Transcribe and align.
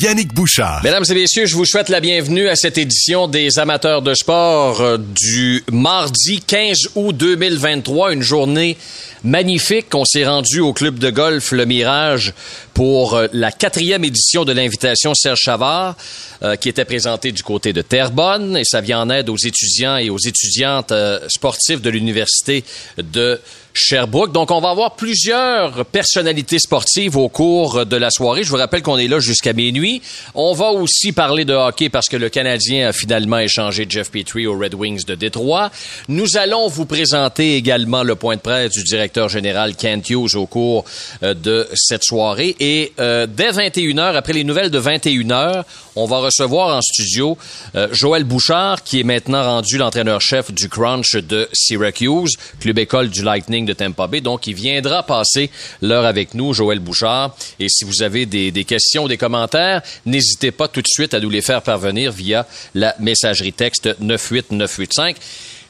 Yannick 0.00 0.32
Bouchard. 0.32 0.80
Mesdames 0.82 1.04
et 1.10 1.14
messieurs, 1.14 1.44
je 1.44 1.54
vous 1.54 1.66
souhaite 1.66 1.90
la 1.90 2.00
bienvenue 2.00 2.48
à 2.48 2.56
cette 2.56 2.78
édition 2.78 3.28
des 3.28 3.58
amateurs 3.58 4.00
de 4.00 4.14
sport 4.14 4.80
euh, 4.80 4.96
du 4.96 5.62
mardi 5.70 6.40
15 6.40 6.92
août 6.94 7.14
2023, 7.14 8.14
une 8.14 8.22
journée 8.22 8.78
magnifique. 9.24 9.94
On 9.94 10.06
s'est 10.06 10.24
rendu 10.24 10.60
au 10.60 10.72
club 10.72 10.98
de 10.98 11.10
golf 11.10 11.52
Le 11.52 11.66
Mirage 11.66 12.32
pour 12.72 13.14
euh, 13.14 13.26
la 13.34 13.52
quatrième 13.52 14.02
édition 14.02 14.46
de 14.46 14.52
l'invitation 14.52 15.12
Serge 15.12 15.40
Chavard, 15.40 15.96
euh, 16.42 16.56
qui 16.56 16.70
était 16.70 16.86
présentée 16.86 17.30
du 17.30 17.42
côté 17.42 17.74
de 17.74 17.82
Terrebonne, 17.82 18.56
et 18.56 18.64
ça 18.64 18.80
vient 18.80 19.02
en 19.02 19.10
aide 19.10 19.28
aux 19.28 19.36
étudiants 19.36 19.98
et 19.98 20.08
aux 20.08 20.18
étudiantes 20.18 20.94
sportives 21.28 21.82
de 21.82 21.90
l'université 21.90 22.64
de 22.96 23.38
Sherbrooke. 23.74 24.32
Donc, 24.32 24.50
on 24.50 24.60
va 24.60 24.70
avoir 24.70 24.96
plusieurs 24.96 25.84
personnalités 25.86 26.58
sportives 26.58 27.16
au 27.16 27.28
cours 27.28 27.86
de 27.86 27.96
la 27.96 28.10
soirée. 28.10 28.44
Je 28.44 28.50
vous 28.50 28.56
rappelle 28.56 28.82
qu'on 28.82 28.98
est 28.98 29.08
là 29.08 29.20
jusqu'à 29.20 29.52
minuit. 29.52 29.89
On 30.34 30.52
va 30.52 30.70
aussi 30.70 31.12
parler 31.12 31.44
de 31.44 31.54
hockey 31.54 31.88
parce 31.88 32.08
que 32.08 32.16
le 32.16 32.28
Canadien 32.28 32.88
a 32.88 32.92
finalement 32.92 33.38
échangé 33.38 33.86
Jeff 33.88 34.10
Petrie 34.10 34.46
aux 34.46 34.58
Red 34.58 34.74
Wings 34.74 35.04
de 35.04 35.14
Détroit. 35.14 35.70
Nous 36.08 36.36
allons 36.36 36.68
vous 36.68 36.86
présenter 36.86 37.56
également 37.56 38.02
le 38.02 38.14
point 38.14 38.36
de 38.36 38.40
presse 38.40 38.72
du 38.72 38.84
directeur 38.84 39.28
général 39.28 39.74
Kent 39.76 40.10
Hughes 40.10 40.36
au 40.36 40.46
cours 40.46 40.84
euh, 41.22 41.34
de 41.34 41.68
cette 41.74 42.04
soirée. 42.04 42.56
Et 42.60 42.92
euh, 42.98 43.26
dès 43.26 43.50
21h, 43.50 44.14
après 44.14 44.32
les 44.32 44.44
nouvelles 44.44 44.70
de 44.70 44.80
21h, 44.80 45.64
on 45.96 46.06
va 46.06 46.18
recevoir 46.18 46.76
en 46.76 46.80
studio 46.80 47.36
euh, 47.74 47.88
Joël 47.92 48.24
Bouchard, 48.24 48.82
qui 48.82 49.00
est 49.00 49.04
maintenant 49.04 49.42
rendu 49.42 49.76
l'entraîneur-chef 49.76 50.52
du 50.52 50.68
Crunch 50.68 51.16
de 51.16 51.48
Syracuse, 51.52 52.36
club 52.60 52.78
école 52.78 53.08
du 53.08 53.22
Lightning 53.22 53.66
de 53.66 53.72
Tampa 53.72 54.06
Bay. 54.06 54.20
Donc, 54.20 54.46
il 54.46 54.54
viendra 54.54 55.02
passer 55.02 55.50
l'heure 55.82 56.04
avec 56.04 56.34
nous, 56.34 56.52
Joël 56.52 56.78
Bouchard. 56.78 57.34
Et 57.58 57.68
si 57.68 57.84
vous 57.84 58.02
avez 58.02 58.26
des, 58.26 58.50
des 58.50 58.64
questions, 58.64 59.08
des 59.08 59.16
commentaires, 59.16 59.79
n'hésitez 60.06 60.50
pas 60.50 60.68
tout 60.68 60.82
de 60.82 60.88
suite 60.88 61.14
à 61.14 61.20
nous 61.20 61.30
les 61.30 61.42
faire 61.42 61.62
parvenir 61.62 62.12
via 62.12 62.46
la 62.74 62.94
messagerie 62.98 63.52
texte 63.52 63.88
98985. 64.00 65.16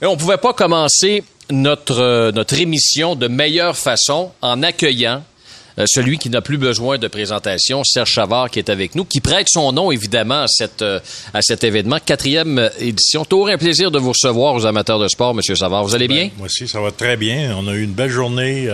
Et 0.03 0.07
on 0.07 0.17
pouvait 0.17 0.39
pas 0.39 0.53
commencer 0.53 1.23
notre, 1.51 2.01
euh, 2.01 2.33
notre 2.33 2.59
émission 2.59 3.17
de 3.17 3.29
meilleure 3.29 3.77
façon 3.77 4.33
en 4.41 4.63
accueillant 4.63 5.23
euh, 5.79 5.85
celui 5.87 6.19
qui 6.19 6.31
n'a 6.31 6.41
plus 6.41 6.59
besoin 6.59 6.99
de 6.99 7.09
présentation, 7.09 7.85
Serge 7.85 8.11
Chavard, 8.11 8.51
qui 8.51 8.59
est 8.59 8.71
avec 8.71 8.95
nous, 8.95 9.05
qui 9.05 9.21
prête 9.21 9.47
son 9.49 9.73
nom, 9.73 9.93
évidemment, 9.93 10.43
à, 10.43 10.49
cette, 10.49 10.83
euh, 10.83 11.01
à 11.33 11.43
cet 11.43 11.65
événement. 11.65 11.99
Quatrième 12.05 12.71
édition. 12.79 13.25
Toujours 13.25 13.49
un 13.49 13.59
plaisir 13.59 13.91
de 13.91 13.99
vous 13.99 14.13
recevoir 14.13 14.55
aux 14.55 14.67
amateurs 14.67 14.99
de 14.99 15.09
sport, 15.09 15.35
Monsieur 15.35 15.55
Savard. 15.55 15.85
Vous 15.85 15.95
allez 15.95 16.09
bien? 16.09 16.25
Ben, 16.25 16.33
moi 16.39 16.47
aussi, 16.47 16.67
ça 16.67 16.81
va 16.81 16.91
très 16.91 17.17
bien. 17.17 17.57
On 17.57 17.69
a 17.69 17.73
eu 17.73 17.83
une 17.83 17.93
belle 17.93 18.11
journée. 18.11 18.69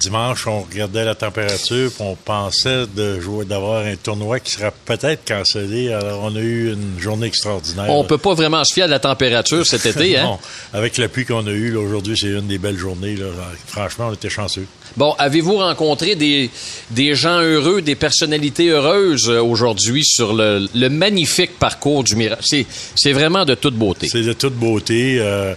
Dimanche, 0.00 0.46
on 0.46 0.60
regardait 0.62 1.04
la 1.04 1.14
température, 1.14 1.90
puis 1.90 2.04
on 2.04 2.14
pensait 2.16 2.86
de 2.94 3.20
jouer, 3.20 3.44
d'avoir 3.44 3.84
un 3.84 3.96
tournoi 3.96 4.40
qui 4.40 4.52
sera 4.52 4.70
peut-être 4.70 5.26
cancellé. 5.26 5.92
Alors, 5.92 6.22
on 6.24 6.36
a 6.36 6.40
eu 6.40 6.72
une 6.72 7.00
journée 7.00 7.26
extraordinaire. 7.26 7.86
On 7.88 8.04
peut 8.04 8.18
pas 8.18 8.34
vraiment 8.34 8.62
se 8.64 8.74
fier 8.74 8.84
à 8.84 8.88
la 8.88 8.98
température 8.98 9.66
cet 9.66 9.86
été, 9.96 10.18
hein? 10.18 10.24
non. 10.24 10.38
Avec 10.72 10.98
la 10.98 11.08
pluie 11.08 11.24
qu'on 11.24 11.46
a 11.46 11.50
eue, 11.50 11.76
aujourd'hui, 11.76 12.16
c'est 12.18 12.28
une 12.28 12.46
des 12.46 12.58
belles 12.58 12.76
journées. 12.76 13.16
Là. 13.16 13.26
Franchement, 13.66 14.08
on 14.10 14.14
était 14.14 14.30
chanceux. 14.30 14.66
Bon, 14.96 15.14
avez-vous 15.18 15.56
rencontré 15.56 16.14
des, 16.14 16.50
des 16.90 17.14
gens 17.14 17.40
heureux, 17.40 17.82
des 17.82 17.96
personnalités 17.96 18.68
heureuses 18.68 19.28
euh, 19.28 19.42
aujourd'hui 19.42 20.04
sur 20.04 20.34
le, 20.34 20.68
le 20.74 20.88
magnifique 20.88 21.58
parcours 21.58 22.04
du 22.04 22.16
Mirage? 22.16 22.38
C'est, 22.42 22.66
c'est 22.94 23.12
vraiment 23.12 23.44
de 23.44 23.54
toute 23.54 23.74
beauté. 23.74 24.08
C'est 24.08 24.22
de 24.22 24.32
toute 24.32 24.54
beauté. 24.54 25.18
Euh, 25.20 25.54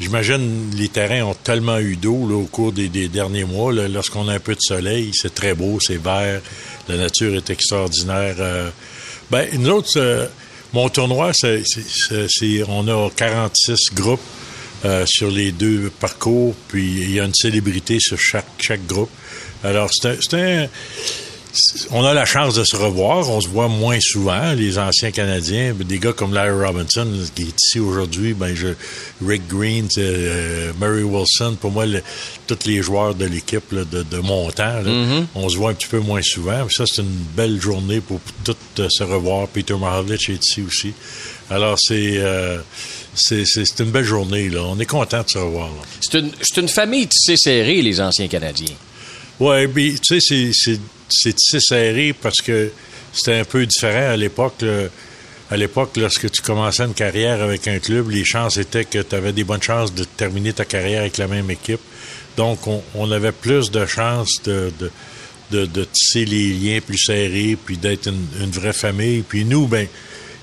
J'imagine 0.00 0.70
les 0.76 0.88
terrains 0.88 1.24
ont 1.24 1.34
tellement 1.34 1.78
eu 1.78 1.94
d'eau 1.96 2.14
au 2.32 2.44
cours 2.46 2.72
des, 2.72 2.88
derniers 3.08 3.44
mois. 3.44 3.70
Lorsqu'on 3.72 4.28
a 4.28 4.34
un 4.34 4.40
peu 4.40 4.54
de 4.54 4.60
soleil, 4.60 5.10
c'est 5.12 5.34
très 5.34 5.52
beau, 5.54 5.78
c'est 5.78 6.02
vert, 6.02 6.40
la 6.88 6.96
nature 6.96 7.34
est 7.34 7.50
extraordinaire. 7.50 8.36
Euh, 8.38 8.70
ben, 9.30 9.46
nous 9.58 9.68
autres, 9.68 9.92
euh, 9.98 10.26
mon 10.72 10.88
tournoi, 10.88 11.32
c'est, 11.34 11.62
c'est- 11.66 12.62
on 12.68 12.88
a 12.88 13.10
46 13.14 13.92
groupes 13.92 14.20
euh, 14.86 15.04
sur 15.06 15.30
les 15.30 15.52
deux 15.52 15.90
parcours, 16.00 16.54
puis 16.68 17.02
il 17.02 17.10
y 17.12 17.20
a 17.20 17.24
une 17.24 17.34
célébrité 17.34 17.98
sur 18.00 18.18
chaque, 18.18 18.46
chaque 18.58 18.86
groupe. 18.86 19.10
Alors, 19.62 19.90
c'est 19.92 20.18
c'est 20.22 20.34
un- 20.40 20.68
on 21.90 22.04
a 22.04 22.14
la 22.14 22.24
chance 22.24 22.54
de 22.54 22.64
se 22.64 22.76
revoir. 22.76 23.28
On 23.30 23.40
se 23.40 23.48
voit 23.48 23.68
moins 23.68 23.98
souvent, 24.00 24.52
les 24.52 24.78
anciens 24.78 25.10
Canadiens. 25.10 25.74
Des 25.78 25.98
gars 25.98 26.12
comme 26.12 26.32
Larry 26.32 26.64
Robinson, 26.64 27.06
qui 27.34 27.42
est 27.42 27.54
ici 27.62 27.80
aujourd'hui, 27.80 28.34
ben 28.34 28.54
je, 28.54 28.68
Rick 29.26 29.46
Green, 29.48 29.88
euh, 29.98 30.72
Murray 30.80 31.02
Wilson, 31.02 31.56
pour 31.60 31.70
moi, 31.72 31.86
le- 31.86 32.02
tous 32.46 32.58
les 32.66 32.82
joueurs 32.82 33.14
de 33.14 33.24
l'équipe 33.26 33.74
de, 33.74 33.84
de 34.02 34.18
mon 34.18 34.50
temps, 34.50 34.80
là, 34.82 35.24
on 35.34 35.48
se 35.48 35.56
voit 35.56 35.70
un 35.70 35.74
petit 35.74 35.88
peu 35.88 36.00
moins 36.00 36.22
souvent. 36.22 36.68
Ça, 36.70 36.84
c'est 36.86 37.02
une 37.02 37.08
belle 37.36 37.60
journée 37.60 38.00
pour 38.00 38.20
tous 38.44 38.54
euh, 38.78 38.88
se 38.88 39.02
revoir. 39.02 39.48
Peter 39.48 39.74
Maravich 39.74 40.30
est 40.30 40.44
ici 40.46 40.62
aussi. 40.66 40.92
Alors, 41.50 41.76
c'est 41.80 42.14
euh, 42.18 42.58
c'est 43.14 43.44
c'est- 43.44 43.64
c'est 43.64 43.82
une 43.82 43.90
belle 43.90 44.04
journée. 44.04 44.48
Là. 44.50 44.60
On 44.64 44.78
est 44.78 44.86
content 44.86 45.22
de 45.22 45.28
se 45.30 45.38
revoir. 45.38 45.66
là. 45.68 45.82
C'est 46.00 46.18
une, 46.20 46.30
c'est 46.42 46.60
une 46.60 46.68
famille 46.68 47.08
tissée 47.08 47.36
serrée, 47.36 47.82
les 47.82 48.00
anciens 48.00 48.28
Canadiens. 48.28 48.74
Oui, 49.40 49.66
puis 49.68 49.98
tu 50.00 50.20
sais, 50.20 50.52
c'est- 50.52 50.78
c'est- 51.08 51.32
tissé 51.34 51.58
serré 51.60 52.12
parce 52.12 52.40
que 52.40 52.70
c'était 53.12 53.38
un 53.40 53.44
peu 53.44 53.64
différent 53.66 54.10
à 54.12 54.16
l'époque. 54.16 54.62
À 55.50 55.56
l'époque, 55.56 55.96
lorsque 55.96 56.30
tu 56.30 56.42
commençais 56.42 56.84
une 56.84 56.94
carrière 56.94 57.42
avec 57.42 57.66
un 57.66 57.78
club, 57.80 58.10
les 58.10 58.24
chances 58.24 58.56
étaient 58.58 58.84
que 58.84 59.00
tu 59.00 59.14
avais 59.16 59.32
des 59.32 59.42
bonnes 59.42 59.62
chances 59.62 59.92
de 59.92 60.04
terminer 60.04 60.52
ta 60.52 60.64
carrière 60.64 61.00
avec 61.00 61.18
la 61.18 61.26
même 61.26 61.50
équipe. 61.50 61.80
Donc, 62.36 62.66
on, 62.68 62.82
on 62.94 63.10
avait 63.10 63.32
plus 63.32 63.70
de 63.72 63.84
chances 63.86 64.40
de, 64.44 64.70
de, 64.78 64.90
de, 65.50 65.66
de 65.66 65.84
tisser 65.84 66.24
les 66.24 66.52
liens 66.52 66.80
plus 66.80 66.98
serrés, 66.98 67.56
puis 67.64 67.76
d'être 67.76 68.06
une, 68.06 68.24
une 68.40 68.50
vraie 68.50 68.72
famille. 68.72 69.22
Puis 69.22 69.44
nous, 69.44 69.66
ben, 69.66 69.88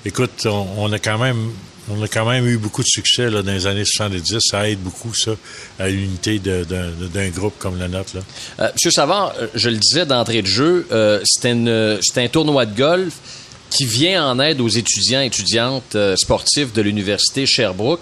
écoute, 0.04 0.44
on, 0.44 0.66
on 0.76 0.92
a 0.92 0.98
quand 0.98 1.18
même 1.18 1.52
on 1.90 2.02
a 2.02 2.08
quand 2.08 2.28
même 2.28 2.46
eu 2.46 2.58
beaucoup 2.58 2.82
de 2.82 2.88
succès 2.88 3.30
dans 3.30 3.42
les 3.42 3.66
années 3.66 3.84
70. 3.84 4.38
Ça 4.40 4.68
aide 4.68 4.80
beaucoup, 4.80 5.14
ça, 5.14 5.32
à 5.78 5.88
l'unité 5.88 6.38
d'un 6.38 7.28
groupe 7.30 7.54
comme 7.58 7.78
le 7.78 7.88
nôtre. 7.88 8.12
Euh, 8.60 8.68
Monsieur 8.74 8.90
Savard, 8.90 9.34
euh, 9.40 9.46
je 9.54 9.70
le 9.70 9.76
disais 9.76 10.06
d'entrée 10.06 10.42
de 10.42 10.46
jeu, 10.46 10.86
euh, 10.92 11.20
c'est 11.24 11.48
un 11.48 12.28
tournoi 12.28 12.66
de 12.66 12.76
golf 12.76 13.14
qui 13.70 13.84
vient 13.84 14.26
en 14.26 14.40
aide 14.40 14.60
aux 14.60 14.68
étudiants 14.68 15.20
et 15.20 15.26
étudiantes 15.26 15.96
sportifs 16.16 16.72
de 16.72 16.80
l'université 16.80 17.44
Sherbrooke. 17.44 18.00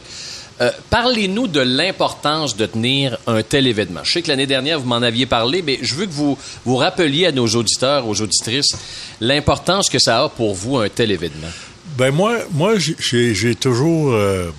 Parlez-nous 0.90 1.48
de 1.48 1.60
l'importance 1.60 2.56
de 2.56 2.64
tenir 2.66 3.18
un 3.26 3.42
tel 3.42 3.66
événement. 3.66 4.00
Je 4.04 4.12
sais 4.12 4.22
que 4.22 4.28
l'année 4.28 4.46
dernière, 4.46 4.78
vous 4.78 4.86
m'en 4.86 5.02
aviez 5.02 5.26
parlé, 5.26 5.62
mais 5.62 5.80
je 5.82 5.96
veux 5.96 6.06
que 6.06 6.12
vous 6.12 6.38
vous 6.64 6.76
rappeliez 6.76 7.26
à 7.26 7.32
nos 7.32 7.48
auditeurs, 7.48 8.06
aux 8.06 8.22
auditrices, 8.22 8.74
l'importance 9.20 9.90
que 9.90 9.98
ça 9.98 10.22
a 10.22 10.28
pour 10.28 10.54
vous 10.54 10.78
un 10.78 10.88
tel 10.88 11.10
événement. 11.10 11.48
Ben 11.96 12.10
moi, 12.10 12.40
moi 12.52 12.74
j'ai 12.78 13.54
toujours 13.54 14.12
euh, 14.12 14.50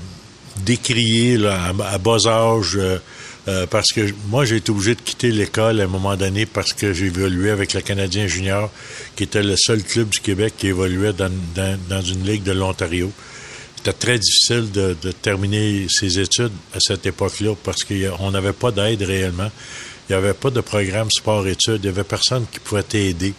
décrié 0.66 1.38
à, 1.46 1.98
bas 2.00 2.26
âge 2.26 2.76
euh, 2.76 2.98
euh, 3.48 3.68
parce 3.68 3.92
que 3.94 4.02
moi 4.28 4.44
j'ai 4.44 4.56
été 4.56 4.72
obligé 4.72 4.96
de 4.96 5.02
quitter 5.02 5.30
l'école 5.30 5.80
à 5.80 5.84
un 5.84 5.88
moment 5.88 6.16
donné 6.16 6.48
parce 6.48 6.74
que 6.74 6.94
j'ai 6.94 7.06
évolué 7.06 7.52
avec 7.52 7.76
le 7.76 7.82
Canadien 7.82 8.26
junior 8.26 8.72
qui 9.16 9.24
était 9.24 9.44
le 9.44 9.56
seul 9.56 9.84
club 9.84 10.10
du 10.10 10.20
Québec 10.20 10.56
qui 10.58 10.68
évoluait 10.68 11.14
dans, 11.14 11.32
dans, 11.54 11.78
dans 11.88 12.02
une 12.02 12.26
ligue 12.26 12.42
de 12.42 12.54
l'Ontario. 12.54 13.12
C'était 13.76 13.94
très 13.94 14.18
difficile 14.18 14.72
de, 14.72 14.98
de 15.00 15.12
terminer 15.12 15.86
ses 15.90 16.20
études 16.20 16.54
à 16.74 16.80
cette 16.80 17.06
époque-là 17.06 17.54
parce 17.64 17.84
qu'on 17.84 18.32
n'avait 18.32 18.54
pas 18.54 18.72
d'aide 18.72 19.04
réellement. 19.04 19.52
Il 20.10 20.14
n'y 20.14 20.18
avait 20.18 20.34
pas 20.34 20.50
de 20.50 20.62
programme 20.62 21.12
sport-études. 21.12 21.82
Il 21.84 21.84
n'y 21.84 21.90
avait 21.90 22.04
personne 22.04 22.46
qui 22.52 22.60
pouvait 22.60 22.82
t'aider. 22.82 23.34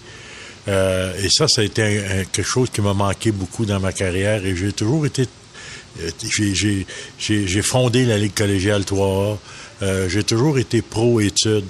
Euh, 0.68 1.12
et 1.22 1.28
ça, 1.30 1.46
ça 1.48 1.62
a 1.62 1.64
été 1.64 1.82
un- 1.82 2.20
un- 2.20 2.24
quelque 2.24 2.42
chose 2.46 2.68
qui 2.70 2.80
m'a 2.82 2.92
manqué 2.94 3.32
beaucoup 3.32 3.64
dans 3.64 3.80
ma 3.80 3.92
carrière 3.92 4.44
et 4.44 4.54
j'ai 4.54 4.72
toujours 4.72 5.06
été 5.06 5.24
euh, 6.00 6.10
j'ai- 7.18 7.62
fondé 7.62 8.04
la 8.04 8.18
Ligue 8.18 8.34
collégiale 8.34 8.82
3A. 8.84 9.38
Euh, 9.82 10.08
j'ai 10.08 10.22
toujours 10.22 10.58
été 10.58 10.82
pro-études. 10.82 11.64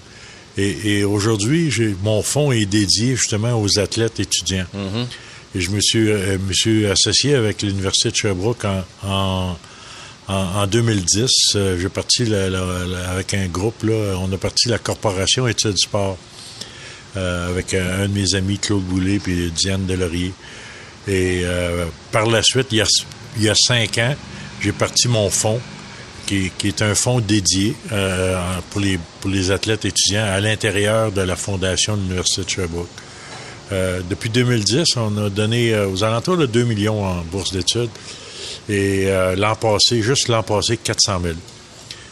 Et, 0.56 0.98
et 0.98 1.04
aujourd'hui, 1.04 1.72
mon 2.02 2.20
fonds 2.22 2.50
est 2.50 2.66
dédié 2.66 3.14
justement 3.16 3.60
aux 3.60 3.78
athlètes 3.78 4.18
étudiants. 4.18 4.66
Et 5.54 5.60
je 5.60 5.70
me 5.70 5.80
suis, 5.80 6.10
euh, 6.10 6.36
me 6.38 6.52
suis 6.52 6.84
associé 6.86 7.34
avec 7.36 7.62
l'Université 7.62 8.10
de 8.10 8.16
Sherbrooke 8.16 8.64
en, 8.64 8.84
en, 9.06 9.56
en- 10.26 10.34
en 10.34 10.66
2010. 10.66 11.30
Euh, 11.54 11.78
j'ai 11.80 11.88
parti 11.88 12.24
la- 12.26 12.50
la- 12.50 12.84
la- 12.86 13.08
avec 13.10 13.32
un 13.34 13.46
groupe, 13.46 13.82
là, 13.84 14.16
on 14.20 14.30
a 14.32 14.36
parti 14.36 14.68
la 14.68 14.78
Corporation 14.78 15.46
Études 15.46 15.78
Sport 15.78 16.18
avec 17.16 17.74
un, 17.74 18.08
de 18.08 18.12
mes 18.12 18.34
amis, 18.34 18.58
Claude 18.58 18.82
Boulay, 18.82 19.18
puis 19.18 19.50
Diane 19.50 19.86
Delaurier. 19.86 20.32
Et 21.06 21.40
euh, 21.44 21.86
par 22.12 22.26
la 22.26 22.42
suite, 22.42 22.68
il 22.70 22.84
y, 23.38 23.48
a, 23.48 23.54
cinq 23.54 23.98
ans, 23.98 24.14
j'ai 24.60 24.72
parti 24.72 25.08
mon 25.08 25.30
fonds, 25.30 25.60
qui, 26.26 26.52
est 26.64 26.82
un 26.82 26.94
fonds 26.94 27.20
dédié 27.20 27.74
euh, 27.90 28.36
pour, 28.70 28.82
les, 28.82 28.98
pour 29.20 29.30
les 29.30 29.50
athlètes 29.50 29.86
étudiants 29.86 30.24
à 30.24 30.40
l'intérieur 30.40 31.10
de 31.10 31.22
la 31.22 31.36
fondation 31.36 31.96
de 31.96 32.02
l'Université 32.02 32.44
de 32.44 32.50
Sherbrooke. 32.50 32.88
Euh, 33.70 34.00
depuis 34.08 34.30
2010, 34.30 34.96
on 34.96 35.16
a 35.18 35.30
donné 35.30 35.74
euh, 35.74 35.88
aux 35.88 36.04
alentours 36.04 36.36
de 36.36 36.46
2 36.46 36.64
millions 36.64 37.04
en 37.04 37.22
bourse 37.22 37.52
d'études. 37.52 37.90
Et 38.68 39.06
euh, 39.06 39.36
l'an 39.36 39.54
passé, 39.56 40.02
juste 40.02 40.28
l'an 40.28 40.42
passé, 40.42 40.76
400 40.76 41.20
000. 41.22 41.34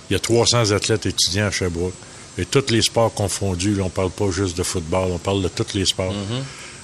Il 0.08 0.12
y 0.12 0.16
a 0.16 0.18
300 0.18 0.72
athlètes 0.72 1.06
étudiants 1.06 1.46
à 1.46 1.50
Sherbrooke. 1.50 1.94
Et 2.38 2.44
tous 2.44 2.70
les 2.70 2.82
sports 2.82 3.12
confondus, 3.14 3.74
là, 3.74 3.84
on 3.84 3.88
parle 3.88 4.10
pas 4.10 4.30
juste 4.30 4.56
de 4.56 4.62
football, 4.62 5.08
on 5.12 5.18
parle 5.18 5.42
de 5.42 5.48
tous 5.48 5.74
les 5.74 5.86
sports. 5.86 6.12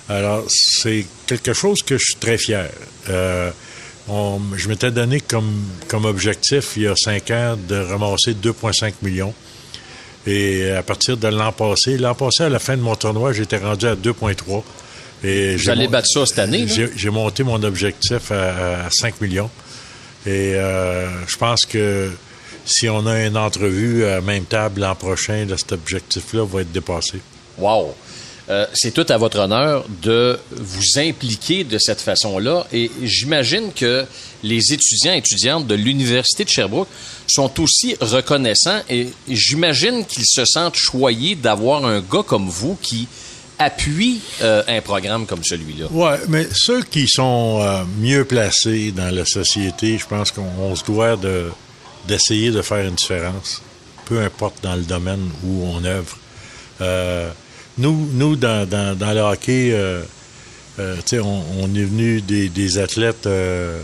Alors, 0.08 0.44
c'est 0.48 1.06
quelque 1.26 1.52
chose 1.52 1.82
que 1.82 1.96
je 1.98 2.04
suis 2.04 2.14
très 2.16 2.38
fier. 2.38 2.68
Euh, 3.08 3.50
on- 4.08 4.40
je 4.56 4.68
m'étais 4.68 4.90
donné 4.90 5.20
comme, 5.20 5.62
comme 5.88 6.04
objectif, 6.06 6.72
il 6.76 6.82
y 6.84 6.86
a 6.88 6.94
cinq 6.96 7.30
ans, 7.30 7.56
de 7.68 7.76
ramasser 7.76 8.34
2,5 8.34 8.94
millions. 9.02 9.34
Et 10.26 10.70
à 10.70 10.82
partir 10.82 11.16
de 11.16 11.28
l'an 11.28 11.52
passé, 11.52 11.98
l'an 11.98 12.14
passé, 12.14 12.44
à 12.44 12.48
la 12.48 12.58
fin 12.58 12.76
de 12.76 12.82
mon 12.82 12.94
tournoi, 12.94 13.32
j'étais 13.32 13.58
rendu 13.58 13.86
à 13.86 13.94
2,3. 13.96 14.64
Et 15.24 15.52
Vous 15.56 15.62
j'ai 15.62 15.70
allez 15.70 15.84
mon- 15.84 15.90
battre 15.90 16.08
ça 16.08 16.26
cette 16.26 16.38
année? 16.38 16.66
J'ai 16.66 16.88
j'ai 16.96 17.10
monté 17.10 17.42
mon 17.44 17.62
objectif 17.62 18.30
à, 18.32 18.86
à 18.86 18.90
5 18.90 19.20
millions. 19.20 19.50
Et 20.26 20.54
euh, 20.54 21.08
je 21.26 21.36
pense 21.36 21.64
que 21.64 22.10
si 22.64 22.88
on 22.88 23.06
a 23.06 23.24
une 23.24 23.36
entrevue 23.36 24.04
à 24.04 24.20
même 24.20 24.44
table 24.44 24.80
l'an 24.80 24.94
prochain, 24.94 25.44
là, 25.46 25.56
cet 25.56 25.72
objectif-là 25.72 26.44
va 26.44 26.60
être 26.62 26.72
dépassé. 26.72 27.20
Wow! 27.58 27.94
Euh, 28.50 28.66
c'est 28.74 28.92
tout 28.92 29.06
à 29.08 29.16
votre 29.16 29.38
honneur 29.38 29.84
de 30.02 30.38
vous 30.50 30.98
impliquer 30.98 31.64
de 31.64 31.78
cette 31.78 32.00
façon-là. 32.00 32.66
Et 32.72 32.90
j'imagine 33.02 33.72
que 33.72 34.04
les 34.42 34.72
étudiants 34.72 35.14
et 35.14 35.18
étudiantes 35.18 35.66
de 35.66 35.74
l'Université 35.74 36.44
de 36.44 36.48
Sherbrooke 36.48 36.88
sont 37.28 37.60
aussi 37.60 37.96
reconnaissants 38.00 38.80
et 38.90 39.08
j'imagine 39.28 40.04
qu'ils 40.04 40.26
se 40.26 40.44
sentent 40.44 40.74
choyés 40.74 41.36
d'avoir 41.36 41.86
un 41.86 42.00
gars 42.00 42.24
comme 42.26 42.48
vous 42.48 42.76
qui 42.82 43.06
appuie 43.58 44.20
euh, 44.42 44.62
un 44.66 44.80
programme 44.80 45.24
comme 45.24 45.44
celui-là. 45.44 45.86
Ouais, 45.92 46.18
mais 46.28 46.48
ceux 46.52 46.82
qui 46.82 47.06
sont 47.06 47.60
euh, 47.62 47.84
mieux 48.00 48.24
placés 48.24 48.90
dans 48.90 49.14
la 49.14 49.24
société, 49.24 49.98
je 49.98 50.06
pense 50.06 50.32
qu'on 50.32 50.48
on 50.60 50.74
se 50.74 50.84
doit 50.84 51.16
de 51.16 51.46
d'essayer 52.06 52.50
de 52.50 52.62
faire 52.62 52.86
une 52.86 52.94
différence, 52.94 53.62
peu 54.06 54.20
importe 54.20 54.62
dans 54.62 54.74
le 54.74 54.82
domaine 54.82 55.30
où 55.44 55.64
on 55.64 55.84
œuvre. 55.84 56.16
Euh, 56.80 57.30
nous, 57.78 58.08
nous 58.12 58.36
dans, 58.36 58.68
dans, 58.68 58.96
dans 58.96 59.12
le 59.12 59.20
hockey, 59.20 59.70
euh, 59.72 60.02
euh, 60.78 60.96
on, 61.14 61.42
on 61.60 61.74
est 61.74 61.84
venu 61.84 62.20
des, 62.20 62.48
des 62.48 62.78
athlètes 62.78 63.26
euh, 63.26 63.80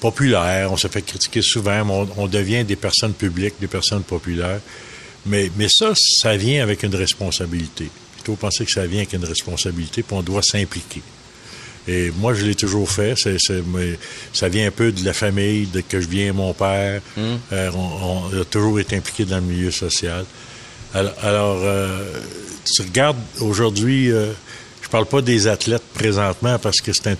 populaires, 0.00 0.70
on 0.72 0.76
se 0.76 0.88
fait 0.88 1.02
critiquer 1.02 1.42
souvent, 1.42 1.84
mais 1.84 1.92
on, 1.92 2.22
on 2.22 2.26
devient 2.26 2.64
des 2.64 2.76
personnes 2.76 3.14
publiques, 3.14 3.54
des 3.60 3.66
personnes 3.66 4.02
populaires. 4.02 4.60
Mais, 5.24 5.50
mais 5.56 5.66
ça, 5.68 5.92
ça 5.94 6.36
vient 6.36 6.62
avec 6.62 6.82
une 6.82 6.94
responsabilité. 6.94 7.88
Il 8.18 8.24
faut 8.24 8.36
penser 8.36 8.64
que 8.64 8.70
ça 8.70 8.86
vient 8.86 8.98
avec 8.98 9.12
une 9.12 9.24
responsabilité, 9.24 10.02
puis 10.02 10.16
on 10.16 10.22
doit 10.22 10.42
s'impliquer. 10.42 11.02
Et 11.88 12.10
moi, 12.18 12.34
je 12.34 12.44
l'ai 12.44 12.54
toujours 12.54 12.90
fait. 12.90 13.14
C'est, 13.16 13.36
ça 14.32 14.48
vient 14.48 14.66
un 14.66 14.70
peu 14.70 14.90
de 14.92 15.04
la 15.04 15.12
famille, 15.12 15.66
de 15.66 15.80
que 15.80 16.00
je 16.00 16.08
viens, 16.08 16.32
mon 16.32 16.52
père. 16.52 17.00
Euh, 17.52 17.70
on, 17.74 18.26
on 18.36 18.40
a 18.40 18.44
toujours 18.44 18.80
été 18.80 18.96
impliqué 18.96 19.24
dans 19.24 19.36
le 19.36 19.42
milieu 19.42 19.70
social. 19.70 20.24
Alors, 20.94 21.14
alors, 21.22 21.58
euh, 21.62 22.04
tu 22.64 22.82
regardes 22.82 23.18
aujourd'hui, 23.40 24.10
euh, 24.10 24.32
je 24.82 24.88
parle 24.88 25.06
pas 25.06 25.20
des 25.20 25.46
athlètes 25.46 25.82
présentement 25.94 26.58
parce 26.58 26.80
que 26.80 26.92
c'est 26.92 27.16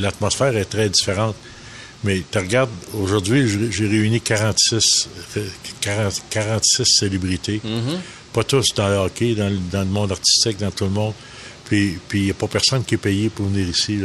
l'atmosphère 0.00 0.56
est 0.56 0.64
très 0.64 0.88
différente. 0.88 1.36
Mais 2.04 2.22
tu 2.30 2.38
regardes, 2.38 2.70
aujourd'hui, 2.94 3.48
j'ai- 3.70 3.86
réuni 3.86 4.20
46, 4.20 5.08
euh, 5.36 5.46
40 5.80 6.22
46 6.30 6.84
célébrités. 6.98 7.60
Pas 8.32 8.42
tous 8.42 8.66
dans 8.74 8.88
le 8.88 8.96
hockey, 8.96 9.34
dans 9.36 9.48
le 9.80 9.84
monde 9.84 10.10
artistique, 10.10 10.58
dans 10.58 10.70
tout 10.72 10.84
le 10.84 10.90
monde. 10.90 11.12
Puis 11.72 12.20
il 12.20 12.24
n'y 12.24 12.30
a 12.30 12.34
pas 12.34 12.48
personne 12.48 12.84
qui 12.84 12.96
est 12.96 12.98
payé 12.98 13.30
pour 13.30 13.46
venir 13.46 13.66
ici. 13.66 14.00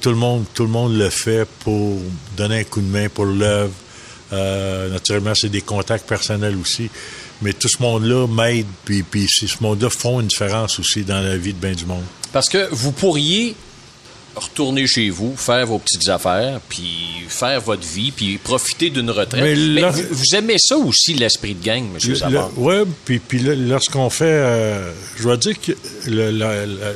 Tout 0.00 0.10
le 0.10 0.16
monde, 0.16 0.44
tout 0.52 0.64
le 0.64 0.68
monde 0.68 0.96
le 0.96 1.08
fait 1.08 1.48
pour 1.60 1.98
donner 2.36 2.60
un 2.60 2.64
coup 2.64 2.80
de 2.80 2.86
main 2.86 3.08
pour 3.08 3.24
l'œuvre. 3.24 3.72
Euh, 4.32 4.90
naturellement, 4.90 5.32
c'est 5.34 5.48
des 5.48 5.62
contacts 5.62 6.06
personnels 6.06 6.56
aussi. 6.56 6.90
Mais 7.42 7.54
tout 7.54 7.68
ce 7.68 7.82
monde-là 7.82 8.26
m'aide, 8.26 8.66
puis, 8.84 9.02
puis 9.02 9.26
ce 9.26 9.46
monde-là 9.62 9.88
font 9.88 10.20
une 10.20 10.26
différence 10.26 10.78
aussi 10.78 11.02
dans 11.02 11.20
la 11.20 11.36
vie 11.38 11.54
de 11.54 11.58
bien 11.58 11.72
du 11.72 11.86
monde. 11.86 12.04
Parce 12.32 12.48
que 12.48 12.68
vous 12.70 12.92
pourriez 12.92 13.56
retourner 14.40 14.86
chez 14.86 15.10
vous, 15.10 15.36
faire 15.36 15.66
vos 15.66 15.78
petites 15.78 16.08
affaires, 16.08 16.60
puis 16.68 16.90
faire 17.28 17.60
votre 17.60 17.86
vie, 17.86 18.10
puis 18.10 18.38
profiter 18.38 18.90
d'une 18.90 19.10
retraite. 19.10 19.42
Mais 19.42 19.54
Mais, 19.54 19.80
là- 19.82 19.90
vous, 19.90 20.02
vous 20.10 20.34
aimez 20.34 20.56
ça 20.58 20.76
aussi, 20.76 21.14
l'esprit 21.14 21.54
de 21.54 21.64
gang, 21.64 21.84
M. 21.94 22.14
Savard? 22.16 22.50
Oui, 22.56 22.74
puis, 23.04 23.18
puis 23.18 23.38
lorsqu'on 23.40 24.10
fait, 24.10 24.24
euh, 24.24 24.92
je 25.16 25.22
dois 25.22 25.36
dire 25.36 25.60
que 25.60 25.72
le- 26.08 26.30
la, 26.30 26.66
la, 26.66 26.92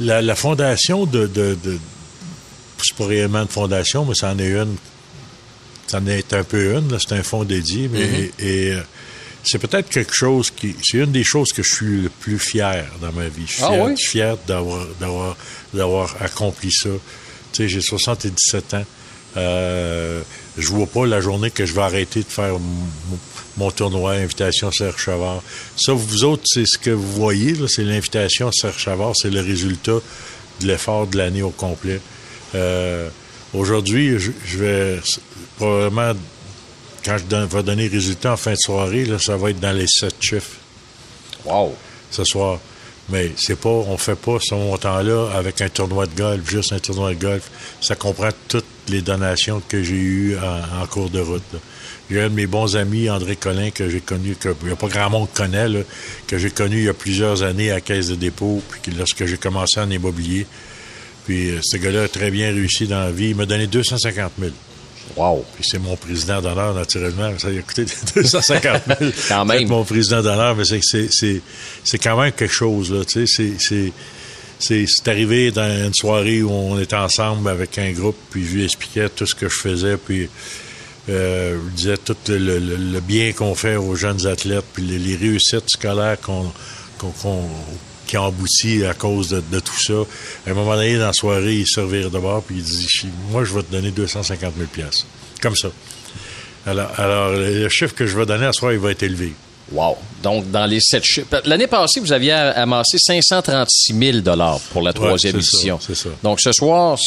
la- 0.00 0.22
la 0.22 0.34
fondation 0.34 1.06
de, 1.06 1.26
de, 1.26 1.56
de 1.64 1.78
c'est 2.84 2.96
pas 2.96 3.06
réellement 3.06 3.42
une 3.42 3.48
fondation, 3.48 4.04
mais 4.04 4.14
c'en 4.14 4.36
est 4.38 4.50
une, 4.50 4.74
c'en 5.86 6.04
est 6.06 6.32
un 6.32 6.42
peu 6.44 6.74
une, 6.74 6.98
c'est 6.98 7.12
un 7.14 7.22
fonds 7.22 7.44
dédié, 7.44 7.88
mais 7.92 8.00
Mm-hmm. 8.06 8.30
et, 8.40 8.72
euh, 8.72 8.80
c'est 9.44 9.58
peut-être 9.58 9.88
quelque 9.88 10.14
chose 10.14 10.50
qui, 10.50 10.76
c'est 10.82 10.98
une 10.98 11.12
des 11.12 11.24
choses 11.24 11.52
que 11.52 11.62
je 11.62 11.74
suis 11.74 12.00
le 12.02 12.08
plus 12.08 12.38
fier 12.38 12.86
dans 13.00 13.12
ma 13.12 13.28
vie. 13.28 13.44
Je 13.46 13.52
suis 13.52 13.62
Ah 13.64 13.94
fier, 13.96 14.34
oui? 14.34 14.38
d'avoir, 14.46 14.86
d'avoir, 15.00 15.36
d'avoir 15.74 16.16
accompli 16.20 16.70
ça. 16.70 16.90
Tu 17.52 17.62
sais, 17.64 17.68
j'ai 17.68 17.80
77 17.80 18.74
ans. 18.74 18.84
Euh, 19.36 20.22
je 20.58 20.68
vois 20.68 20.86
pas 20.86 21.06
la 21.06 21.20
journée 21.20 21.50
que 21.50 21.64
je 21.64 21.72
vais 21.74 21.82
arrêter 21.82 22.20
de 22.20 22.28
faire 22.28 22.56
mon, 23.56 23.70
tournoi 23.70 24.12
Invitation 24.12 24.70
Serge 24.70 24.98
Chavard. 24.98 25.42
Ça, 25.76 25.92
vous 25.92 26.24
autres, 26.24 26.44
c'est 26.46 26.66
ce 26.66 26.78
que 26.78 26.90
vous 26.90 27.12
voyez, 27.12 27.54
là, 27.54 27.66
c'est 27.68 27.84
l'invitation 27.84 28.50
Serge 28.52 28.78
Chavard, 28.78 29.12
c'est 29.16 29.30
le 29.30 29.40
résultat 29.40 29.98
de 30.60 30.66
l'effort 30.66 31.06
de 31.06 31.16
l'année 31.16 31.42
au 31.42 31.50
complet. 31.50 32.00
Euh, 32.54 33.08
aujourd'hui, 33.54 34.18
je, 34.18 34.30
je 34.44 34.58
vais 34.58 35.00
probablement, 35.56 36.12
quand 37.04 37.16
je 37.18 37.36
vais 37.36 37.62
donner 37.62 37.88
les 37.88 37.96
résultats 37.96 38.32
en 38.32 38.36
fin 38.36 38.52
de 38.52 38.58
soirée, 38.58 39.04
là, 39.04 39.18
ça 39.18 39.36
va 39.36 39.50
être 39.50 39.60
dans 39.60 39.72
les 39.72 39.86
sept 39.86 40.14
chiffres 40.20 40.56
Wow! 41.44 41.74
ce 42.10 42.24
soir. 42.24 42.60
Mais 43.08 43.32
c'est 43.36 43.58
pas, 43.58 43.68
on 43.68 43.96
fait 43.96 44.14
pas 44.14 44.38
ce 44.40 44.54
montant-là 44.54 45.30
avec 45.34 45.60
un 45.60 45.68
tournoi 45.68 46.06
de 46.06 46.14
golf, 46.14 46.48
juste 46.48 46.72
un 46.72 46.78
tournoi 46.78 47.14
de 47.14 47.20
golf. 47.20 47.50
Ça 47.80 47.96
comprend 47.96 48.28
toutes 48.48 48.64
les 48.88 49.02
donations 49.02 49.60
que 49.66 49.82
j'ai 49.82 49.96
eues 49.96 50.36
en, 50.38 50.82
en 50.82 50.86
cours 50.86 51.10
de 51.10 51.20
route. 51.20 51.42
J'ai 52.10 52.20
un 52.20 52.28
de 52.28 52.34
mes 52.34 52.46
bons 52.46 52.76
amis, 52.76 53.10
André 53.10 53.36
Collin, 53.36 53.70
que 53.70 53.88
j'ai 53.88 54.00
connu, 54.00 54.36
que 54.36 54.54
il 54.62 54.68
y 54.68 54.72
a 54.72 54.76
pas 54.76 54.88
grand 54.88 55.10
monde 55.10 55.28
qui 55.28 55.42
connaît, 55.42 55.68
là, 55.68 55.80
que 56.26 56.38
j'ai 56.38 56.50
connu 56.50 56.78
il 56.78 56.84
y 56.84 56.88
a 56.88 56.94
plusieurs 56.94 57.42
années 57.42 57.72
à 57.72 57.80
Caisse 57.80 58.08
de 58.08 58.14
dépôt, 58.14 58.62
puis 58.70 58.80
que 58.80 58.96
lorsque 58.96 59.26
j'ai 59.26 59.36
commencé 59.36 59.80
en 59.80 59.90
immobilier. 59.90 60.46
Puis 61.24 61.50
euh, 61.50 61.60
ce 61.62 61.76
gars-là 61.76 62.02
a 62.04 62.08
très 62.08 62.30
bien 62.30 62.52
réussi 62.52 62.86
dans 62.86 63.00
la 63.00 63.10
vie. 63.10 63.30
Il 63.30 63.36
m'a 63.36 63.46
donné 63.46 63.66
250 63.66 64.32
000. 64.38 64.52
Wow! 65.16 65.44
Puis 65.54 65.64
c'est 65.68 65.78
mon 65.78 65.96
président 65.96 66.40
d'honneur, 66.40 66.72
naturellement. 66.74 67.30
Ça 67.38 67.48
a 67.48 67.52
coûté 67.62 67.84
250 68.14 68.82
000. 68.98 69.10
Quand 69.28 69.44
même. 69.44 69.68
Mon 69.68 69.84
président 69.84 70.22
d'honneur, 70.22 70.56
mais 70.56 70.64
c'est, 70.64 71.98
quand 71.98 72.20
même 72.20 72.32
quelque 72.32 72.52
chose, 72.54 72.90
là. 72.90 73.04
Tu 73.04 73.26
sais, 73.26 73.52
c'est, 74.58 75.08
arrivé 75.10 75.50
dans 75.50 75.68
une 75.86 75.92
soirée 75.94 76.42
où 76.42 76.50
on 76.50 76.78
était 76.78 76.96
ensemble 76.96 77.48
avec 77.50 77.76
un 77.78 77.90
groupe, 77.92 78.16
puis 78.30 78.46
je 78.46 78.54
lui 78.54 78.64
expliquais 78.64 79.08
tout 79.08 79.26
ce 79.26 79.34
que 79.34 79.48
je 79.48 79.56
faisais, 79.56 79.96
puis 79.96 80.28
euh, 81.10 81.58
je 81.70 81.76
disais 81.76 81.96
tout 81.96 82.16
le, 82.28 82.38
le- 82.38 82.76
le 82.76 83.00
bien 83.00 83.32
qu'on 83.32 83.54
fait 83.56 83.74
aux 83.76 83.96
jeunes 83.96 84.24
athlètes, 84.26 84.64
puis 84.72 84.84
les, 84.84 84.98
les 84.98 85.16
réussites 85.16 85.68
scolaires 85.68 86.20
qu'on- 86.20 86.52
qui 88.06 88.16
ont 88.18 88.26
abouti 88.26 88.84
à 88.84 88.94
cause 88.94 89.28
de, 89.30 89.42
de 89.50 89.60
tout 89.60 89.80
ça. 89.80 89.94
À 90.46 90.50
un 90.50 90.54
moment 90.54 90.74
donné, 90.74 90.98
dans 90.98 91.06
la 91.06 91.12
soirée, 91.12 91.54
il 91.54 91.66
se 91.66 91.80
de 91.80 92.18
bord, 92.18 92.42
puis 92.42 92.56
il 92.56 92.62
dit 92.62 92.86
Moi, 93.30 93.44
je 93.44 93.54
vais 93.54 93.62
te 93.62 93.72
donner 93.72 93.90
250 93.90 94.52
000 94.56 94.68
piastres. 94.72 95.06
Comme 95.40 95.56
ça. 95.56 95.68
Alors, 96.66 96.90
alors, 96.98 97.32
le 97.32 97.68
chiffre 97.68 97.94
que 97.94 98.06
je 98.06 98.16
vais 98.16 98.26
donner 98.26 98.46
à 98.46 98.52
ce 98.52 98.60
soir, 98.60 98.72
il 98.72 98.78
va 98.78 98.90
être 98.92 99.02
élevé. 99.02 99.32
Wow! 99.72 99.96
Donc, 100.22 100.50
dans 100.50 100.66
les 100.66 100.80
sept 100.80 101.04
chiffres. 101.04 101.40
L'année 101.44 101.66
passée, 101.66 102.00
vous 102.00 102.12
aviez 102.12 102.32
amassé 102.32 102.98
536 102.98 103.94
000 104.22 104.36
pour 104.72 104.82
la 104.82 104.92
troisième 104.92 105.32
ça, 105.32 105.38
édition. 105.38 105.78
c'est 105.80 105.94
ça. 105.94 106.10
Donc, 106.22 106.40
ce 106.40 106.52
soir, 106.52 106.98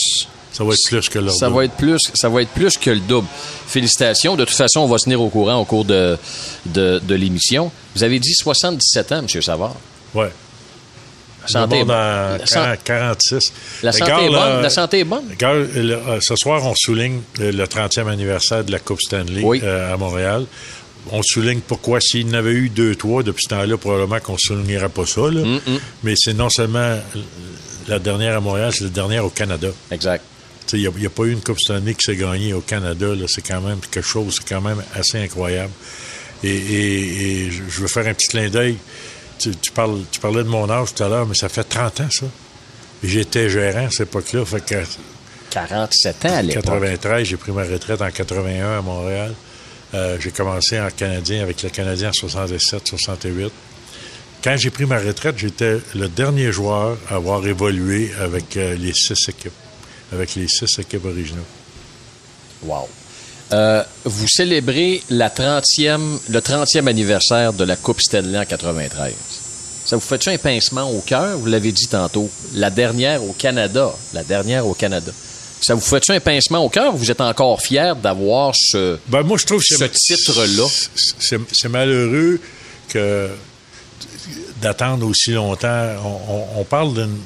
Ça 0.52 0.64
va 0.64 0.74
être 0.74 0.88
plus 0.88 1.10
que 1.10 1.20
l'ordre. 1.20 1.38
ça 1.40 1.50
va 1.50 1.64
être 1.66 1.74
plus, 1.76 2.00
ça 2.16 2.28
va 2.30 2.42
être 2.42 2.50
plus 2.50 2.78
que 2.78 2.90
le 2.90 3.00
double. 3.02 3.28
Félicitations. 3.68 4.36
De 4.36 4.46
toute 4.46 4.56
façon, 4.56 4.80
on 4.82 4.88
va 4.88 4.98
se 4.98 5.04
tenir 5.06 5.22
au 5.22 5.30
courant 5.30 5.58
au 5.60 5.66
cours 5.66 5.86
de, 5.86 6.18
de, 6.66 7.00
de 7.04 7.16
l'émission. 7.16 7.72
Vous 7.96 8.04
avez 8.04 8.20
dit 8.20 8.34
77 8.34 9.12
ans, 9.12 9.20
M. 9.20 9.42
Savard. 9.42 9.76
Ouais. 10.14 10.32
La 11.54 11.62
santé, 11.62 11.80
Le 11.80 11.86
monde 11.86 11.90
La, 12.40 12.46
san- 12.46 12.64
40 12.84 12.84
46. 12.84 13.54
la 13.84 13.92
santé 13.92 14.12
est 14.12 14.28
bonne. 14.30 14.32
là, 14.34 14.62
La 14.62 14.70
santé 14.70 15.00
est 15.00 15.04
bonne. 15.04 15.26
Ce 16.22 16.36
soir, 16.36 16.66
on 16.66 16.74
souligne 16.76 17.22
le 17.40 17.66
30e 17.66 18.08
anniversaire 18.08 18.64
de 18.64 18.72
la 18.72 18.80
Coupe 18.80 19.02
Stanley 19.02 19.42
Oui. 19.44 19.62
euh, 19.64 19.94
à 19.94 19.98
Montréal. 19.98 20.46
On 21.12 21.22
souligne 21.24 21.60
pourquoi, 21.60 22.02
s'il 22.02 22.28
n'avait 22.30 22.54
eu 22.54 22.70
deux, 22.70 22.96
trois, 22.96 23.22
depuis 23.22 23.44
ce 23.44 23.50
temps-là, 23.50 23.78
probablement 23.78 24.20
qu'on 24.20 24.34
ne 24.34 24.38
soulignerait 24.40 24.90
pas 24.90 25.06
ça. 25.06 25.22
là. 25.30 25.42
Mm, 25.46 25.60
Mais 26.04 26.14
c'est 26.18 26.34
non 26.34 26.50
seulement 26.50 26.98
la 27.88 28.00
dernière 28.00 28.36
à 28.38 28.40
Montréal, 28.42 28.72
c'est 28.74 28.86
la 28.86 28.90
dernière 28.90 29.24
au 29.24 29.30
Canada. 29.30 29.68
Exact. 29.92 30.24
Il 30.74 30.80
n'y 30.80 31.06
a, 31.06 31.10
pas 31.12 31.24
eu 31.26 31.32
une 31.32 31.42
Coupe 31.42 31.60
Stanley 31.60 31.94
qui 31.94 32.06
s'est 32.06 32.16
gagnée 32.16 32.54
au 32.54 32.62
Canada. 32.62 33.06
C'est 33.28 33.46
quand 33.48 33.62
même 33.62 33.78
quelque 33.92 34.02
chose, 34.04 34.40
c'est 34.40 34.50
quand 34.52 34.62
même 34.62 34.82
assez 34.96 35.20
incroyable. 35.20 35.72
Et, 36.44 36.50
et- 36.50 37.46
et 37.46 37.52
je 37.52 37.62
je 37.70 37.82
veux 37.82 37.88
faire 37.88 38.08
un 38.08 38.14
petit 38.16 38.28
clin 38.28 38.50
d'œil. 38.50 38.78
Tu, 39.38 39.56
tu 39.56 39.72
parles, 39.72 40.02
tu 40.12 40.20
parlais 40.20 40.44
de 40.44 40.50
mon 40.50 40.70
âge 40.70 40.94
tout 40.94 41.04
à 41.04 41.10
l'heure, 41.10 41.26
mais 41.26 41.36
ça 41.36 41.50
fait 41.50 41.64
30 41.64 42.02
ans, 42.02 42.10
ça. 42.10 42.26
J'étais 43.04 43.50
gérant 43.50 43.86
à 43.86 43.90
cette 43.90 44.08
époque-là. 44.08 44.46
Fait 44.46 44.66
que 44.66 44.84
47 45.52 46.26
ans 46.26 46.36
à 46.36 46.42
l'époque. 46.42 46.64
93, 46.64 47.28
j'ai 47.28 47.38
pris 47.38 47.52
ma 47.52 47.64
retraite 47.64 48.02
en 48.02 48.10
81 48.10 48.80
à 48.80 48.82
Montréal. 48.82 49.34
Euh, 49.94 50.18
j'ai 50.20 50.32
commencé 50.32 50.80
en 50.80 50.90
Canadien 50.90 51.42
avec 51.44 51.62
le 51.64 51.70
Canadien 51.70 52.10
en 52.10 52.14
67, 52.14 52.88
68. 52.88 53.52
Quand 54.44 54.58
j'ai 54.58 54.70
pris 54.70 54.86
ma 54.86 55.00
retraite, 55.00 55.38
j'étais 55.38 55.80
le 55.96 56.08
dernier 56.08 56.52
joueur 56.52 56.98
à 57.10 57.16
avoir 57.16 57.46
évolué 57.48 58.12
avec 58.20 58.58
euh, 58.58 58.76
les 58.76 58.94
six 58.94 59.30
équipes, 59.30 59.54
avec 60.12 60.36
les 60.36 60.48
six 60.48 60.78
équipes 60.78 61.06
originaux. 61.06 61.46
Wow. 62.64 62.90
Euh, 63.54 63.84
vous 64.06 64.28
célébrez 64.28 65.04
la 65.10 65.30
30e, 65.30 66.20
le 66.30 66.40
30e 66.40 66.88
anniversaire 66.88 67.54
de 67.54 67.64
la 67.64 67.76
Coupe 67.76 68.02
Stanley 68.02 68.38
en 68.40 68.46
93. 68.46 69.14
Ça 69.86 69.96
vous 69.96 70.02
fait 70.02 70.28
un 70.28 70.38
pincement 70.38 70.90
au 70.90 71.02
cœur? 71.02 71.38
Vous 71.38 71.46
l'avez 71.46 71.72
dit 71.72 71.88
tantôt. 71.88 72.30
La 72.56 72.72
dernière 72.72 73.24
au 73.24 73.34
Canada. 73.34 73.92
La 74.14 74.24
dernière 74.24 74.66
au 74.66 74.74
Canada. 74.74 75.12
Ça 75.62 75.76
vous 75.76 75.82
fait 75.82 76.10
un 76.10 76.20
pincement 76.20 76.60
au 76.66 76.70
cœur? 76.70 76.96
Vous 76.96 77.12
êtes 77.12 77.22
encore 77.22 77.62
fier 77.62 77.96
d'avoir 77.96 78.54
ce, 78.56 78.98
ben, 79.08 79.22
moi, 79.22 79.38
je 79.38 79.46
trouve 79.46 79.62
ce 79.64 79.84
titre-là? 79.84 80.68
C'est 81.52 81.70
malheureux 81.70 82.40
que 82.90 83.30
d'attendre 84.62 85.08
aussi 85.08 85.32
longtemps. 85.32 85.88
On, 86.58 86.64
parle 86.64 86.94
d'une. 86.94 87.18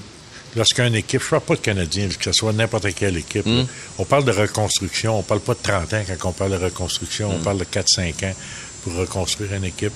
Lorsqu'une 0.56 0.96
équipe, 0.96 1.22
je 1.22 1.26
ne 1.26 1.30
parle 1.30 1.44
pas 1.44 1.56
de 1.56 1.60
Canadien, 1.60 2.08
que 2.08 2.24
ce 2.26 2.32
soit 2.32 2.54
n'importe 2.54 2.94
quelle 2.96 3.18
équipe, 3.18 3.46
hmm. 3.46 3.66
on 4.00 4.06
parle 4.06 4.26
de 4.26 4.32
reconstruction. 4.32 5.16
On 5.16 5.20
ne 5.20 5.24
parle 5.24 5.42
pas 5.42 5.54
de 5.54 5.60
30 5.62 5.94
ans 5.94 6.04
quand 6.20 6.30
on 6.30 6.34
parle 6.34 6.52
de 6.52 6.64
reconstruction. 6.66 7.30
On 7.32 7.38
hmm. 7.38 7.44
parle 7.44 7.58
de 7.60 7.66
4-5 7.66 8.26
ans 8.26 8.36
pour 8.84 8.96
reconstruire 8.96 9.54
une 9.54 9.66
équipe. 9.66 9.94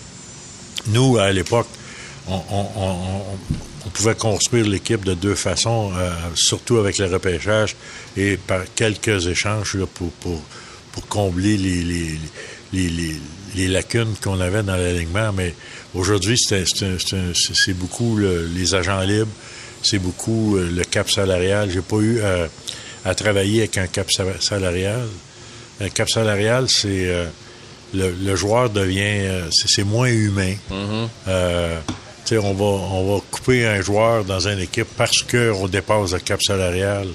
Nous, 0.88 1.17
à 1.17 1.31
l'époque, 1.31 1.67
on, 2.27 3.89
pouvait 3.93 4.15
construire 4.15 4.65
l'équipe 4.65 5.03
de 5.03 5.13
deux 5.13 5.36
façons, 5.36 5.91
euh, 5.95 6.12
surtout 6.36 6.77
avec 6.77 6.98
le 6.98 7.05
repêchage 7.05 7.75
et 8.15 8.38
par 8.38 8.62
quelques 8.75 9.27
échanges 9.27 9.77
pour, 9.93 10.12
pour, 10.12 10.41
pour, 10.91 11.07
combler 11.07 11.57
les, 11.57 11.83
les, 11.83 12.17
les, 12.72 13.15
les 13.55 13.67
lacunes 13.67 14.15
qu'on 14.22 14.39
avait 14.39 14.63
dans 14.63 14.75
l'alignement. 14.75 15.31
Mais 15.33 15.53
aujourd'hui, 15.93 16.38
c'est 16.38 17.74
beaucoup 17.74 18.17
les 18.17 18.75
agents 18.75 19.01
libres, 19.01 19.31
c'est 19.83 19.99
beaucoup 19.99 20.57
euh, 20.57 20.69
le 20.69 20.83
cap 20.83 21.09
salarial. 21.09 21.69
J'ai 21.69 21.81
pas 21.81 21.97
eu 21.97 22.21
à, 23.05 23.15
travailler 23.15 23.59
avec 23.59 23.77
un 23.77 23.87
cap 23.87 24.09
salarial. 24.39 25.07
Un 25.81 25.89
cap 25.89 26.09
salarial, 26.09 26.69
c'est 26.69 27.07
euh, 27.07 27.25
le, 27.93 28.35
joueur 28.35 28.69
devient, 28.69 29.49
c'est 29.51 29.83
moins 29.83 30.09
humain. 30.09 30.55
Mm-hmm 30.71 31.81
on 32.31 32.53
va, 32.53 32.65
on 32.65 33.15
va 33.15 33.21
couper 33.31 33.65
un 33.67 33.81
joueur 33.81 34.23
dans 34.23 34.47
une 34.47 34.59
équipe 34.59 34.87
parce 34.97 35.21
qu'on 35.23 35.67
dépasse 35.67 36.13
le 36.13 36.19
cap 36.19 36.41
salarial. 36.41 37.07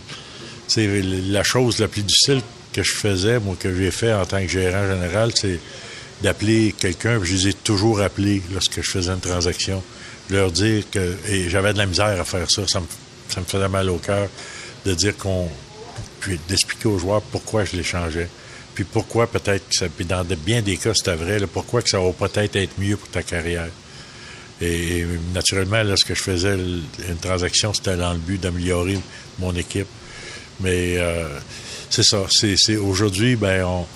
C'est 0.67 1.03
la 1.03 1.43
chose 1.43 1.79
la 1.79 1.89
plus 1.89 2.03
difficile 2.03 2.43
que 2.73 2.83
je 2.83 2.93
faisais, 2.93 3.41
moi, 3.41 3.57
que 3.59 3.75
j'ai 3.75 3.91
fait 3.91 4.13
en 4.13 4.27
tant 4.27 4.41
que 4.41 4.49
gérant 4.49 4.87
général, 4.87 5.33
c'est 5.35 5.59
d'appeler 6.23 6.75
quelqu'un, 6.79 7.21
je 7.23 7.33
les 7.33 7.49
ai 7.49 7.53
toujours 7.55 8.01
appelés 8.01 8.43
lorsque 8.53 8.83
je 8.83 8.91
faisais 8.91 9.13
une 9.13 9.21
transaction, 9.21 9.83
leur 10.31 10.51
dire 10.51 10.85
que, 10.91 11.17
et 11.29 11.49
j'avais 11.49 11.73
de 11.73 11.79
la 11.79 11.87
misère 11.87 12.21
à 12.21 12.25
faire 12.25 12.51
ça, 12.51 12.67
ça 12.67 12.81
me, 12.81 12.87
ça 13.29 13.41
me 13.41 13.47
faisait 13.47 13.69
mal 13.69 13.89
au 13.91 13.99
cœur, 13.99 14.29
de 14.85 14.95
dire 14.95 15.17
qu'on, 15.17 15.49
puis 16.21 16.39
d'expliquer 16.49 16.89
aux 16.89 16.99
joueurs 16.99 17.23
pourquoi 17.23 17.65
je 17.65 17.77
les 17.77 17.83
changeais, 17.83 18.29
puis 18.75 18.85
pourquoi 18.85 19.27
peut-être 19.27 19.69
que 19.69 19.75
ça, 19.75 19.87
puis 19.89 20.05
dans 20.05 20.25
bien 20.25 20.63
des 20.63 20.77
cas 20.77 20.95
c'était 20.95 21.17
vrai, 21.17 21.41
pourquoi 21.47 21.83
que 21.83 21.91
ça 21.91 21.99
va 21.99 22.13
peut-être 22.13 22.57
être 22.57 22.79
mieux 22.79 22.97
pour 22.97 23.09
ta 23.09 23.23
carrière. 23.23 23.69
Et, 24.61 25.07
naturellement, 25.35 25.83
là, 25.83 25.97
ce 25.97 26.05
que 26.05 26.15
je 26.15 26.23
faisais, 26.23 26.55
une 26.55 27.17
transaction, 27.21 27.73
c'était 27.73 27.97
dans 27.97 28.13
le 28.13 28.19
but 28.19 28.41
d'améliorer 28.41 28.99
mon 29.39 29.55
équipe. 29.55 29.87
Mais 30.61 30.97
euh, 30.99 31.29
c'est 31.91 32.03
ça. 32.03 32.27
C'est, 32.29 32.77
aujourd'hui, 32.77 33.37
ben, 33.37 33.65
on, 33.65 33.87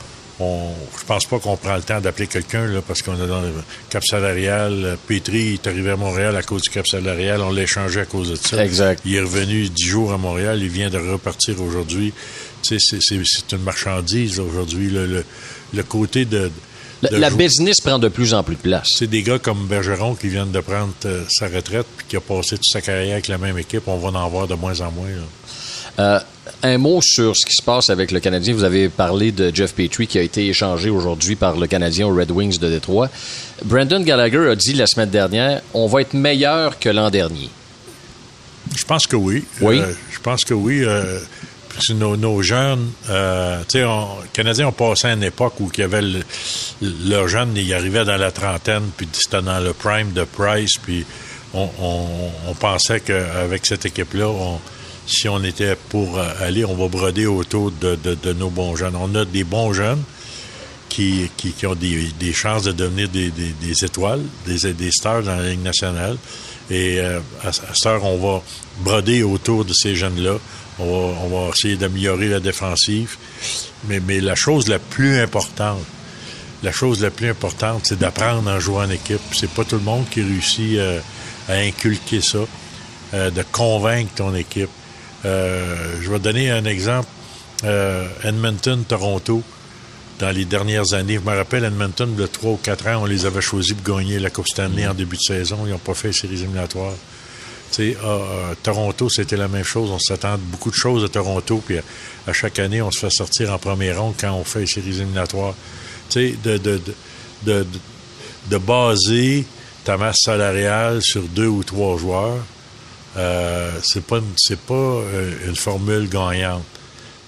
on, 0.43 0.73
je 0.99 1.05
pense 1.05 1.27
pas 1.27 1.39
qu'on 1.39 1.57
prend 1.57 1.77
le 1.77 1.83
temps 1.83 2.01
d'appeler 2.01 2.27
quelqu'un 2.27 2.67
là, 2.67 2.81
parce 2.87 3.03
qu'on 3.03 3.15
est 3.15 3.27
dans 3.27 3.41
le 3.41 3.53
cap 3.91 4.05
salarial. 4.05 4.99
Petri 5.07 5.55
est 5.55 5.67
arrivé 5.67 5.91
à 5.91 5.97
Montréal 5.97 6.37
à 6.37 6.43
cause 6.43 6.63
du 6.63 6.71
cap 6.71 6.87
salarial. 6.87 7.41
On 7.41 7.53
l'a 7.53 7.63
échangé 7.63 8.01
à 8.01 8.05
cause 8.05 8.31
de 8.31 8.37
ça. 8.37 8.65
Exact. 8.65 9.03
Il 9.05 9.15
est 9.15 9.21
revenu 9.21 9.69
dix 9.69 9.87
jours 9.87 10.13
à 10.13 10.19
Montréal. 10.19 10.59
Il 10.63 10.69
vient 10.69 10.91
de 10.91 10.99
repartir 10.99 11.61
aujourd'hui. 11.61 12.13
c'est, 12.63 12.79
une 13.53 13.63
marchandise 13.63 14.41
aujourd'hui. 14.41 14.91
Le, 14.91 15.25
le, 15.73 15.83
côté 15.83 16.25
de 16.25 16.51
la, 17.11 17.31
business 17.31 17.81
prend 17.81 17.99
de 17.99 18.09
plus 18.09 18.35
en 18.35 18.43
plus 18.43 18.57
de 18.57 18.61
place. 18.61 18.89
C'est 18.97 19.09
des 19.09 19.23
gars 19.23 19.39
comme 19.39 19.67
Bergeron 19.67 20.15
qui 20.15 20.29
viennent 20.29 20.53
de 20.53 20.61
prendre 20.61 20.93
euh, 21.05 21.25
sa 21.29 21.49
retraite 21.49 21.87
puis 21.97 22.07
qui 22.09 22.17
a 22.17 22.21
passé 22.21 22.57
toute 22.57 22.71
sa 22.71 22.81
carrière 22.81 23.15
avec 23.15 23.29
la 23.29 23.39
même 23.39 23.59
équipe. 23.59 23.83
On 23.87 23.99
va 23.99 24.19
en 24.19 24.29
voir 24.29 24.47
de 24.47 24.55
moins 24.55 24.81
en 24.81 24.91
moins. 24.93 25.09
Euh, 25.99 26.19
un 26.63 26.79
mot 26.79 27.01
sur 27.03 27.37
ce 27.37 27.47
qui 27.47 27.55
se 27.55 27.63
passe 27.63 27.91
avec 27.91 28.11
le 28.11 28.21
Canadien. 28.21 28.55
Vous 28.55 28.65
avez 28.65 28.89
parlé 28.89 29.31
de 29.31 29.55
Jeff 29.55 29.75
Petrie 29.75 30.07
qui 30.07 30.19
a 30.19 30.23
été 30.23 30.47
échangé 30.49 30.91
aujourd'hui 30.91 31.37
par 31.37 31.57
le 31.57 31.67
Canadien 31.67 32.07
aux 32.07 32.15
Red 32.15 32.31
Wings 32.31 32.59
de 32.59 32.69
Détroit. 32.69 33.09
Brandon 33.65 34.01
Gallagher 34.01 34.49
a 34.51 34.57
dit 34.57 34.73
la 34.73 34.87
semaine 34.87 35.11
dernière 35.11 35.63
on 35.75 35.87
va 35.87 36.01
être 36.01 36.15
meilleur 36.15 36.79
que 36.79 36.89
l'an 36.89 37.11
dernier. 37.11 37.49
Je 38.75 38.85
pense 38.85 39.07
que 39.07 39.17
oui. 39.17 39.45
Oui? 39.61 39.81
Euh, 39.81 39.93
je 40.11 40.21
pense 40.21 40.45
que 40.45 40.55
oui 40.55 40.85
nos, 41.95 42.43
jeunes, 42.43 42.91
euh, 43.11 43.63
tu 43.69 43.79
sais, 43.79 43.85
les 43.85 44.29
Canadiens 44.33 44.69
ont 44.69 44.73
passé 44.73 45.09
à 45.09 45.13
une 45.13 45.23
époque 45.23 45.55
où 45.61 45.71
il 45.75 45.81
y 45.81 45.83
avait 45.83 46.03
leurs 46.81 47.29
jeunes, 47.29 47.57
ils 47.57 47.73
arrivaient 47.75 48.05
dans 48.05 48.17
la 48.17 48.31
trentaine, 48.31 48.91
puis 48.97 49.09
c'était 49.13 49.43
dans 49.43 49.61
le 49.61 49.73
prime 49.73 50.13
de 50.13 50.25
Price, 50.25 50.75
puis 50.83 51.05
on, 51.55 52.55
pensait 52.59 53.01
qu'avec 53.01 53.67
cette 53.67 53.87
équipe-là, 53.87 54.29
si 55.07 55.29
on 55.29 55.43
était 55.43 55.77
pour 55.89 56.19
aller, 56.19 56.65
on 56.65 56.75
va 56.75 56.89
broder 56.89 57.27
autour 57.27 57.73
de, 57.73 58.33
nos 58.33 58.51
bons 58.51 58.77
jeunes. 58.77 58.97
On 58.97 59.15
a 59.15 59.25
des 59.25 59.45
bons 59.45 59.73
jeunes 59.73 60.03
qui, 60.89 61.31
ont 61.67 61.75
des, 61.75 62.33
chances 62.33 62.65
de 62.65 62.73
devenir 62.73 63.09
des, 63.09 63.85
étoiles, 63.85 64.23
des, 64.47 64.73
des 64.73 64.91
stars 64.91 65.23
dans 65.23 65.37
la 65.37 65.51
Ligue 65.51 65.63
nationale. 65.63 66.17
Et 66.71 67.01
euh, 67.01 67.21
à, 67.43 67.49
à 67.49 67.53
cette 67.53 67.87
heure, 67.87 68.05
on 68.05 68.17
va 68.17 68.43
broder 68.81 69.23
autour 69.23 69.65
de 69.65 69.73
ces 69.73 69.95
jeunes-là. 69.95 70.39
On 70.79 71.29
va, 71.29 71.51
essayer 71.55 71.77
d'améliorer 71.77 72.29
la 72.29 72.41
défensive. 72.41 73.17
Mais, 73.89 74.01
mais 74.01 74.21
la 74.21 74.35
chose 74.35 74.69
la 74.69 74.79
plus 74.79 75.19
importante, 75.21 75.85
la 76.63 76.73
chose 76.73 77.03
la 77.03 77.11
plus 77.11 77.29
importante, 77.29 77.83
c'est 77.85 77.99
d'apprendre 77.99 78.49
à 78.51 78.59
jouer 78.59 78.85
en 78.85 78.91
équipe. 78.91 79.21
C'est 79.33 79.51
pas 79.51 79.65
tout 79.65 79.77
le 79.77 79.83
monde 79.83 80.07
qui 80.11 80.23
réussit 80.23 80.79
euh, 80.79 81.01
à 81.49 81.55
inculquer 81.55 82.21
ça, 82.21 82.39
euh, 83.15 83.31
de 83.31 83.45
convaincre 83.53 84.13
ton 84.15 84.35
équipe. 84.35 84.71
Euh, 85.25 85.97
je 86.01 86.11
vais 86.11 86.19
donner 86.19 86.51
un 86.51 86.65
exemple. 86.65 87.09
Edmonton, 88.25 88.83
Toronto, 88.83 89.43
dans 90.19 90.31
les 90.31 90.45
dernières 90.45 90.95
années. 90.95 91.15
Je 91.15 91.31
me 91.31 91.37
rappelle, 91.37 91.65
Edmonton, 91.65 92.15
de 92.15 92.27
3 92.27 92.53
ou 92.53 92.57
4 92.57 92.87
ans, 92.89 93.03
on 93.03 93.07
les 93.07 93.27
avait 93.27 93.41
choisis 93.41 93.75
pour 93.75 93.97
gagner 93.97 94.19
la 94.19 94.31
Coupe 94.31 94.47
Stanley 94.47 94.87
en 94.87 94.95
début 94.95 95.17
de 95.17 95.23
saison. 95.23 95.59
Ils 95.67 95.71
n'ont 95.71 95.79
pas 95.79 95.95
fait 95.95 96.09
les 96.09 96.15
séries 96.15 96.35
éliminatoires. 96.35 96.95
Tu 97.73 97.97
à, 98.05 98.55
Toronto, 98.63 99.09
c'était 99.09 99.37
la 99.37 99.49
même 99.49 99.65
chose. 99.65 99.91
On 99.91 99.99
s'attend 99.99 100.39
beaucoup 100.39 100.71
de 100.71 100.77
choses 100.77 101.05
à 101.05 101.09
Toronto, 101.09 101.63
puis 101.65 101.79
à, 102.27 102.33
chaque 102.33 102.59
année, 102.59 102.83
on 102.83 102.91
se 102.91 103.01
fait 103.01 103.11
sortir 103.11 103.53
en 103.53 103.59
premier 103.59 103.93
ronde 103.93 104.15
quand 104.19 104.33
on 104.33 104.45
fait 104.45 104.61
les 104.61 104.67
séries 104.67 104.91
éliminatoires. 104.91 105.55
Tu 106.09 106.31
sais, 106.31 106.37
de, 106.45 106.59
de, 106.59 106.81
de, 107.45 107.67
de, 108.51 108.59
baser 108.59 109.47
ta 109.85 109.97
masse 109.97 110.19
salariale 110.25 111.01
sur 111.03 111.23
deux 111.23 111.47
ou 111.47 111.65
trois 111.65 111.97
joueurs, 111.97 112.45
euh, 113.17 113.71
c'est 113.83 114.05
pas 114.05 114.21
c'est 114.37 114.59
pas 114.59 114.75
euh, 114.75 115.33
une 115.47 115.57
formule 115.57 116.09
gagnante. 116.09 116.65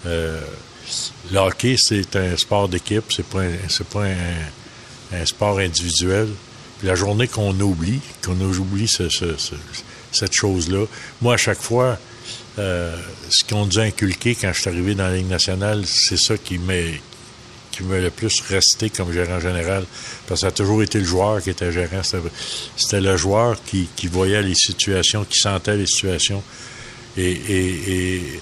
Euh, 0.06 0.40
le 1.32 1.38
hockey, 1.38 1.76
c'est 1.78 2.14
un 2.16 2.36
sport 2.36 2.68
d'équipe, 2.68 3.04
c'est 3.10 3.26
pas 3.26 3.42
pas 3.90 4.04
un, 4.04 5.26
sport 5.26 5.58
individuel. 5.58 6.28
Puis 6.78 6.88
la 6.88 6.94
journée 6.94 7.28
qu'on 7.28 7.58
oublie, 7.60 8.00
qu'on 8.22 8.38
oublie 8.40 8.88
ce 8.88 9.08
cette 10.14 10.32
chose-là. 10.32 10.86
Moi, 11.20 11.34
à 11.34 11.36
chaque 11.36 11.60
fois, 11.60 11.98
euh, 12.58 12.96
ce 13.30 13.44
qu'on 13.44 13.66
nous 13.66 13.78
a 13.78 13.82
inculqué 13.82 14.34
quand 14.34 14.52
je 14.52 14.60
suis 14.60 14.70
arrivé 14.70 14.94
dans 14.94 15.04
la 15.04 15.16
Ligue 15.16 15.28
nationale, 15.28 15.84
c'est 15.86 16.16
ça 16.16 16.38
qui 16.38 16.58
m'est 16.58 17.00
qui 17.74 17.82
m'a 17.84 17.98
le 17.98 18.10
plus 18.10 18.40
resté 18.48 18.90
comme 18.90 19.12
gérant 19.12 19.40
général. 19.40 19.84
Parce 20.26 20.40
que 20.40 20.46
ça 20.46 20.48
a 20.48 20.50
toujours 20.50 20.82
été 20.82 20.98
le 20.98 21.04
joueur 21.04 21.42
qui 21.42 21.50
était 21.50 21.72
gérant. 21.72 22.02
C'était 22.76 23.00
le 23.00 23.16
joueur 23.16 23.56
qui, 23.64 23.88
voyait 24.06 24.42
les 24.42 24.54
situations, 24.54 25.24
qui 25.24 25.38
sentait 25.38 25.76
les 25.76 25.86
situations. 25.86 26.42
Et, 27.16 27.30
et, 27.30 28.40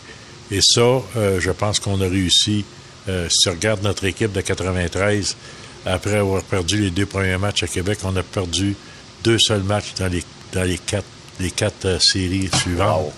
et, 0.51 0.61
ça, 0.62 0.81
euh, 0.81 1.41
je 1.41 1.51
pense 1.51 1.81
qu'on 1.81 2.01
a 2.01 2.09
réussi. 2.09 2.65
Euh, 3.09 3.29
si 3.29 3.39
tu 3.43 3.49
regardes 3.49 3.83
notre 3.83 4.05
équipe 4.05 4.33
de 4.33 4.41
93, 4.41 5.37
après 5.85 6.19
avoir 6.19 6.43
perdu 6.43 6.83
les 6.83 6.91
deux 6.91 7.07
premiers 7.07 7.37
matchs 7.37 7.65
à 7.65 7.67
Québec, 7.67 7.99
on 8.05 8.15
a 8.17 8.23
perdu 8.23 8.77
deux 9.25 9.39
seuls 9.39 9.62
matchs 9.62 9.95
dans 9.99 10.07
les, 10.07 10.23
dans 10.53 10.62
les 10.62 10.79
quatre 10.79 11.07
les 11.41 11.51
quatre 11.51 11.87
euh, 11.87 11.99
séries 11.99 12.49
suivantes, 12.55 13.12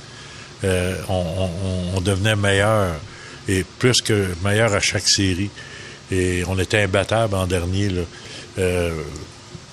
euh, 0.64 0.96
on, 1.08 2.00
devenait 2.00 2.36
meilleur 2.36 2.94
et 3.48 3.64
plus 3.78 4.00
que 4.00 4.28
meilleur 4.42 4.72
à 4.74 4.80
chaque 4.80 5.08
série. 5.08 5.50
Et 6.10 6.44
on 6.48 6.58
était 6.58 6.82
imbattable 6.82 7.34
en 7.34 7.46
dernier. 7.46 7.90
Euh, 8.58 8.90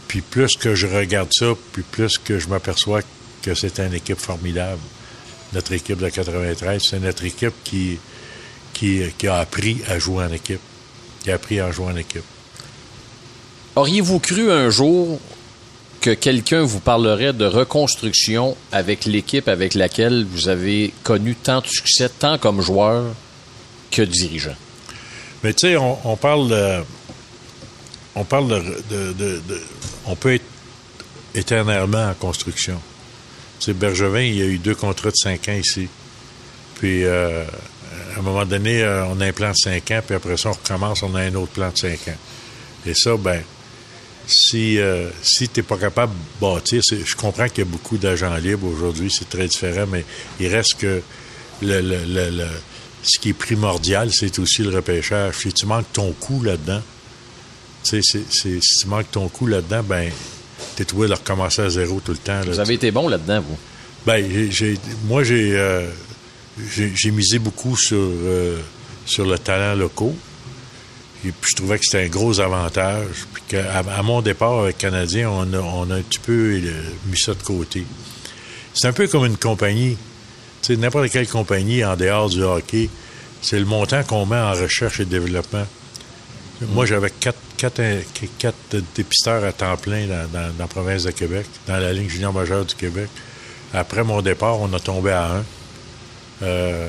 puis 0.08 0.22
plus 0.22 0.58
que 0.58 0.76
je 0.76 0.88
regarde 0.88 1.30
ça, 1.32 1.54
puis 1.72 1.84
plus 1.84 2.18
que 2.18 2.40
je 2.40 2.48
m'aperçois 2.48 3.02
que 3.42 3.56
c'est 3.56 3.80
une 3.80 3.94
équipe 3.94 4.20
formidable. 4.20 4.82
Notre 5.54 5.74
équipe 5.74 6.00
de 6.00 6.10
93, 6.10 6.82
c'est 6.90 7.00
notre 7.00 7.26
équipe 7.26 7.54
qui, 7.64 7.98
qui, 8.74 9.28
a 9.28 9.38
appris 9.38 9.82
à 9.88 10.00
jouer 10.00 10.26
en 10.26 10.32
équipe. 10.32 10.60
Qui 11.24 11.32
a 11.32 11.36
appris 11.36 11.60
à 11.60 11.72
jouer 11.72 11.88
en 11.88 11.96
équipe. 11.96 12.24
Auriez-vous 13.76 14.20
cru 14.20 14.52
un 14.52 14.70
jour 14.70 15.20
que 16.02 16.10
quelqu'un 16.10 16.64
vous 16.64 16.80
parlerait 16.80 17.32
de 17.32 17.46
reconstruction 17.46 18.58
avec 18.72 19.06
l'équipe 19.06 19.48
avec 19.48 19.76
laquelle 19.76 20.26
vous 20.26 20.50
avez 20.50 20.94
connu 21.04 21.36
tant 21.36 21.62
de 21.62 21.68
succès, 21.68 22.10
tant 22.10 22.38
comme 22.38 22.62
joueur 22.62 23.14
que 23.92 24.02
dirigeant? 24.02 24.56
Mais 25.44 25.54
tu 25.54 25.68
sais, 25.68 25.78
on, 25.78 26.16
parle 26.18 26.50
de. 26.50 26.84
On 28.16 28.24
parle 28.24 28.50
de, 28.90 29.14
de, 29.14 29.42
On 30.06 30.16
peut 30.16 30.36
être 30.36 30.46
éternellement 31.34 32.10
en 32.10 32.14
construction. 32.14 32.80
Tu 33.60 33.66
sais, 33.66 33.74
Bergevin, 33.74 34.22
il 34.22 34.36
y 34.36 34.42
a 34.42 34.46
eu 34.46 34.58
deux 34.58 34.76
contrats 34.76 35.12
de 35.12 35.16
cinq 35.16 35.50
ans 35.50 35.54
ici. 35.54 35.88
Puis, 36.76 37.06
euh, 37.06 37.44
à 38.16 38.20
un 38.20 38.22
moment 38.22 38.46
donné, 38.46 38.82
euh, 38.82 39.06
on 39.06 39.20
a 39.22 39.28
un 39.28 39.32
plan 39.32 39.52
de 39.52 39.56
cinq 39.56 39.92
ans, 39.92 40.02
puis 40.06 40.16
après 40.16 40.38
ça, 40.38 40.50
on 40.50 40.54
recommence, 40.54 41.04
on 41.04 41.16
a 41.16 41.22
un 41.22 41.36
autre 41.36 41.52
plan 41.52 41.70
de 41.70 41.78
cinq 41.78 42.08
ans. 42.08 42.18
Et 42.86 42.94
ça, 42.94 43.16
ben, 43.18 43.42
si, 44.28 44.80
euh, 44.80 45.10
si 45.22 45.50
tu 45.50 45.60
n'es 45.60 45.64
pas 45.64 45.78
capable 45.78 46.14
de 46.14 46.46
bâtir, 46.46 46.82
je 46.90 47.16
comprends 47.16 47.48
qu'il 47.48 47.60
y 47.60 47.68
a 47.68 47.70
beaucoup 47.70 47.98
d'agents 47.98 48.36
libres 48.36 48.68
aujourd'hui, 48.68 49.12
c'est 49.12 49.30
très 49.30 49.48
différent, 49.48 49.86
mais 49.88 50.06
il 50.40 50.48
reste 50.48 50.76
que 50.76 51.02
le, 51.62 52.46
ce 53.04 53.20
qui 53.20 53.30
est 53.30 53.34
primordial, 53.34 54.10
c'est 54.12 54.40
aussi 54.40 54.64
le 54.64 54.70
repêchage. 54.76 55.36
Si 55.36 55.54
tu 55.54 55.66
manques 55.66 55.92
ton 55.94 56.12
coup 56.14 56.44
là-dedans, 56.44 56.82
si 57.84 58.02
tu 58.02 58.88
manques 58.88 59.12
ton 59.12 59.28
coup 59.28 59.48
là-dedans, 59.48 59.84
ben, 59.84 60.12
t'es 60.76 60.86
trouvé 60.86 61.08
de 61.08 61.14
recommencer 61.14 61.62
à 61.64 61.70
zéro 61.70 62.00
tout 62.00 62.12
le 62.12 62.18
temps. 62.18 62.42
vous 62.46 62.60
avez 62.60 62.76
été 62.76 62.92
bon 62.92 63.08
là-dedans, 63.08 63.42
vous? 63.42 63.58
Ben, 64.06 64.50
j'ai, 64.50 64.78
moi, 65.06 65.22
euh, 65.30 65.90
j'ai, 66.76 67.12
misé 67.12 67.40
beaucoup 67.40 67.78
sur, 67.78 67.98
euh, 67.98 68.60
sur 69.06 69.26
le 69.26 69.38
talent 69.38 69.76
local. 69.76 70.14
Et 71.24 71.32
puis 71.32 71.52
je 71.52 71.56
trouvais 71.56 71.78
que 71.78 71.86
c'était 71.86 72.06
un 72.06 72.10
gros 72.10 72.40
avantage. 72.40 73.06
Puis 73.48 73.58
à 73.58 74.02
mon 74.02 74.22
départ 74.22 74.62
avec 74.62 74.80
Canadien, 74.80 75.30
on 75.30 75.54
a, 75.54 75.60
on 75.60 75.92
a 75.92 75.96
un 75.98 76.02
petit 76.02 76.18
peu 76.18 76.60
euh, 76.64 76.82
mis 77.06 77.20
ça 77.20 77.36
de 77.36 77.44
côté. 77.44 77.86
C'est 78.74 78.88
un 78.88 78.94
peu 78.94 79.08
comme 79.08 79.26
une 79.26 79.38
compagnie. 79.38 79.98
Sais, 80.62 80.76
n'importe 80.76 81.10
quelle 81.10 81.28
compagnie 81.28 81.84
en 81.84 81.96
dehors 81.96 82.30
du 82.30 82.44
hockey, 82.44 82.90
c'est 83.42 83.60
le 83.60 83.66
montant 83.66 84.04
qu'on 84.04 84.26
met 84.26 84.38
en 84.38 84.54
recherche 84.54 85.00
et 85.00 85.06
développement. 85.06 85.66
Moi, 86.70 86.86
j'avais 86.86 87.10
quatre, 87.10 87.40
quatre, 87.58 87.82
quatre, 88.38 88.76
dépisteurs 88.96 89.44
à 89.44 89.52
temps 89.52 89.78
plein 89.78 90.06
dans, 90.06 90.52
la 90.60 90.68
province 90.68 91.04
de 91.04 91.12
Québec, 91.12 91.48
dans 91.68 91.78
la 91.78 91.92
ligne 91.92 92.08
junior 92.08 92.32
majeure 92.32 92.66
du 92.66 92.76
Québec. 92.76 93.10
Après 93.74 94.04
mon 94.04 94.22
départ, 94.22 94.60
on 94.60 94.72
a 94.74 94.80
tombé 94.80 95.12
à 95.12 95.38
un. 95.38 95.44
Euh, 96.44 96.88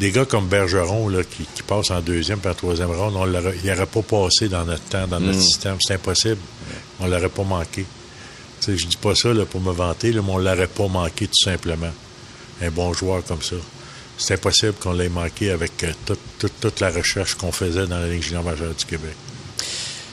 des 0.00 0.10
gars 0.10 0.24
comme 0.24 0.48
Bergeron 0.48 1.08
là, 1.08 1.22
qui, 1.22 1.44
qui 1.54 1.62
passent 1.62 1.90
en 1.90 2.00
deuxième 2.00 2.40
et 2.44 2.48
en 2.48 2.54
troisième 2.54 2.90
ronde, 2.90 3.14
on 3.16 3.26
il 3.26 3.70
n'aurait 3.70 3.86
pas 3.86 4.02
passé 4.02 4.48
dans 4.48 4.64
notre 4.64 4.82
temps, 4.84 5.06
dans 5.06 5.20
notre 5.20 5.38
mm. 5.38 5.42
système. 5.42 5.76
C'est 5.80 5.94
impossible. 5.94 6.40
On 7.00 7.06
l'aurait 7.06 7.28
pas 7.28 7.44
manqué. 7.44 7.86
Je 8.66 8.76
je 8.76 8.86
dis 8.86 8.96
pas 8.96 9.14
ça 9.14 9.32
là, 9.32 9.44
pour 9.44 9.60
me 9.60 9.72
vanter, 9.72 10.10
là, 10.12 10.22
mais 10.24 10.32
on 10.32 10.38
l'aurait 10.38 10.66
pas 10.66 10.88
manqué 10.88 11.26
tout 11.26 11.44
simplement. 11.44 11.92
Un 12.62 12.70
bon 12.70 12.92
joueur 12.92 13.24
comme 13.24 13.42
ça. 13.42 13.56
C'est 14.16 14.34
impossible 14.34 14.74
qu'on 14.74 14.92
l'ait 14.92 15.08
manqué 15.08 15.50
avec 15.50 15.82
euh, 15.82 15.92
toute, 16.38 16.80
la 16.80 16.90
recherche 16.90 17.34
qu'on 17.34 17.52
faisait 17.52 17.86
dans 17.86 17.98
la 17.98 18.08
Ligue 18.08 18.22
junior 18.22 18.44
majeure 18.44 18.74
du 18.74 18.84
Québec. 18.84 19.16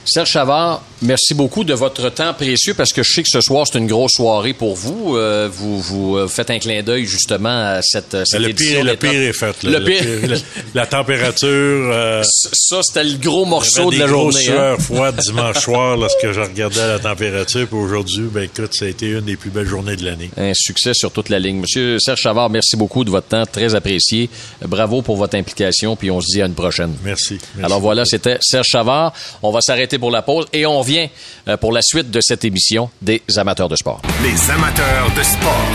Serge 0.03 0.29
Chavard, 0.29 0.83
merci 1.03 1.35
beaucoup 1.35 1.63
de 1.63 1.75
votre 1.75 2.09
temps 2.09 2.33
précieux 2.33 2.73
parce 2.73 2.91
que 2.91 3.03
je 3.03 3.13
sais 3.13 3.23
que 3.23 3.29
ce 3.29 3.39
soir, 3.39 3.67
c'est 3.67 3.77
une 3.77 3.85
grosse 3.85 4.13
soirée 4.13 4.53
pour 4.53 4.75
vous. 4.75 5.15
Euh, 5.15 5.47
vous, 5.51 5.79
vous 5.79 6.17
euh, 6.17 6.27
faites 6.27 6.49
un 6.49 6.57
clin 6.57 6.81
d'œil 6.81 7.05
justement 7.05 7.49
à 7.49 7.81
cette, 7.83 8.17
cette 8.25 8.39
le 8.39 8.49
édition. 8.49 8.81
Pire, 8.81 8.83
le 8.83 8.95
pire 8.95 9.11
est 9.11 9.33
fait. 9.33 9.63
Le, 9.63 9.83
pire. 9.83 10.41
la, 10.73 10.87
température. 10.87 11.47
Euh, 11.49 12.23
ça, 12.23 12.81
c'était 12.81 13.03
le 13.03 13.17
gros 13.17 13.45
morceau 13.45 13.91
de 13.91 13.99
la 13.99 14.07
journée. 14.07 14.43
Des 14.43 14.51
hein? 14.51 14.75
froide 14.79 15.17
dimanche 15.23 15.59
soir 15.59 15.95
lorsque 15.97 16.31
je 16.31 16.41
regardais 16.41 16.87
la 16.87 16.99
température. 16.99 17.67
Puis 17.67 17.77
aujourd'hui, 17.77 18.25
ben 18.31 18.43
écoute, 18.43 18.73
ça 18.73 18.85
a 18.85 18.87
été 18.87 19.07
une 19.07 19.21
des 19.21 19.37
plus 19.37 19.51
belles 19.51 19.67
journées 19.67 19.95
de 19.95 20.05
l'année. 20.05 20.31
Un 20.35 20.53
succès 20.55 20.95
sur 20.95 21.11
toute 21.11 21.29
la 21.29 21.37
ligne. 21.37 21.59
Monsieur 21.59 21.99
Serge 21.99 22.21
Chavard, 22.21 22.49
merci 22.49 22.75
beaucoup 22.75 23.03
de 23.03 23.11
votre 23.11 23.27
temps, 23.27 23.45
très 23.45 23.75
apprécié. 23.75 24.31
Bravo 24.65 25.03
pour 25.03 25.17
votre 25.17 25.35
implication, 25.35 25.95
puis 25.95 26.09
on 26.09 26.21
se 26.21 26.27
dit 26.33 26.41
à 26.41 26.47
une 26.47 26.55
prochaine. 26.55 26.95
Merci. 27.03 27.37
Alors 27.61 27.79
voilà, 27.79 28.03
c'était 28.05 28.37
Serge 28.41 28.67
Chavard. 28.67 29.13
On 29.43 29.51
va 29.51 29.61
s'arrêter 29.61 29.90
pour 29.97 30.11
la 30.11 30.21
pause 30.21 30.45
et 30.53 30.65
on 30.65 30.81
vient 30.81 31.07
euh, 31.47 31.57
pour 31.57 31.71
la 31.71 31.81
suite 31.81 32.11
de 32.11 32.21
cette 32.21 32.45
émission 32.45 32.89
des 33.01 33.21
amateurs 33.37 33.69
de 33.69 33.75
sport. 33.75 34.01
Les 34.23 34.51
amateurs 34.51 35.11
de 35.15 35.23
sport. 35.23 35.67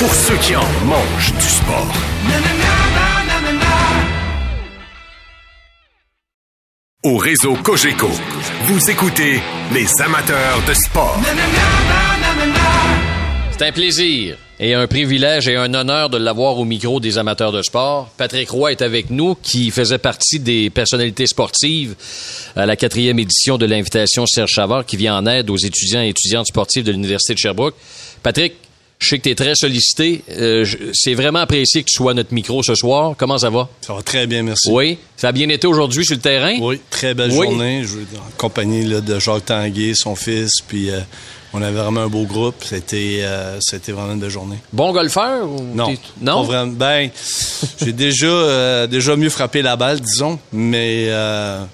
Pour 0.00 0.14
ceux 0.14 0.36
qui 0.36 0.56
en 0.56 0.68
mangent 0.84 1.32
du 1.34 1.48
sport. 1.48 1.92
Au 7.04 7.18
réseau 7.18 7.54
Cogeco, 7.56 8.08
vous 8.62 8.90
écoutez 8.90 9.42
les 9.72 9.86
amateurs 10.00 10.62
de 10.66 10.72
sport. 10.72 11.18
C'est 13.50 13.66
un 13.66 13.72
plaisir 13.72 14.38
et 14.60 14.74
un 14.74 14.86
privilège 14.86 15.48
et 15.48 15.56
un 15.56 15.74
honneur 15.74 16.10
de 16.10 16.16
l'avoir 16.16 16.58
au 16.58 16.64
micro 16.64 17.00
des 17.00 17.18
amateurs 17.18 17.52
de 17.52 17.62
sport. 17.62 18.10
Patrick 18.16 18.50
Roy 18.50 18.72
est 18.72 18.82
avec 18.82 19.10
nous, 19.10 19.34
qui 19.34 19.70
faisait 19.70 19.98
partie 19.98 20.38
des 20.38 20.70
personnalités 20.70 21.26
sportives 21.26 21.94
à 22.56 22.66
la 22.66 22.76
quatrième 22.76 23.18
édition 23.18 23.58
de 23.58 23.66
l'invitation 23.66 24.26
Serge 24.26 24.50
Chavard, 24.50 24.86
qui 24.86 24.96
vient 24.96 25.16
en 25.16 25.26
aide 25.26 25.50
aux 25.50 25.56
étudiants 25.56 26.02
et 26.02 26.08
étudiantes 26.08 26.46
sportifs 26.46 26.84
de 26.84 26.92
l'Université 26.92 27.34
de 27.34 27.38
Sherbrooke. 27.38 27.74
Patrick, 28.22 28.54
je 29.00 29.08
sais 29.08 29.18
que 29.18 29.24
tu 29.24 29.30
es 29.30 29.34
très 29.34 29.54
sollicité. 29.54 30.22
Euh, 30.30 30.64
c'est 30.92 31.14
vraiment 31.14 31.40
apprécié 31.40 31.82
que 31.82 31.88
tu 31.88 31.96
sois 31.96 32.12
à 32.12 32.14
notre 32.14 32.32
micro 32.32 32.62
ce 32.62 32.74
soir. 32.74 33.14
Comment 33.18 33.38
ça 33.38 33.50
va? 33.50 33.68
Ça 33.82 33.92
va 33.92 34.02
très 34.02 34.26
bien, 34.26 34.42
merci. 34.42 34.70
Oui. 34.70 34.98
Ça 35.16 35.28
a 35.28 35.32
bien 35.32 35.48
été 35.48 35.66
aujourd'hui 35.66 36.04
sur 36.04 36.14
le 36.14 36.22
terrain? 36.22 36.56
Oui, 36.60 36.80
très 36.90 37.12
belle 37.12 37.30
journée. 37.30 37.84
Je 37.84 37.98
en 38.16 38.30
compagnie 38.38 38.84
de 38.84 39.18
Jacques 39.18 39.46
Tanguay, 39.46 39.92
son 39.94 40.16
fils, 40.16 40.52
puis 40.66 40.90
euh, 40.90 41.00
on 41.54 41.62
avait 41.62 41.80
vraiment 41.80 42.00
un 42.02 42.08
beau 42.08 42.24
groupe. 42.24 42.56
C'était, 42.64 43.20
euh, 43.22 43.58
c'était 43.60 43.92
vraiment 43.92 44.12
une 44.12 44.20
belle 44.20 44.28
journée. 44.28 44.58
Bon 44.72 44.92
golfeur 44.92 45.48
ou 45.48 45.62
non 45.74 45.94
Non? 46.20 46.42
vraiment. 46.42 46.72
Ben, 46.72 47.10
j'ai 47.80 47.92
déjà 47.92 48.26
euh, 48.26 48.86
déjà 48.88 49.14
mieux 49.16 49.30
frappé 49.30 49.62
la 49.62 49.76
balle, 49.76 50.00
disons, 50.00 50.38
mais 50.52 51.06
euh, 51.08 51.64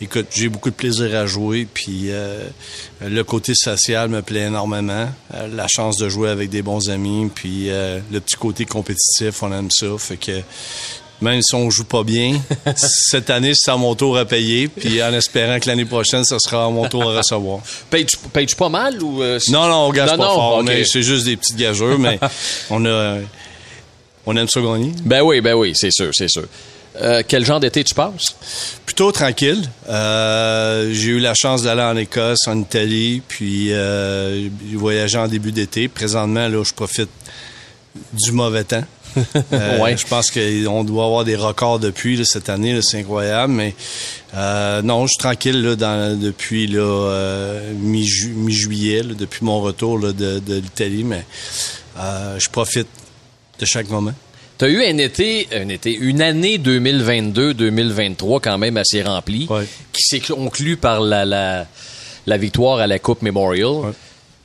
écoute, 0.00 0.28
j'ai 0.34 0.48
beaucoup 0.48 0.70
de 0.70 0.74
plaisir 0.74 1.14
à 1.14 1.26
jouer. 1.26 1.68
Puis 1.72 2.08
le 3.02 3.22
côté 3.22 3.52
social 3.54 4.08
me 4.08 4.22
plaît 4.22 4.46
énormément. 4.46 5.08
la 5.52 5.66
chance 5.68 5.98
de 5.98 6.08
jouer 6.08 6.30
avec 6.30 6.48
des 6.48 6.62
bons 6.62 6.88
amis, 6.88 7.30
puis 7.32 7.68
le 7.68 8.18
petit 8.18 8.36
côté 8.36 8.64
compétitif, 8.64 9.42
on 9.42 9.52
aime 9.52 9.70
ça. 9.70 9.86
Fait 9.98 10.16
que 10.16 10.40
même 11.20 11.40
si 11.42 11.54
on 11.54 11.70
joue 11.70 11.84
pas 11.84 12.02
bien, 12.02 12.40
cette 12.76 13.30
année, 13.30 13.52
c'est 13.54 13.70
à 13.70 13.76
mon 13.76 13.94
tour 13.94 14.16
à 14.18 14.24
payer, 14.24 14.68
puis 14.68 15.02
en 15.02 15.12
espérant 15.12 15.58
que 15.58 15.68
l'année 15.68 15.84
prochaine, 15.84 16.24
ce 16.24 16.38
sera 16.38 16.66
à 16.66 16.70
mon 16.70 16.88
tour 16.88 17.10
à 17.10 17.18
recevoir. 17.18 17.60
Payes-tu 17.90 18.56
pas 18.56 18.68
mal 18.68 19.02
ou 19.02 19.22
euh, 19.22 19.38
Non, 19.48 19.66
non, 19.68 19.86
on 19.86 19.92
gage 19.92 20.10
pas 20.10 20.16
fort. 20.16 20.62
C'est 20.66 21.02
juste 21.02 21.24
des 21.24 21.36
petites 21.36 21.56
gageurs, 21.56 21.98
mais 21.98 22.18
on 22.70 22.84
a, 22.84 23.18
on 24.26 24.36
aime 24.36 24.48
ça 24.48 24.60
gagner. 24.60 24.92
Ben 25.04 25.22
oui, 25.22 25.40
ben 25.40 25.54
oui, 25.54 25.72
c'est 25.74 25.92
sûr, 25.92 26.10
c'est 26.12 26.28
sûr. 26.28 26.44
Euh, 26.98 27.22
quel 27.26 27.44
genre 27.44 27.60
d'été 27.60 27.84
tu 27.84 27.94
passes? 27.94 28.34
Plutôt 28.86 29.12
tranquille. 29.12 29.68
Euh, 29.88 30.90
j'ai 30.92 31.10
eu 31.10 31.18
la 31.18 31.34
chance 31.34 31.62
d'aller 31.62 31.82
en 31.82 31.96
Écosse, 31.96 32.46
en 32.46 32.58
Italie, 32.58 33.20
puis 33.26 33.70
voyager 34.74 35.18
en 35.18 35.28
début 35.28 35.52
d'été. 35.52 35.88
Présentement, 35.88 36.48
là, 36.48 36.62
je 36.62 36.72
profite 36.72 37.10
du 38.12 38.32
mauvais 38.32 38.64
temps. 38.64 38.84
Euh, 39.52 39.96
je 39.96 40.06
pense 40.06 40.30
qu'on 40.30 40.84
doit 40.84 41.04
avoir 41.04 41.24
des 41.24 41.36
records 41.36 41.78
depuis 41.78 42.24
cette 42.24 42.48
année, 42.48 42.80
c'est 42.82 43.00
incroyable. 43.00 43.52
Mais 43.52 43.74
euh, 44.34 44.82
non, 44.82 45.06
je 45.06 45.12
suis 45.12 45.18
tranquille 45.18 45.62
depuis 45.62 46.70
euh, 46.74 47.72
mi-juillet, 47.74 49.02
depuis 49.02 49.44
mon 49.44 49.60
retour 49.60 50.00
de, 50.00 50.40
l'Italie, 50.54 51.04
mais 51.04 51.24
je 51.96 52.48
profite 52.50 52.88
de 53.58 53.66
chaque 53.66 53.88
moment. 53.88 54.12
Tu 54.58 54.64
as 54.64 54.68
eu 54.68 54.82
un 54.84 54.96
été, 54.96 55.48
un 55.52 55.68
été, 55.68 55.94
une 55.94 56.22
année 56.22 56.56
2022-2023 56.58 58.40
quand 58.40 58.56
même 58.56 58.78
assez 58.78 59.02
remplie, 59.02 59.46
qui 59.92 60.02
s'est 60.02 60.20
conclue 60.20 60.78
par 60.78 61.00
la, 61.00 61.66
victoire 62.26 62.78
à 62.78 62.86
la 62.86 62.98
Coupe 62.98 63.22
Memorial 63.22 63.92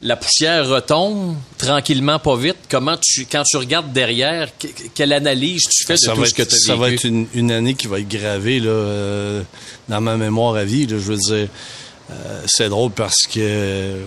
la 0.04 0.16
poussière 0.16 0.68
retombe 0.68 1.36
tranquillement, 1.58 2.18
pas 2.18 2.36
vite. 2.36 2.58
Comment 2.70 2.98
tu, 3.00 3.26
quand 3.26 3.44
tu 3.44 3.58
regardes 3.58 3.94
derrière, 3.94 4.50
quelle 4.96 5.14
analyse 5.14 5.62
tu 5.70 5.86
fais 5.86 5.94
de 5.94 6.16
tout 6.16 6.26
ce 6.26 6.34
que 6.34 6.42
tu 6.42 6.56
as 6.56 6.60
Ça 6.60 6.76
va 6.76 6.92
être 6.92 7.06
une, 7.06 7.52
année 7.52 7.76
qui 7.76 7.88
va 7.88 8.00
être 8.00 8.10
gravée 8.10 8.60
là, 8.60 8.70
euh, 8.70 9.44
dans 9.90 10.02
ma 10.02 10.18
mémoire 10.18 10.56
à 10.56 10.64
vie. 10.64 10.88
je 10.90 10.96
veux 10.96 11.18
dire, 11.18 11.48
euh, 12.12 12.42
c'est 12.46 12.70
drôle 12.70 12.92
parce 12.92 13.24
que 13.32 13.98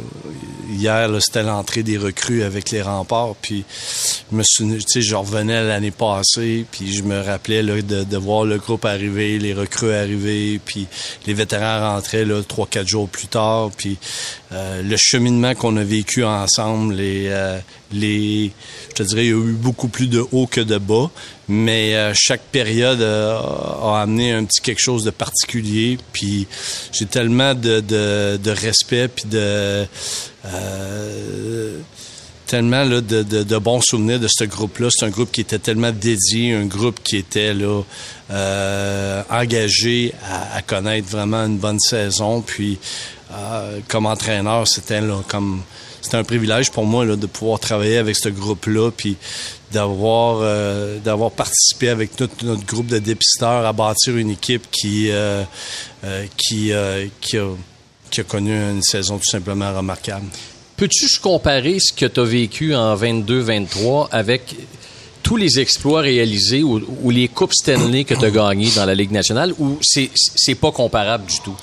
hier, 0.71 1.09
c'était 1.21 1.43
l'entrée 1.43 1.83
des 1.83 1.99
recrues 1.99 2.43
avec 2.43 2.71
les 2.71 2.83
remparts. 2.83 3.35
Puis, 3.40 3.64
je 4.31 4.37
me 4.37 4.43
suis, 4.43 5.03
je 5.03 5.14
revenais 5.14 5.62
l'année 5.62 5.90
passée, 5.90 6.67
puis 6.71 6.95
je 6.95 7.03
me 7.03 7.21
rappelais 7.21 7.62
là, 7.62 7.81
de, 7.83 8.17
voir 8.17 8.45
le 8.45 8.59
groupe 8.59 8.85
arriver, 8.85 9.38
les 9.38 9.55
recrues 9.55 9.93
arriver, 9.93 10.61
puis 10.64 10.87
les 11.27 11.35
vétérans 11.35 11.95
rentraient 11.95 12.25
là 12.25 12.43
trois, 12.43 12.67
quatre 12.67 12.88
jours 12.88 13.09
plus 13.09 13.29
tard. 13.29 13.71
Puis, 13.77 13.99
euh, 14.53 14.83
le 14.83 14.97
cheminement 14.97 15.55
qu'on 15.55 15.77
a 15.77 15.85
vécu 15.85 16.25
ensemble, 16.25 16.95
les, 16.95 17.27
euh, 17.29 17.59
je 17.95 19.03
dirais, 19.03 19.27
il 19.27 19.31
y 19.31 19.33
a 19.33 19.37
eu 19.37 19.53
beaucoup 19.53 19.89
plus 19.89 20.07
de 20.07 20.25
hauts 20.33 20.47
que 20.47 20.61
de 20.61 20.79
bas, 20.79 21.11
mais 21.49 21.95
euh, 21.95 22.13
chaque 22.15 22.43
période 22.43 23.01
euh, 23.01 23.37
a 23.37 24.01
amené 24.03 24.33
un 24.33 24.45
petit 24.45 24.61
quelque 24.61 24.81
chose 24.81 25.05
de 25.05 25.11
particulier. 25.11 25.99
Puis 26.13 26.47
j'ai 26.93 27.07
tellement 27.07 27.55
de, 27.55 28.51
respect 28.51 29.09
puis 29.09 29.25
de 29.29 29.87
euh, 30.47 31.79
tellement 32.47 32.87
de, 32.87 33.59
bons 33.59 33.81
souvenirs 33.83 34.21
de 34.21 34.29
ce 34.29 34.45
groupe-là. 34.45 34.89
C'est 34.91 35.07
un 35.07 35.11
groupe 35.11 35.33
qui 35.33 35.41
était 35.41 35.59
tellement 35.59 35.93
dédié, 35.93 36.55
un 36.55 36.67
groupe 36.67 37.01
qui 37.03 37.17
était 37.17 37.55
engagé 39.31 40.13
à, 40.31 40.63
connaître 40.63 41.09
vraiment 41.09 41.45
une 41.45 41.59
bonne 41.59 41.81
saison. 41.81 42.41
Puis 42.41 42.79
comme 43.89 44.07
entraîneur, 44.07 44.69
c'était 44.69 45.01
comme 45.29 45.63
c'était 46.05 46.19
un 46.19 46.25
privilège 46.25 46.71
pour 46.71 46.85
moi 46.85 47.07
là, 47.07 47.17
de 47.17 47.27
pouvoir 47.27 47.59
travailler 47.59 47.97
avec 47.97 48.14
ce 48.14 48.29
groupe-là, 48.29 48.90
puis 48.90 49.17
d'avoir 49.73 50.40
euh, 50.43 50.99
d'avoir 50.99 51.31
participé 51.31 51.88
avec 51.88 52.14
tout 52.14 52.29
notre 52.43 52.64
groupe 52.67 52.88
de 52.88 52.99
dépisteurs 52.99 53.64
à 53.64 53.73
bâtir 53.73 54.14
une 54.19 54.31
équipe 54.31 54.71
qui 54.71 55.11
euh, 55.11 55.43
euh, 56.05 56.27
qui, 56.37 56.73
qui 57.23 57.38
a, 57.38 57.49
qui 58.11 58.21
a 58.21 58.25
connu 58.25 58.53
une 58.53 58.83
saison 58.83 59.17
tout 59.17 59.31
simplement 59.31 59.75
remarquable. 59.75 60.27
Peux-tu 60.77 61.07
comparer 61.21 61.79
ce 61.81 61.93
que 61.93 62.05
tu 62.05 62.21
as 62.21 62.25
vécu 62.25 62.75
en 62.75 62.95
22-23 62.97 64.09
avec 64.11 64.57
tous 65.23 65.37
les 65.37 65.59
exploits 65.59 66.03
réalisés 66.03 66.62
ou, 66.62 66.83
ou 67.03 67.11
les 67.11 67.29
Coupes 67.29 67.55
Stanley 67.55 68.05
que 68.05 68.12
tu 68.12 68.25
as 68.27 68.31
gagnées 68.31 68.71
dans 68.77 68.85
la 68.85 68.95
Ligue 68.95 69.12
nationale 69.12 69.55
ou 69.59 69.79
c'est, 69.81 70.11
c'est 70.14 70.57
pas 70.57 70.71
comparable 70.71 71.25
du 71.25 71.40
tout? 71.40 71.57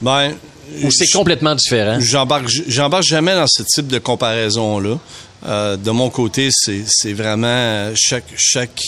Ben, 0.00 0.34
ou 0.82 0.90
c'est 0.90 1.10
complètement 1.10 1.54
différent? 1.54 1.98
J'embarque, 2.00 2.48
j'embarque 2.68 3.04
jamais 3.04 3.34
dans 3.34 3.46
ce 3.46 3.62
type 3.62 3.86
de 3.86 3.98
comparaison-là. 3.98 4.98
Euh, 5.46 5.76
de 5.76 5.90
mon 5.90 6.10
côté, 6.10 6.48
c'est, 6.52 6.84
c'est 6.86 7.12
vraiment 7.12 7.90
chaque, 7.94 8.32
chaque 8.36 8.80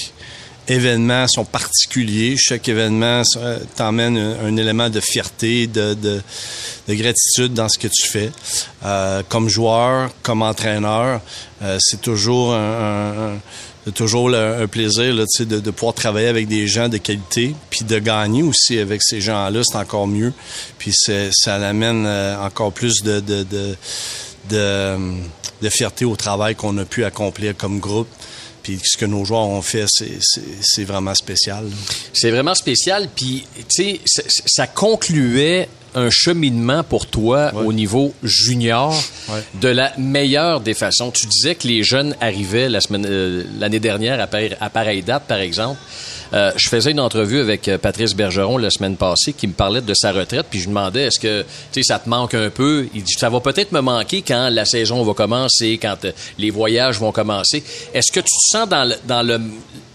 événement 0.68 1.26
sont 1.28 1.44
particuliers. 1.44 2.36
Chaque 2.38 2.68
événement 2.68 3.22
t'emmène 3.76 4.16
un, 4.16 4.46
un, 4.46 4.56
élément 4.56 4.88
de 4.90 5.00
fierté, 5.00 5.66
de, 5.66 5.94
de, 5.94 6.20
de, 6.88 6.94
gratitude 6.94 7.54
dans 7.54 7.68
ce 7.68 7.78
que 7.78 7.88
tu 7.88 8.06
fais. 8.06 8.30
Euh, 8.84 9.22
comme 9.28 9.48
joueur, 9.48 10.10
comme 10.22 10.42
entraîneur, 10.42 11.20
euh, 11.62 11.78
c'est 11.80 12.00
toujours 12.00 12.54
un, 12.54 13.34
un 13.34 13.38
toujours 13.92 14.35
un 14.35 14.66
plaisir 14.66 15.14
là, 15.14 15.25
de, 15.38 15.61
de 15.61 15.70
pouvoir 15.70 15.94
travailler 15.94 16.29
avec 16.29 16.49
des 16.49 16.66
gens 16.66 16.88
de 16.88 16.96
qualité, 16.96 17.55
puis 17.70 17.85
de 17.85 17.99
gagner 17.99 18.42
aussi 18.42 18.79
avec 18.79 19.03
ces 19.03 19.20
gens-là, 19.20 19.62
c'est 19.64 19.77
encore 19.77 20.07
mieux. 20.07 20.33
Puis 20.79 20.92
ça 20.92 21.55
amène 21.55 22.05
euh, 22.07 22.38
encore 22.40 22.72
plus 22.72 23.03
de, 23.03 23.20
de, 23.20 23.44
de, 23.44 23.77
de, 24.51 24.96
de 25.62 25.68
fierté 25.68 26.05
au 26.05 26.16
travail 26.16 26.55
qu'on 26.55 26.77
a 26.79 26.85
pu 26.85 27.05
accomplir 27.05 27.57
comme 27.57 27.79
groupe. 27.79 28.09
Puis 28.62 28.81
ce 28.83 28.96
que 28.96 29.07
nos 29.07 29.25
joueurs 29.25 29.46
ont 29.46 29.62
fait, 29.62 29.87
c'est 29.88 30.85
vraiment 30.85 31.14
spécial. 31.14 31.68
C'est 32.12 32.33
vraiment 32.33 32.57
spécial. 32.57 33.09
Puis, 33.14 33.46
tu 33.72 34.01
sais, 34.05 34.22
ça 34.46 34.66
concluait 34.66 35.68
un 35.96 36.09
cheminement 36.11 36.85
pour 36.85 37.06
toi 37.06 37.50
Ouais. 37.54 37.64
au 37.64 37.72
niveau 37.72 38.14
junior 38.22 38.94
Ouais. 39.28 39.40
de 39.61 39.68
la 39.68 39.92
meilleure 39.98 40.61
des 40.61 40.74
façons. 40.74 41.11
Tu 41.11 41.26
disais 41.26 41.54
que 41.56 41.66
les 41.66 41.82
jeunes 41.82 42.14
arrivaient 42.20 42.68
la 42.68 42.80
semaine, 42.80 43.06
euh, 43.09 43.42
l'année 43.59 43.80
dernière 43.80 44.20
à, 44.20 44.26
pareille, 44.28 44.56
à 44.61 44.70
pareille 44.70 45.02
date, 45.02 45.24
par 45.26 45.38
exemple. 45.38 45.80
Euh, 46.32 46.50
je 46.56 46.68
faisais 46.68 46.90
une 46.90 47.00
entrevue 47.00 47.40
avec 47.40 47.68
euh, 47.68 47.78
Patrice 47.78 48.14
Bergeron 48.14 48.58
la 48.58 48.70
semaine 48.70 48.96
passée 48.96 49.32
qui 49.32 49.46
me 49.46 49.52
parlait 49.52 49.80
de 49.80 49.94
sa 49.94 50.12
retraite, 50.12 50.46
puis 50.50 50.58
je 50.58 50.64
lui 50.64 50.70
demandais 50.70 51.02
est-ce 51.04 51.20
que 51.20 51.42
tu 51.42 51.46
sais 51.72 51.82
ça 51.82 51.98
te 51.98 52.08
manque 52.08 52.34
un 52.34 52.50
peu? 52.50 52.86
Il 52.94 53.02
dit 53.02 53.12
ça 53.16 53.28
va 53.30 53.40
peut-être 53.40 53.72
me 53.72 53.80
manquer 53.80 54.22
quand 54.22 54.48
la 54.50 54.64
saison 54.64 55.02
va 55.04 55.14
commencer, 55.14 55.78
quand 55.80 56.04
euh, 56.04 56.12
les 56.38 56.50
voyages 56.50 56.98
vont 56.98 57.12
commencer. 57.12 57.62
Est-ce 57.94 58.10
que 58.12 58.20
tu 58.20 58.26
te 58.26 58.50
sens 58.56 58.68
dans 58.68 58.84
le, 58.88 58.94
dans 59.06 59.22
le, 59.22 59.40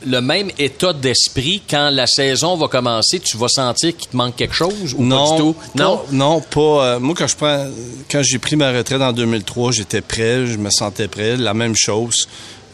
le 0.06 0.22
même 0.22 0.50
état 0.58 0.94
d'esprit 0.94 1.62
quand 1.70 1.89
la 1.91 2.08
saison 2.08 2.56
va 2.56 2.67
commencer? 2.67 3.20
Tu 3.20 3.36
vas 3.38 3.48
sentir 3.50 3.96
qu'il 3.98 4.10
te 4.10 4.15
manque 4.17 4.36
quelque 4.38 4.56
chose 4.56 4.94
ou 4.98 5.04
non, 5.04 5.26
pas 5.26 5.32
du 5.36 5.38
tout? 5.41 5.56
pas- 5.78 6.06
non, 6.12 6.41
pas. 6.41 6.62
euh, 6.96 7.00
moi, 7.00 7.13
quand 7.17 7.28
je 7.28 7.36
prends, 7.36 7.65
quand 8.10 8.22
j'ai 8.24 8.39
pris 8.39 8.56
ma 8.56 8.72
retraite 8.72 9.02
en 9.02 9.12
2003, 9.12 9.72
j'étais 9.74 10.02
prêt, 10.02 10.46
je 10.48 10.58
me 10.58 10.70
sentais 10.70 11.08
prêt. 11.08 11.36
La 11.38 11.54
même 11.54 11.76
chose. 11.76 12.28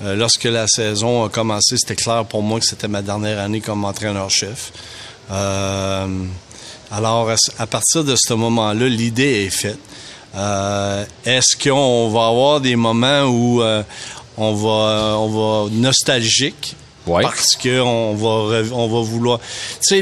Euh, 0.04 0.16
lorsque 0.16 0.44
la 0.44 0.68
saison 0.68 1.24
a 1.26 1.30
commencé, 1.30 1.76
c'était 1.78 1.96
clair 1.96 2.26
pour 2.26 2.44
moi 2.44 2.60
que 2.60 2.66
c'était 2.66 2.88
ma 2.88 3.02
dernière 3.02 3.40
année 3.40 3.62
comme 3.62 3.84
entraîneur-chef. 3.86 4.72
Euh, 5.32 6.08
alors, 6.92 7.30
à, 7.58 7.68
partir 7.68 8.04
de 8.04 8.16
ce 8.16 8.34
moment-là, 8.34 8.88
l'idée 8.88 9.46
est 9.46 9.50
faite. 9.50 9.80
Euh, 10.36 11.04
Est-ce 11.26 11.56
qu'on 11.58 12.10
va 12.10 12.28
avoir 12.28 12.62
des 12.62 12.76
moments 12.76 13.24
où 13.24 13.62
euh, 13.62 13.82
on 14.38 14.54
va, 14.54 15.16
on 15.18 15.66
va 15.66 15.70
nostalgique 15.72 16.76
Ouais. 17.08 17.24
parce 17.24 17.56
que 17.56 17.80
on 17.80 18.16
va, 18.16 18.64
on 18.74 18.88
va 18.90 19.02
vouloir. 19.02 19.40
Tu 19.82 20.02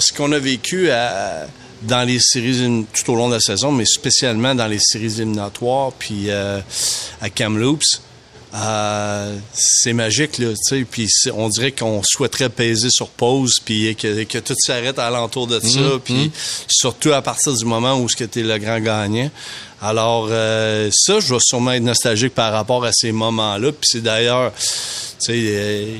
ce 0.00 0.10
qu'on 0.12 0.32
a 0.32 0.38
vécu 0.38 0.90
à- 0.90 1.46
dans 1.82 2.02
les 2.08 2.18
séries 2.18 2.86
tout 2.94 3.12
au 3.12 3.14
long 3.14 3.28
de 3.28 3.34
la 3.34 3.40
saison, 3.40 3.70
mais 3.70 3.84
spécialement 3.84 4.54
dans 4.54 4.66
les 4.66 4.78
séries 4.80 5.20
éliminatoires, 5.20 5.92
puis 5.98 6.30
euh, 6.30 6.60
à 7.20 7.28
Kamloops, 7.28 8.00
euh, 8.56 9.36
c'est 9.52 9.92
magique 9.92 10.38
là. 10.38 10.48
Tu 10.50 10.78
sais, 10.78 10.84
puis 10.90 11.06
on 11.34 11.48
dirait 11.48 11.72
qu'on 11.72 12.02
souhaiterait 12.02 12.48
peser 12.48 12.88
sur 12.90 13.08
pause, 13.08 13.60
puis 13.64 13.94
que, 13.96 14.24
que 14.24 14.38
tout 14.38 14.54
s'arrête 14.58 14.98
alentour 14.98 15.46
de 15.46 15.60
ça, 15.60 15.98
puis 16.02 16.30
surtout 16.68 17.12
à 17.12 17.20
partir 17.22 17.52
du 17.52 17.64
moment 17.64 17.98
où 18.00 18.08
ce 18.08 18.16
que 18.16 18.24
t'es 18.24 18.42
le 18.42 18.56
grand 18.58 18.80
gagnant. 18.80 19.30
Alors 19.82 20.28
euh, 20.30 20.88
ça, 20.92 21.20
je 21.20 21.34
vais 21.34 21.40
sûrement 21.40 21.72
être 21.72 21.82
nostalgique 21.82 22.34
par 22.34 22.52
rapport 22.52 22.84
à 22.84 22.92
ces 22.92 23.12
moments-là. 23.12 23.72
Puis 23.72 23.88
c'est 23.92 24.00
d'ailleurs, 24.02 24.52
tu 24.54 24.58
sais, 25.18 25.32
euh, 25.34 25.96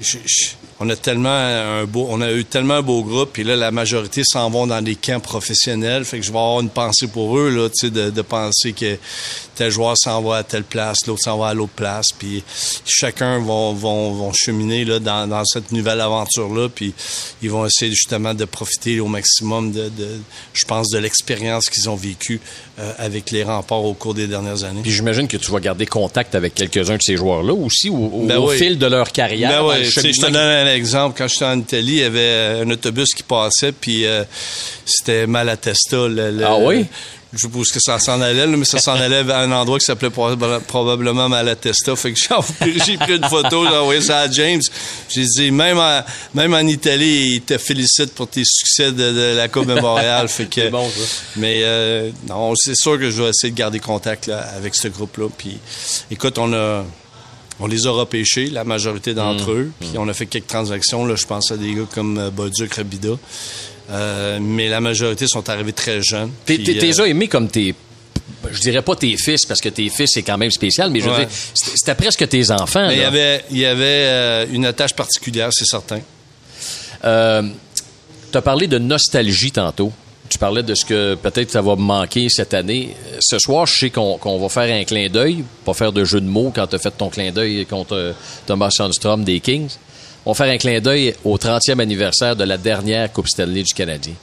je- 0.00 0.18
je- 0.26 0.50
on 0.78 0.90
a 0.90 0.96
tellement 0.96 1.30
un 1.30 1.84
beau, 1.84 2.06
on 2.10 2.20
a 2.20 2.32
eu 2.32 2.44
tellement 2.44 2.74
un 2.74 2.82
beau 2.82 3.02
groupe, 3.02 3.30
puis 3.32 3.44
là 3.44 3.56
la 3.56 3.70
majorité 3.70 4.22
s'en 4.24 4.50
vont 4.50 4.66
dans 4.66 4.82
des 4.82 4.94
camps 4.94 5.20
professionnels, 5.20 6.04
fait 6.04 6.18
que 6.20 6.24
je 6.26 6.30
vais 6.32 6.38
avoir 6.38 6.60
une 6.60 6.68
pensée 6.70 7.06
pour 7.06 7.38
eux 7.38 7.48
là, 7.50 7.68
tu 7.68 7.86
sais, 7.86 7.90
de, 7.90 8.10
de 8.10 8.22
penser 8.22 8.72
que 8.72 8.96
tel 9.54 9.70
joueur 9.70 9.96
s'en 9.96 10.20
va 10.20 10.36
à 10.36 10.42
telle 10.42 10.64
place, 10.64 10.98
l'autre 11.06 11.22
s'en 11.22 11.38
va 11.38 11.48
à 11.48 11.54
l'autre 11.54 11.72
place, 11.74 12.08
puis 12.18 12.44
chacun 12.84 13.38
vont 13.38 13.72
vont, 13.72 14.12
vont 14.12 14.32
cheminer 14.34 14.84
là 14.84 14.98
dans, 14.98 15.26
dans 15.26 15.44
cette 15.46 15.72
nouvelle 15.72 16.00
aventure 16.00 16.52
là, 16.54 16.68
puis 16.68 16.92
ils 17.42 17.50
vont 17.50 17.64
essayer 17.64 17.90
justement 17.92 18.34
de 18.34 18.44
profiter 18.44 19.00
au 19.00 19.06
maximum 19.06 19.72
de, 19.72 19.88
de 19.88 20.08
je 20.52 20.64
pense, 20.66 20.88
de 20.90 20.98
l'expérience 20.98 21.70
qu'ils 21.70 21.88
ont 21.88 21.96
vécue 21.96 22.40
euh, 22.78 22.92
avec 22.98 23.30
les 23.30 23.44
remparts 23.44 23.84
au 23.84 23.94
cours 23.94 24.12
des 24.12 24.26
dernières 24.26 24.64
années. 24.64 24.82
Puis 24.82 24.90
j'imagine 24.92 25.26
que 25.26 25.38
tu 25.38 25.50
vas 25.50 25.60
garder 25.60 25.86
contact 25.86 26.34
avec 26.34 26.54
quelques-uns 26.54 26.96
de 26.98 27.02
ces 27.02 27.16
joueurs-là 27.16 27.54
aussi 27.54 27.88
au, 27.88 27.94
au- 27.96 28.26
Ben 28.26 28.36
au 28.38 28.50
oui. 28.50 28.58
fil 28.58 28.78
de 28.78 28.86
leur 28.86 29.10
carrière. 29.12 29.64
Ben 29.64 29.78
le 29.78 29.84
sais, 29.84 30.12
je 30.12 30.20
te 30.20 30.26
cheminement 30.26 30.32
donne 30.38 30.65
exemple. 30.72 31.14
Quand 31.18 31.28
j'étais 31.28 31.44
en 31.44 31.58
Italie, 31.58 31.92
il 31.94 31.98
y 31.98 32.04
avait 32.04 32.60
un 32.62 32.70
autobus 32.70 33.08
qui 33.14 33.22
passait, 33.22 33.72
puis 33.72 34.04
euh, 34.06 34.24
c'était 34.84 35.26
Malatesta. 35.26 36.08
Le, 36.08 36.30
le- 36.30 36.44
Ah 36.46 36.56
oui? 36.56 36.86
Je 37.32 37.40
suppose 37.40 37.70
que 37.70 37.80
ça 37.80 37.98
s'en 37.98 38.20
allait, 38.22 38.46
là, 38.46 38.56
mais 38.56 38.64
ça 38.64 38.78
s'en 38.78 38.94
allait 38.94 39.30
à 39.30 39.40
un 39.40 39.52
endroit 39.52 39.78
qui 39.78 39.84
s'appelait 39.84 40.08
proba- 40.08 40.60
probablement 40.60 41.28
Malatesta. 41.28 41.94
Fait 41.96 42.12
que 42.12 42.18
j'ai 42.86 42.96
pris 42.96 43.16
une 43.16 43.24
photo, 43.28 43.66
j'ai 43.68 43.76
envoyé 43.76 44.00
ça 44.00 44.20
à 44.20 44.30
James. 44.30 44.62
J'ai 45.10 45.24
dit, 45.24 45.50
même 45.50 45.76
en, 45.78 46.00
même 46.34 46.54
en 46.54 46.60
Italie, 46.60 47.34
ils 47.34 47.40
te 47.42 47.58
félicitent 47.58 48.14
pour 48.14 48.28
tes 48.28 48.42
succès 48.46 48.92
de, 48.92 49.12
de 49.12 49.36
la 49.36 49.48
Coupe 49.48 49.66
Mémorial. 49.66 50.28
fait 50.28 50.46
que, 50.46 50.62
C'est 50.62 50.70
bon, 50.70 50.88
ça. 50.88 51.00
Mais 51.36 51.60
euh, 51.64 52.10
non, 52.28 52.54
c'est 52.56 52.76
sûr 52.76 52.98
que 52.98 53.10
je 53.10 53.20
vais 53.22 53.28
essayer 53.30 53.50
de 53.50 53.58
garder 53.58 53.80
contact 53.80 54.28
là, 54.28 54.38
avec 54.56 54.74
ce 54.74 54.88
groupe-là. 54.88 55.26
Puis, 55.36 55.58
écoute, 56.10 56.38
on 56.38 56.52
a, 56.54 56.84
on 57.60 57.66
les 57.66 57.86
a 57.86 57.90
repêchés, 57.90 58.46
la 58.50 58.64
majorité 58.64 59.14
d'entre 59.14 59.50
Mm. 59.52 59.58
eux. 59.58 59.70
Puis 59.80 59.90
on 59.96 60.08
a 60.08 60.12
fait 60.14 60.26
quelques 60.26 60.46
transactions. 60.48 61.06
Là, 61.06 61.14
je 61.16 61.26
pense 61.26 61.50
à 61.52 61.56
des 61.56 61.72
gars 61.74 61.86
comme 61.94 62.18
euh, 62.18 62.30
Bolduc, 62.30 62.74
Rabida. 62.74 63.10
Euh, 63.90 64.38
mais 64.40 64.68
la 64.68 64.80
majorité 64.80 65.26
sont 65.28 65.48
arrivés 65.48 65.72
très 65.72 66.02
jeunes. 66.02 66.30
T'es, 66.44 66.58
t'es 66.58 67.00
euh, 67.00 67.04
aimé 67.06 67.28
comme 67.28 67.48
tes. 67.48 67.74
Je 68.50 68.60
dirais 68.60 68.82
pas 68.82 68.96
tes 68.96 69.16
fils, 69.16 69.46
parce 69.46 69.60
que 69.60 69.68
tes 69.68 69.88
fils, 69.88 70.10
c'est 70.14 70.22
quand 70.22 70.36
même 70.38 70.50
spécial, 70.50 70.90
mais 70.90 71.00
je 71.00 71.04
veux 71.06 71.12
Ouais. 71.12 71.26
dire, 71.26 71.28
c'était, 71.54 71.94
presque 71.94 72.28
tes 72.28 72.50
enfants. 72.50 72.86
mais 72.88 72.96
il 72.96 73.00
y 73.00 73.04
avait, 73.04 73.44
il 73.50 73.58
y 73.58 73.64
avait 73.66 73.84
euh, 73.84 74.46
une 74.52 74.66
attache 74.66 74.94
particulière, 74.94 75.48
c'est 75.52 75.64
certain. 75.64 76.00
Euh, 77.04 77.42
tu 78.32 78.36
as 78.38 78.42
parlé 78.42 78.66
de 78.66 78.78
nostalgie 78.78 79.52
tantôt. 79.52 79.92
Tu 80.28 80.38
parlais 80.38 80.62
de 80.62 80.74
ce 80.74 80.84
que 80.84 81.14
peut-être 81.14 81.50
ça 81.50 81.62
va 81.62 81.76
manquer 81.76 82.28
cette 82.28 82.54
année. 82.54 82.96
Ce 83.20 83.38
soir, 83.38 83.66
je 83.66 83.76
sais 83.78 83.90
qu'on, 83.90 84.38
va 84.38 84.48
faire 84.48 84.74
un 84.74 84.84
clin 84.84 85.08
d'œil, 85.08 85.44
pas 85.64 85.74
faire 85.74 85.92
de 85.92 86.04
jeu 86.04 86.20
de 86.20 86.26
mots 86.26 86.52
quand 86.54 86.66
tu 86.66 86.76
as 86.76 86.78
fait 86.78 86.90
ton 86.90 87.08
clin 87.10 87.30
d'œil 87.32 87.64
contre 87.66 88.14
Thomas 88.46 88.70
Sundstrom 88.70 89.24
des 89.24 89.40
Kings. 89.40 89.70
On 90.24 90.32
va 90.32 90.44
faire 90.44 90.52
un 90.52 90.58
clin 90.58 90.80
d'œil 90.80 91.14
au 91.24 91.36
30e 91.38 91.78
anniversaire 91.80 92.34
de 92.34 92.44
la 92.44 92.58
dernière 92.58 93.12
Coupe 93.12 93.28
Stanley 93.28 93.62
du 93.62 93.72
Canadien. 93.74 94.14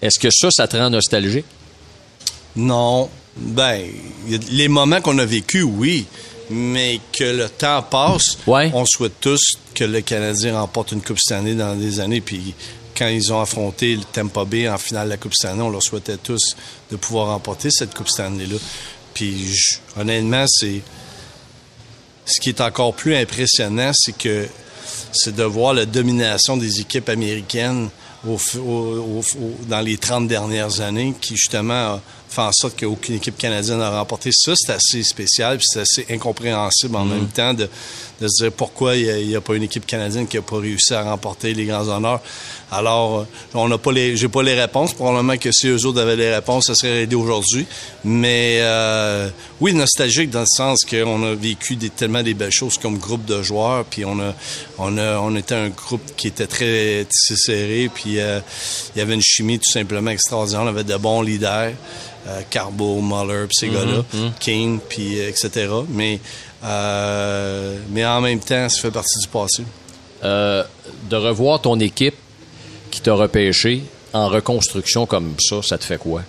Est-ce 0.00 0.18
que 0.18 0.28
ça, 0.30 0.50
ça 0.50 0.66
te 0.68 0.76
rend 0.76 0.90
nostalgique? 0.90 1.44
Non. 2.56 3.08
Ben, 3.36 3.82
les 4.50 4.68
moments 4.68 5.00
qu'on 5.00 5.18
a 5.18 5.24
vécus, 5.24 5.64
oui. 5.64 6.06
Mais 6.50 6.98
que 7.12 7.24
le 7.24 7.48
temps 7.50 7.82
passe, 7.82 8.38
Ouais. 8.46 8.70
on 8.72 8.86
souhaite 8.86 9.20
tous 9.20 9.40
que 9.74 9.84
le 9.84 10.00
Canadien 10.00 10.58
remporte 10.58 10.92
une 10.92 11.02
Coupe 11.02 11.18
Stanley 11.18 11.54
dans 11.54 11.74
des 11.76 12.00
années. 12.00 12.22
Puis 12.22 12.54
quand 12.98 13.06
ils 13.06 13.32
ont 13.32 13.40
affronté 13.40 13.94
le 13.94 14.02
Tampa 14.02 14.44
Bay 14.44 14.68
en 14.68 14.76
finale 14.76 15.06
de 15.06 15.10
la 15.10 15.16
Coupe 15.16 15.34
Stanley, 15.34 15.62
on 15.62 15.70
leur 15.70 15.82
souhaitait 15.82 16.16
tous 16.16 16.56
de 16.90 16.96
pouvoir 16.96 17.28
remporter 17.28 17.70
cette 17.70 17.94
Coupe 17.94 18.08
Stanley-là. 18.08 18.56
Puis 19.14 19.54
honnêtement, 19.96 20.44
c'est 20.48 20.82
ce 22.26 22.40
qui 22.40 22.48
est 22.48 22.60
encore 22.60 22.94
plus 22.94 23.14
impressionnant, 23.14 23.92
c'est 23.94 24.16
que 24.16 24.48
c'est 25.12 25.34
de 25.34 25.44
voir 25.44 25.74
la 25.74 25.86
domination 25.86 26.56
des 26.56 26.80
équipes 26.80 27.08
américaines 27.08 27.88
dans 28.24 29.80
les 29.80 29.96
30 29.96 30.26
dernières 30.26 30.80
années 30.80 31.14
qui, 31.20 31.36
justement, 31.36 32.00
fait 32.28 32.42
en 32.42 32.52
sorte 32.52 32.78
qu'aucune 32.78 33.16
équipe 33.16 33.36
canadienne 33.38 33.78
n'a 33.78 33.90
remporté. 33.90 34.30
Ça, 34.32 34.52
c'est 34.56 34.72
assez 34.72 35.02
spécial, 35.02 35.58
puis 35.58 35.66
c'est 35.68 35.80
assez 35.80 36.06
incompréhensible 36.10 36.96
en 36.96 37.04
même 37.04 37.28
temps 37.28 37.54
de, 37.54 37.68
de, 38.20 38.28
se 38.28 38.44
dire 38.44 38.52
pourquoi 38.52 38.96
il 38.96 39.28
n'y 39.28 39.36
a, 39.36 39.40
pas 39.40 39.54
une 39.54 39.62
équipe 39.62 39.86
canadienne 39.86 40.26
qui 40.26 40.36
n'a 40.36 40.42
pas 40.42 40.58
réussi 40.58 40.94
à 40.94 41.02
remporter 41.02 41.54
les 41.54 41.64
grands 41.64 41.88
honneurs. 41.88 42.20
Alors, 42.70 43.20
euh, 43.20 43.24
on 43.54 43.68
n'a 43.68 43.78
pas 43.78 43.92
les, 43.92 44.16
j'ai 44.16 44.28
pas 44.28 44.42
les 44.42 44.54
réponses. 44.54 44.92
Probablement 44.92 45.36
que 45.38 45.50
si 45.52 45.68
eux 45.68 45.86
autres 45.86 46.00
avaient 46.00 46.16
les 46.16 46.34
réponses, 46.34 46.66
ça 46.66 46.74
serait 46.74 47.02
aidé 47.02 47.16
aujourd'hui. 47.16 47.66
Mais 48.04 48.58
euh, 48.60 49.30
oui, 49.60 49.72
nostalgique 49.72 50.30
dans 50.30 50.40
le 50.40 50.46
sens 50.46 50.84
qu'on 50.84 51.22
a 51.24 51.34
vécu 51.34 51.76
des, 51.76 51.90
tellement 51.90 52.22
des 52.22 52.34
belles 52.34 52.52
choses 52.52 52.76
comme 52.76 52.98
groupe 52.98 53.24
de 53.24 53.42
joueurs, 53.42 53.84
puis 53.84 54.04
on 54.04 54.18
a, 54.20 54.34
on 54.76 54.98
a, 54.98 55.18
on 55.18 55.34
était 55.34 55.54
un 55.54 55.70
groupe 55.70 56.02
qui 56.16 56.28
était 56.28 56.46
très 56.46 57.06
serré, 57.10 57.90
puis 57.92 58.20
euh, 58.20 58.40
il 58.94 58.98
y 58.98 59.02
avait 59.02 59.14
une 59.14 59.22
chimie 59.22 59.58
tout 59.58 59.70
simplement 59.70 60.10
extraordinaire. 60.10 60.62
On 60.62 60.68
avait 60.68 60.84
de 60.84 60.96
bons 60.96 61.22
leaders. 61.22 61.72
Euh, 62.28 62.42
Carbo, 62.50 63.00
Muller, 63.00 63.46
puis 63.46 63.56
ces 63.58 63.68
mm-hmm, 63.68 63.72
gars-là, 63.72 64.04
mm-hmm. 64.14 64.32
King, 64.38 64.80
puis 64.86 65.18
euh, 65.18 65.28
etc. 65.28 65.68
Mais, 65.88 66.20
euh, 66.62 67.78
mais 67.90 68.04
en 68.04 68.20
même 68.20 68.40
temps, 68.40 68.68
ça 68.68 68.80
fait 68.80 68.90
partie 68.90 69.18
du 69.20 69.28
passé. 69.28 69.64
de 70.22 71.16
revoir 71.16 71.60
ton 71.60 71.78
équipe 71.80 72.16
qui 72.90 73.00
t'a 73.00 73.14
repêché 73.14 73.82
en 74.12 74.28
reconstruction 74.28 75.06
comme 75.06 75.34
ça, 75.38 75.62
ça 75.62 75.78
te 75.78 75.84
fait 75.84 75.98
quoi? 75.98 76.22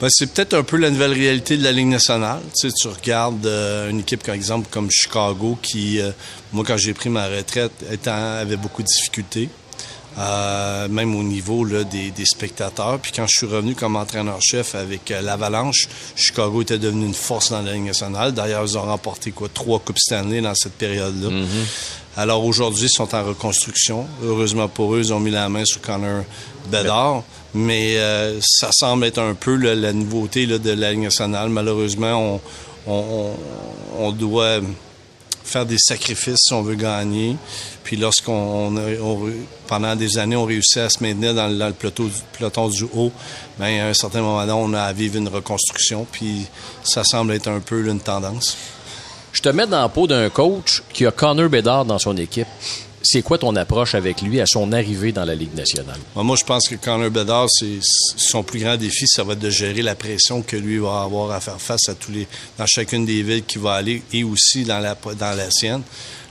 Ben, 0.00 0.08
c'est 0.10 0.32
peut-être 0.32 0.54
un 0.54 0.64
peu 0.64 0.78
la 0.78 0.90
nouvelle 0.90 1.12
réalité 1.12 1.56
de 1.56 1.62
la 1.62 1.70
Ligue 1.70 1.86
nationale. 1.86 2.40
Tu, 2.58 2.68
sais, 2.68 2.74
tu 2.76 2.88
regardes 2.88 3.46
une 3.46 4.00
équipe, 4.00 4.24
par 4.24 4.34
exemple, 4.34 4.66
comme 4.70 4.90
Chicago, 4.90 5.56
qui, 5.62 6.00
moi, 6.52 6.64
quand 6.66 6.76
j'ai 6.76 6.92
pris 6.92 7.08
ma 7.08 7.28
retraite, 7.28 7.72
avait 8.06 8.56
beaucoup 8.56 8.82
de 8.82 8.88
difficultés. 8.88 9.48
Euh, 10.16 10.86
même 10.88 11.16
au 11.16 11.24
niveau 11.24 11.64
là, 11.64 11.82
des, 11.82 12.12
spectateurs. 12.24 12.98
Puis 13.00 13.10
quand 13.10 13.26
je 13.26 13.36
suis 13.38 13.46
revenu 13.46 13.74
comme 13.74 13.96
entraîneur-chef 13.96 14.76
avec 14.76 15.10
euh, 15.10 15.20
l'Avalanche, 15.20 15.88
Chicago 16.14 16.62
était 16.62 16.78
devenu 16.78 17.06
une 17.06 17.14
force 17.14 17.50
dans 17.50 17.62
la 17.62 17.72
Ligue 17.72 17.86
nationale. 17.86 18.32
D'ailleurs, 18.32 18.64
ils 18.64 18.78
ont 18.78 18.82
remporté 18.82 19.32
quoi? 19.32 19.48
Trois 19.52 19.80
Coupes 19.80 19.98
Stanley 19.98 20.40
dans 20.40 20.54
cette 20.54 20.74
période-là. 20.74 21.30
Mm-hmm. 21.30 22.16
Alors 22.16 22.44
aujourd'hui, 22.44 22.86
ils 22.86 22.94
sont 22.94 23.12
en 23.12 23.24
reconstruction. 23.24 24.06
Heureusement 24.22 24.68
pour 24.68 24.94
eux, 24.94 25.00
ils 25.00 25.12
ont 25.12 25.18
mis 25.18 25.32
la 25.32 25.48
main 25.48 25.64
sur 25.64 25.80
Connor 25.80 26.22
Bedard. 26.70 27.24
Mais 27.52 27.96
euh, 27.96 28.38
ça 28.40 28.70
semble 28.72 29.06
être 29.06 29.18
un 29.18 29.34
peu 29.34 29.56
la 29.56 29.92
nouveauté 29.92 30.46
là, 30.46 30.58
de 30.58 30.70
la 30.70 30.92
Ligue 30.92 31.02
nationale. 31.02 31.48
Malheureusement, 31.48 32.40
on, 32.86 32.92
on, 32.92 33.36
on 33.98 34.12
doit 34.12 34.60
faire 35.54 35.66
des 35.66 35.78
sacrifices 35.78 36.40
si 36.48 36.52
on 36.52 36.62
veut 36.62 36.74
gagner. 36.74 37.36
Puis 37.84 37.96
lorsqu'on 37.96 38.74
pendant 39.68 39.94
des 39.94 40.18
années, 40.18 40.34
on 40.34 40.44
réussit 40.44 40.78
à 40.78 40.88
se 40.88 41.00
maintenir 41.00 41.32
dans, 41.32 41.46
le 41.46 41.72
peloton, 41.72 42.10
peloton 42.36 42.68
du 42.68 42.84
haut, 42.92 43.12
bien, 43.58 43.86
à 43.86 43.88
un 43.90 43.94
certain 43.94 44.20
moment 44.20 44.44
là, 44.44 44.56
on 44.56 44.72
a 44.72 44.82
à 44.82 44.92
vivre 44.92 45.16
une 45.16 45.28
reconstruction. 45.28 46.06
Puis 46.10 46.46
ça 46.82 47.04
semble 47.04 47.32
être 47.34 47.46
un 47.46 47.60
peu 47.60 47.86
une 47.86 48.00
tendance. 48.00 48.56
Je 49.32 49.42
te 49.42 49.48
mets 49.48 49.66
dans 49.66 49.80
la 49.80 49.88
peau 49.88 50.08
d'un 50.08 50.28
coach 50.28 50.82
qui 50.92 51.06
a 51.06 51.12
Connor 51.12 51.48
Bedard 51.48 51.84
dans 51.84 51.98
son 51.98 52.16
équipe 52.16 52.48
c'est 53.04 53.22
quoi 53.22 53.38
ton 53.38 53.54
approche 53.54 53.94
avec 53.94 54.22
lui 54.22 54.40
à 54.40 54.46
son 54.46 54.72
arrivée 54.72 55.12
dans 55.12 55.24
la 55.24 55.34
Ligue 55.34 55.54
nationale? 55.54 55.98
Moi, 56.16 56.36
je 56.36 56.44
pense 56.44 56.66
que 56.66 56.74
Connor 56.74 57.10
Bedard, 57.10 57.46
c'est 57.50 57.78
son 57.82 58.42
plus 58.42 58.60
grand 58.60 58.76
défi, 58.76 59.06
ça 59.06 59.22
va 59.22 59.34
être 59.34 59.40
de 59.40 59.50
gérer 59.50 59.82
la 59.82 59.94
pression 59.94 60.40
que 60.42 60.56
lui 60.56 60.78
va 60.78 61.02
avoir 61.02 61.30
à 61.30 61.40
faire 61.40 61.60
face 61.60 61.88
à 61.88 61.94
tous 61.94 62.10
les 62.10 62.26
dans 62.58 62.66
chacune 62.66 63.04
des 63.04 63.22
villes 63.22 63.44
qu'il 63.44 63.60
va 63.60 63.74
aller 63.74 64.02
et 64.12 64.24
aussi 64.24 64.64
dans 64.64 64.78
la 64.80 64.96
dans 65.18 65.36
la 65.36 65.50
sienne. 65.50 65.82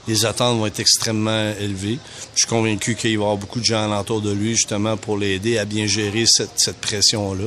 Les 0.06 0.26
attentes 0.26 0.58
vont 0.58 0.66
être 0.66 0.80
extrêmement 0.80 1.52
élevées. 1.58 1.98
Je 2.34 2.40
suis 2.40 2.46
convaincu 2.46 2.94
qu'il 2.94 3.16
va 3.16 3.22
y 3.22 3.24
avoir 3.24 3.36
beaucoup 3.38 3.60
de 3.60 3.64
gens 3.64 3.84
alentour 3.84 4.20
de 4.20 4.32
lui, 4.32 4.54
justement, 4.54 4.98
pour 4.98 5.16
l'aider 5.16 5.56
à 5.56 5.64
bien 5.64 5.86
gérer 5.86 6.24
cette, 6.26 6.50
cette 6.56 6.76
pression-là. 6.76 7.46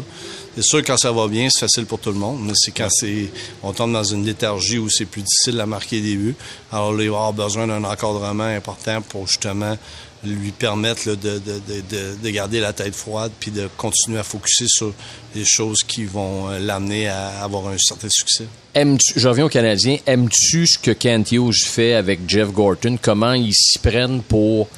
C'est 0.58 0.64
sûr, 0.64 0.84
quand 0.84 0.98
ça 0.98 1.12
va 1.12 1.28
bien, 1.28 1.50
c'est 1.52 1.60
facile 1.60 1.86
pour 1.86 2.00
tout 2.00 2.10
le 2.10 2.18
monde, 2.18 2.40
mais 2.42 2.54
c'est 2.56 2.72
quand 2.72 2.90
c'est, 2.90 3.30
on 3.62 3.74
tombe 3.74 3.94
dans 3.94 4.04
une 4.04 4.26
léthargie 4.26 4.80
où 4.80 4.90
c'est 4.90 5.06
plus 5.06 5.22
difficile 5.22 5.62
à 5.62 5.68
marquer 5.68 6.02
des 6.02 6.16
buts. 6.16 6.36
Alors 6.72 6.94
là, 6.94 7.04
il 7.04 7.12
va 7.12 7.18
avoir 7.18 7.34
besoin 7.34 7.68
d'un 7.68 7.84
encadrement 7.84 8.46
important 8.46 9.04
pour 9.04 9.28
justement 9.28 9.78
lui 10.24 10.52
permettre 10.52 11.10
de, 11.10 11.14
de, 11.14 11.38
de, 11.38 12.18
de, 12.24 12.30
garder 12.32 12.60
la 12.60 12.74
tête 12.74 12.96
froide 12.96 13.32
puis 13.40 13.52
de 13.52 13.70
continuer 13.78 14.18
à 14.18 14.24
focuser 14.24 14.66
sur 14.68 14.92
les 15.36 15.46
choses 15.46 15.84
qui 15.84 16.06
vont 16.06 16.50
euh, 16.50 16.58
l'amener 16.58 17.08
à 17.08 17.44
avoir 17.44 17.68
un 17.68 17.78
certain 17.78 18.10
succès. 18.10 18.46
Aimes-tu, 18.74 19.14
je 19.16 19.28
reviens 19.28 19.46
au 19.46 19.50
Canadien, 19.50 19.98
aimes-tu 20.08 20.66
ce 20.66 20.80
que 20.80 20.90
Kent 20.90 21.34
Hughes 21.34 21.66
fait 21.68 21.94
avec 21.94 22.22
Jeff 22.28 22.52
Gorton? 22.52 22.98
Comment 23.00 23.34
ils 23.34 23.54
s'y 23.54 23.78
prennent 23.78 24.24
pour 24.24 24.70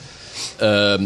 euh, 0.61 0.97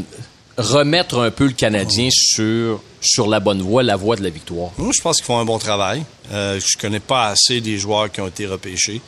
remettre 0.58 1.20
un 1.20 1.32
peu 1.32 1.46
le 1.46 1.54
Canadien 1.54 2.10
sur, 2.12 2.82
sur 3.02 3.28
la 3.28 3.40
bonne 3.40 3.62
voie, 3.62 3.84
la 3.84 3.96
voie 3.96 4.16
de 4.16 4.24
la 4.24 4.30
victoire? 4.30 4.72
Moi, 4.78 4.92
je 4.96 5.02
pense 5.02 5.18
qu'ils 5.18 5.26
font 5.26 5.40
un 5.40 5.46
bon 5.46 5.60
travail. 5.60 6.04
Euh, 6.32 6.60
je 6.60 6.78
connais 6.78 7.00
pas 7.00 7.28
assez 7.28 7.62
des 7.62 7.78
joueurs 7.78 8.12
qui 8.12 8.22
ont 8.22 8.28
été 8.28 8.46
repêchés. 8.46 9.02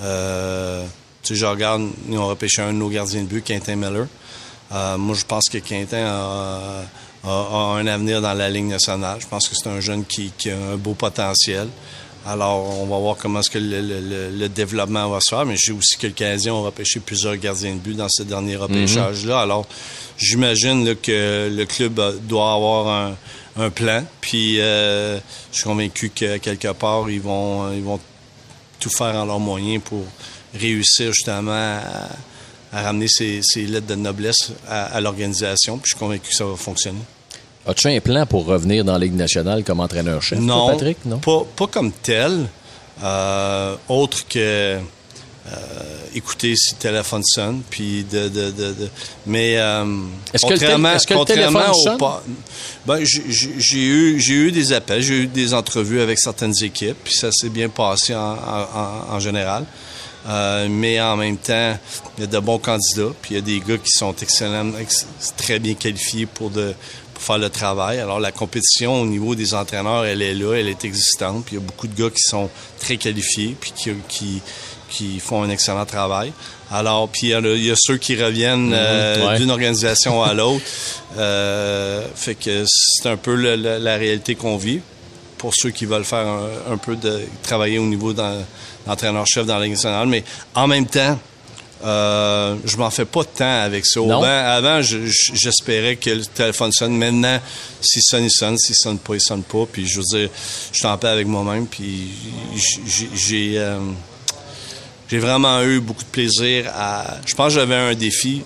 Euh, 0.00 0.84
tu 1.22 1.34
sais, 1.34 1.40
je 1.40 1.46
regarde, 1.46 1.88
ils 2.08 2.18
ont 2.18 2.28
repêché 2.28 2.62
un 2.62 2.72
de 2.72 2.78
nos 2.78 2.88
gardiens 2.88 3.22
de 3.22 3.26
but, 3.26 3.46
Quentin 3.46 3.76
Miller. 3.76 4.06
Euh, 4.72 4.98
moi, 4.98 5.14
je 5.14 5.24
pense 5.24 5.48
que 5.48 5.58
Quentin 5.58 6.04
a, 6.04 6.82
un 7.24 7.86
avenir 7.86 8.20
dans 8.20 8.34
la 8.34 8.48
Ligue 8.48 8.66
nationale. 8.66 9.18
Je 9.20 9.26
pense 9.26 9.48
que 9.48 9.56
c'est 9.56 9.68
un 9.68 9.80
jeune 9.80 10.04
qui, 10.04 10.32
qui, 10.36 10.50
a 10.50 10.56
un 10.56 10.76
beau 10.76 10.94
potentiel. 10.94 11.68
Alors, 12.26 12.80
on 12.80 12.86
va 12.86 12.98
voir 12.98 13.16
comment 13.16 13.40
est-ce 13.40 13.50
que 13.50 13.58
le, 13.58 14.48
développement 14.48 15.08
va 15.08 15.20
se 15.20 15.30
faire. 15.30 15.46
Mais 15.46 15.56
j'ai 15.56 15.72
aussi 15.72 15.96
que 15.96 16.06
le 16.06 16.12
Canadien 16.12 16.54
a 16.54 16.60
repêché 16.60 17.00
plusieurs 17.00 17.36
gardiens 17.36 17.74
de 17.74 17.78
but 17.78 17.94
dans 17.96 18.08
ce 18.08 18.22
dernier 18.22 18.56
repêchage-là. 18.56 19.40
Alors, 19.40 19.66
j'imagine 20.18 20.94
que 20.96 21.50
le 21.50 21.64
club 21.64 22.00
doit 22.26 22.52
avoir 22.54 23.14
un, 23.56 23.70
plan. 23.70 24.04
Puis, 24.20 24.60
euh, 24.60 25.18
je 25.50 25.56
suis 25.56 25.64
convaincu 25.64 26.10
que 26.10 26.36
quelque 26.36 26.72
part, 26.72 27.10
ils 27.10 27.20
vont, 27.20 27.72
ils 27.72 27.82
vont 27.82 27.98
tout 28.78 28.90
faire 28.90 29.16
en 29.16 29.24
leurs 29.24 29.40
moyens 29.40 29.82
pour 29.84 30.04
réussir 30.54 31.12
justement 31.12 31.50
à, 32.72 32.82
ramener 32.82 33.08
ces, 33.08 33.40
lettres 33.66 33.88
de 33.88 33.96
noblesse 33.96 34.52
à, 34.68 35.00
l'organisation. 35.00 35.78
Puis, 35.78 35.90
je 35.90 35.96
suis 35.96 35.98
convaincu 35.98 36.28
que 36.28 36.36
ça 36.36 36.44
va 36.44 36.56
fonctionner. 36.56 37.00
As-tu 37.66 37.88
un 37.88 38.00
plan 38.00 38.24
pour 38.24 38.46
revenir 38.46 38.84
dans 38.84 38.92
la 38.92 38.98
Ligue 39.00 39.14
nationale 39.14 39.62
comme 39.64 39.80
entraîneur-chef? 39.80 40.38
Non, 40.38 40.68
Patrick? 40.68 40.98
Non, 41.04 41.18
pas, 41.18 41.42
pas 41.56 41.66
comme 41.66 41.92
tel. 41.92 42.46
Euh, 43.02 43.76
autre 43.88 44.26
que 44.26 44.38
euh, 44.38 44.80
écouter 46.14 46.56
si 46.56 46.74
le 46.74 46.78
téléphone 46.78 47.22
sonne, 47.24 47.62
puis 47.70 48.04
de, 48.10 48.28
de, 48.28 48.50
de, 48.50 48.74
mais 49.26 49.56
euh, 49.56 49.84
est-ce 50.34 50.44
que, 50.44 50.54
est-ce 50.54 51.06
que 51.06 51.14
le 51.14 51.24
téléphone 51.24 51.74
sonne? 51.74 51.98
Ben, 52.84 53.04
j'ai 53.04 53.78
eu 53.78 54.18
j'ai 54.18 54.34
eu 54.34 54.50
des 54.50 54.72
appels, 54.72 55.00
j'ai 55.00 55.14
eu 55.14 55.26
des 55.26 55.54
entrevues 55.54 56.00
avec 56.00 56.18
certaines 56.18 56.54
équipes, 56.62 56.96
puis 57.04 57.14
ça 57.14 57.30
s'est 57.30 57.50
bien 57.50 57.68
passé 57.68 58.14
en, 58.14 58.32
en, 58.32 59.14
en 59.14 59.20
général. 59.20 59.64
Euh, 60.28 60.66
mais 60.68 61.00
en 61.00 61.16
même 61.16 61.38
temps, 61.38 61.78
il 62.18 62.22
y 62.22 62.24
a 62.24 62.26
de 62.26 62.38
bons 62.40 62.58
candidats, 62.58 63.12
puis 63.22 63.30
il 63.30 63.34
y 63.36 63.38
a 63.38 63.40
des 63.40 63.60
gars 63.60 63.78
qui 63.78 63.92
sont 63.92 64.14
excellents, 64.20 64.72
très 65.36 65.58
bien 65.60 65.74
qualifiés 65.74 66.26
pour 66.26 66.50
de 66.50 66.74
pour 67.18 67.26
faire 67.26 67.38
le 67.38 67.50
travail. 67.50 67.98
Alors 67.98 68.20
la 68.20 68.30
compétition 68.30 69.02
au 69.02 69.06
niveau 69.06 69.34
des 69.34 69.52
entraîneurs, 69.52 70.04
elle 70.04 70.22
est 70.22 70.34
là, 70.34 70.54
elle 70.54 70.68
est 70.68 70.84
existante, 70.84 71.44
puis 71.44 71.56
il 71.56 71.58
y 71.58 71.62
a 71.62 71.66
beaucoup 71.66 71.88
de 71.88 72.00
gars 72.00 72.10
qui 72.10 72.22
sont 72.22 72.48
très 72.78 72.96
qualifiés, 72.96 73.56
puis 73.60 73.72
qui, 73.74 73.90
qui 74.08 74.40
qui 74.88 75.20
font 75.20 75.42
un 75.42 75.50
excellent 75.50 75.84
travail. 75.84 76.32
Alors, 76.70 77.08
puis 77.10 77.32
il 77.32 77.64
y, 77.64 77.70
a 77.70 77.74
ceux 77.76 77.98
qui 77.98 78.16
reviennent 78.16 78.72
euh, 78.74 79.32
mhm. 79.32 79.38
d'une 79.38 79.50
organisation 79.50 80.22
à 80.22 80.32
l'autre. 80.32 80.64
Euh, 81.18 82.06
fait 82.14 82.34
que 82.34 82.64
c'est 82.66 83.08
un 83.08 83.18
peu 83.18 83.34
la, 83.34 83.96
réalité 83.96 84.34
qu'on 84.34 84.56
vit 84.56 84.80
pour 85.36 85.52
ceux 85.54 85.70
qui 85.70 85.84
veulent 85.84 86.04
faire 86.04 86.26
un, 86.70 86.78
peu 86.78 86.96
de 86.96 87.20
travailler 87.42 87.78
au 87.78 87.84
niveau 87.84 88.14
d'entraîneur-chef 88.14 89.44
dans 89.44 89.58
la 89.58 89.68
nationale. 89.68 90.08
Mais 90.08 90.24
en 90.54 90.66
même 90.66 90.86
temps, 90.86 91.18
euh, 91.84 92.56
je 92.64 92.76
m'en 92.76 92.90
fais 92.90 93.04
pas 93.04 93.22
de 93.22 93.28
temps 93.28 93.62
avec 93.62 93.86
ça. 93.86 94.00
Avant, 94.00 94.80
j'espérais 94.82 95.96
que 95.96 96.10
le 96.10 96.24
téléphone 96.26 96.72
sonne. 96.72 96.96
Maintenant, 96.96 97.40
s'il 97.80 98.02
sonne, 98.02 98.24
il 98.24 98.30
sonne. 98.30 98.58
S'il 98.58 98.74
sonne 98.74 98.98
pas, 98.98 99.14
il 99.14 99.20
sonne 99.20 99.42
pas. 99.42 99.64
Puis 99.70 99.86
je 99.86 99.98
veux 99.98 100.18
dire, 100.18 100.28
je 100.72 100.82
t'en 100.82 100.96
paix 100.98 101.08
avec 101.08 101.26
moi-même. 101.26 101.66
Puis 101.66 102.10
j'ai 103.14 103.58
euh, 103.58 103.78
j'ai 105.08 105.18
vraiment 105.18 105.62
eu 105.62 105.80
beaucoup 105.80 106.04
de 106.04 106.08
plaisir 106.08 106.70
à. 106.74 107.18
Je 107.24 107.34
pense 107.34 107.54
que 107.54 107.60
j'avais 107.60 107.76
un 107.76 107.94
défi 107.94 108.42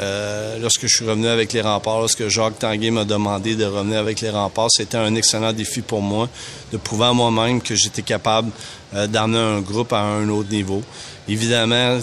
euh, 0.00 0.58
lorsque 0.58 0.82
je 0.82 0.94
suis 0.94 1.04
revenu 1.04 1.28
avec 1.28 1.52
les 1.52 1.62
remparts, 1.62 2.00
lorsque 2.00 2.28
Jacques 2.28 2.58
Tanguay 2.58 2.90
m'a 2.90 3.04
demandé 3.04 3.56
de 3.56 3.64
revenir 3.64 3.98
avec 3.98 4.20
les 4.20 4.30
remparts, 4.30 4.68
c'était 4.70 4.98
un 4.98 5.14
excellent 5.14 5.52
défi 5.52 5.80
pour 5.80 6.02
moi 6.02 6.28
de 6.72 6.76
prouver 6.76 7.06
à 7.06 7.12
moi-même 7.12 7.62
que 7.62 7.74
j'étais 7.74 8.02
capable 8.02 8.50
euh, 8.94 9.06
d'amener 9.06 9.38
un 9.38 9.60
groupe 9.60 9.92
à 9.92 10.00
un 10.00 10.28
autre 10.28 10.50
niveau. 10.50 10.82
Évidemment, 11.26 11.98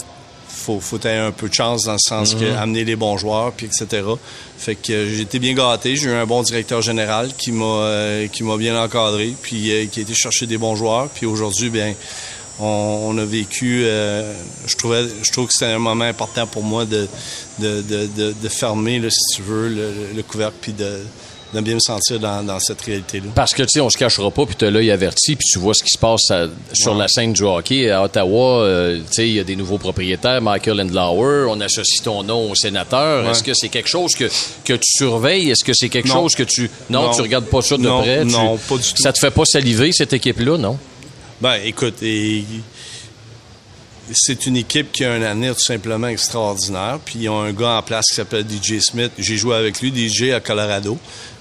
faut, 0.65 0.79
faut 0.79 1.05
avoir 1.05 1.27
un 1.27 1.31
peu 1.31 1.49
de 1.49 1.53
chance 1.53 1.83
dans 1.83 1.93
le 1.93 1.99
sens 1.99 2.35
que 2.35 2.55
amener 2.57 2.83
les 2.83 2.95
bons 2.95 3.17
joueurs, 3.17 3.51
puis 3.51 3.67
etc. 3.67 4.03
Fait 4.57 4.75
que 4.75 4.91
euh, 4.91 5.09
j'ai 5.09 5.21
été 5.21 5.39
bien 5.39 5.53
gâté. 5.53 5.95
J'ai 5.95 6.09
eu 6.09 6.13
un 6.13 6.25
bon 6.25 6.41
directeur 6.41 6.81
général 6.81 7.31
qui 7.37 7.51
m'a 7.51 8.27
qui 8.31 8.43
m'a 8.43 8.57
bien 8.57 8.81
encadré, 8.81 9.33
puis 9.41 9.61
qui 9.91 9.99
a 9.99 10.01
été 10.01 10.13
chercher 10.13 10.47
des 10.47 10.57
bons 10.57 10.75
joueurs. 10.75 11.09
Puis 11.09 11.25
aujourd'hui, 11.25 11.69
bien 11.69 11.93
on, 12.59 13.17
a 13.17 13.25
vécu, 13.25 13.83
euh, 13.83 14.33
je 14.65 14.75
trouvais, 14.75 15.03
je 15.21 15.31
trouve 15.31 15.47
que 15.47 15.53
c'était 15.53 15.73
un 15.73 15.79
moment 15.79 16.05
important 16.05 16.47
pour 16.47 16.63
moi 16.63 16.85
de, 16.85 17.07
de, 17.59 17.81
de, 17.81 18.33
de 18.41 18.49
fermer, 18.49 18.99
là, 18.99 19.09
si 19.09 19.35
tu 19.35 19.41
veux, 19.41 19.67
le, 19.67 19.91
le 20.15 20.23
couvercle, 20.23 20.55
puis 20.61 20.73
de, 20.73 20.99
de 21.55 21.61
bien 21.61 21.75
me 21.75 21.79
sentir 21.79 22.19
dans, 22.19 22.59
cette 22.59 22.81
réalité-là. 22.81 23.27
Parce 23.33 23.53
que, 23.53 23.63
tu 23.63 23.69
sais, 23.69 23.81
on 23.81 23.89
se 23.89 23.97
cachera 23.97 24.29
pas, 24.31 24.45
puis 24.45 24.55
tu 24.55 24.65
as 24.65 24.71
l'œil 24.71 24.91
averti, 24.91 25.35
puis 25.35 25.47
tu 25.51 25.59
vois 25.59 25.73
ce 25.73 25.83
qui 25.83 25.89
se 25.89 25.97
passe 25.97 26.31
sur 26.73 26.95
la 26.95 27.07
scène 27.07 27.33
du 27.33 27.43
hockey. 27.43 27.89
À 27.89 28.03
Ottawa, 28.03 28.61
euh, 28.61 28.99
tu 28.99 29.13
sais, 29.13 29.27
il 29.27 29.35
y 29.35 29.39
a 29.39 29.43
des 29.43 29.55
nouveaux 29.55 29.77
propriétaires, 29.77 30.41
Michael 30.41 30.81
Endlauer, 30.81 31.47
on 31.49 31.59
associe 31.61 32.01
ton 32.03 32.23
nom 32.23 32.51
au 32.51 32.55
sénateur. 32.55 33.29
Est-ce 33.29 33.43
que 33.43 33.53
c'est 33.53 33.69
quelque 33.69 33.89
chose 33.89 34.15
que, 34.15 34.25
que 34.63 34.73
tu 34.73 34.97
surveilles? 34.97 35.49
Est-ce 35.49 35.63
que 35.63 35.73
c'est 35.73 35.89
quelque 35.89 36.09
chose 36.09 36.35
que 36.35 36.43
tu... 36.43 36.69
Non, 36.89 37.11
tu 37.11 37.21
regardes 37.21 37.45
pas 37.45 37.61
ça 37.61 37.77
de 37.77 37.87
près? 38.01 38.25
Non, 38.25 38.57
pas 38.57 38.77
du 38.77 38.83
tout. 38.83 39.01
Ça 39.01 39.13
te 39.13 39.19
fait 39.19 39.31
pas 39.31 39.45
saliver, 39.45 39.91
cette 39.91 40.13
équipe-là, 40.13 40.57
non? 40.57 40.77
Ben, 41.41 41.55
écoute, 41.65 41.95
c'est 44.11 44.45
une 44.45 44.57
équipe 44.57 44.91
qui 44.91 45.03
a 45.03 45.13
un 45.13 45.21
avenir 45.21 45.55
tout 45.55 45.63
simplement 45.63 46.07
extraordinaire. 46.07 46.99
Puis 47.03 47.19
ils 47.21 47.29
ont 47.29 47.41
un 47.41 47.53
gars 47.53 47.77
en 47.77 47.81
place 47.81 48.05
qui 48.07 48.15
s'appelle 48.15 48.45
DJ 48.45 48.79
Smith. 48.79 49.11
J'ai 49.17 49.37
joué 49.37 49.55
avec 49.55 49.81
lui, 49.81 49.91
DJ 49.93 50.31
à 50.31 50.39
Colorado. 50.39 50.97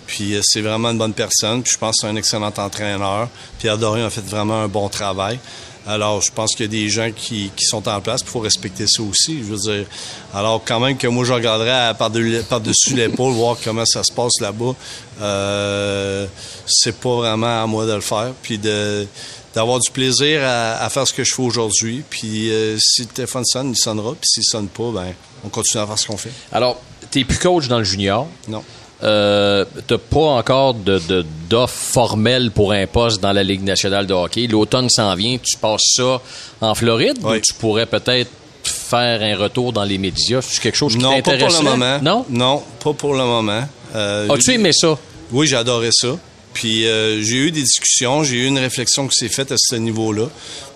Puis 0.06 0.34
euh, 0.34 0.40
c'est 0.42 0.60
vraiment 0.60 0.90
une 0.90 0.98
bonne 0.98 1.14
personne. 1.14 1.62
Puis 1.62 1.72
je 1.72 1.78
pense 1.78 1.96
que 1.96 2.00
c'est 2.02 2.06
un 2.06 2.16
excellent 2.16 2.52
entraîneur. 2.56 3.28
Pierre 3.58 3.78
Dorian 3.78 4.06
a 4.06 4.10
fait 4.10 4.24
vraiment 4.24 4.62
un 4.62 4.68
bon 4.68 4.88
travail. 4.88 5.38
Alors, 5.86 6.22
je 6.22 6.32
pense 6.32 6.54
qu'il 6.54 6.64
y 6.64 6.68
a 6.68 6.82
des 6.82 6.88
gens 6.88 7.10
qui, 7.14 7.50
sont 7.58 7.86
en 7.88 8.00
place, 8.00 8.22
il 8.22 8.28
faut 8.28 8.40
respecter 8.40 8.86
ça 8.86 9.02
aussi. 9.02 9.38
Je 9.38 9.44
veux 9.44 9.58
dire, 9.58 9.86
alors 10.32 10.62
quand 10.64 10.80
même 10.80 10.96
que 10.96 11.06
moi, 11.06 11.24
je 11.24 11.32
regarderais 11.34 11.92
par-dessus 11.94 12.94
l'épaule, 12.94 13.34
voir 13.34 13.58
comment 13.62 13.84
ça 13.84 14.02
se 14.02 14.10
passe 14.10 14.40
là-bas, 14.40 14.74
euh, 15.20 16.26
c'est 16.66 16.98
pas 16.98 17.16
vraiment 17.16 17.62
à 17.62 17.66
moi 17.66 17.84
de 17.84 17.92
le 17.92 18.00
faire. 18.00 18.32
Puis 18.42 18.58
de 18.58 19.06
d'avoir 19.54 19.78
du 19.78 19.88
plaisir 19.92 20.40
à, 20.42 20.88
faire 20.90 21.06
ce 21.06 21.12
que 21.12 21.22
je 21.22 21.32
fais 21.32 21.42
aujourd'hui. 21.42 22.02
Puis 22.08 22.50
euh, 22.50 22.76
si 22.80 23.02
le 23.02 23.08
téléphone 23.08 23.44
sonne, 23.44 23.70
il 23.70 23.76
sonnera. 23.76 24.12
Puis 24.12 24.28
s'il 24.28 24.44
sonne 24.44 24.66
pas, 24.66 24.90
ben 24.90 25.14
on 25.44 25.48
continue 25.48 25.82
à 25.82 25.86
faire 25.86 25.98
ce 25.98 26.06
qu'on 26.06 26.16
fait. 26.16 26.32
Alors, 26.50 26.80
tu 27.10 27.18
n'es 27.18 27.24
plus 27.24 27.38
coach 27.38 27.68
dans 27.68 27.78
le 27.78 27.84
junior. 27.84 28.26
Non. 28.48 28.64
Euh, 29.02 29.64
t'as 29.86 29.98
pas 29.98 30.20
encore 30.20 30.72
de, 30.74 31.24
d'offre 31.50 31.74
formelle 31.74 32.50
pour 32.50 32.72
un 32.72 32.86
poste 32.86 33.20
dans 33.20 33.32
la 33.32 33.42
Ligue 33.42 33.62
nationale 33.62 34.06
de 34.06 34.14
hockey. 34.14 34.46
L'automne 34.46 34.88
s'en 34.88 35.14
vient, 35.14 35.36
tu 35.36 35.58
passes 35.58 35.92
ça 35.96 36.20
en 36.60 36.74
Floride 36.74 37.18
ou 37.22 37.34
tu 37.38 37.52
pourrais 37.54 37.86
peut-être 37.86 38.30
faire 38.62 39.20
un 39.20 39.36
retour 39.36 39.72
dans 39.72 39.84
les 39.84 39.98
médias? 39.98 40.40
C'est 40.42 40.62
quelque 40.62 40.76
chose 40.76 40.96
qui 40.96 41.02
t'intéresse? 41.02 41.42
Non, 41.42 41.48
pas 41.48 41.54
pour 41.56 41.64
le 41.64 41.70
moment. 41.70 41.98
Non? 42.02 42.26
Non, 42.30 42.62
pas 42.82 42.92
pour 42.92 43.14
le 43.14 43.24
moment. 43.24 43.68
Euh, 43.94 44.28
As-tu 44.28 44.52
aimé 44.52 44.72
ça? 44.72 44.96
Oui, 45.32 45.46
j'ai 45.46 45.56
adoré 45.56 45.90
ça. 45.92 46.16
Puis 46.54 46.86
euh, 46.86 47.20
j'ai 47.22 47.36
eu 47.36 47.50
des 47.50 47.62
discussions, 47.62 48.22
j'ai 48.22 48.36
eu 48.36 48.46
une 48.46 48.58
réflexion 48.58 49.08
qui 49.08 49.16
s'est 49.16 49.28
faite 49.28 49.50
à 49.50 49.56
ce 49.58 49.74
niveau-là. 49.74 50.28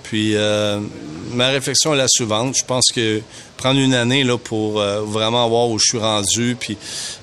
Puis 0.09 0.37
euh, 0.37 0.81
ma 1.35 1.49
réflexion 1.49 1.93
est 1.93 1.99
la 1.99 2.09
suivante. 2.09 2.57
Je 2.57 2.65
pense 2.65 2.87
que 2.95 3.21
prendre 3.59 3.79
une 3.79 3.93
année 3.93 4.25
là, 4.25 4.39
pour 4.39 4.81
euh, 4.81 5.03
vraiment 5.03 5.47
voir 5.51 5.69
où 5.69 5.79
je 5.79 5.85
suis 5.85 5.99
rendu, 5.99 6.57
puis 6.59 6.79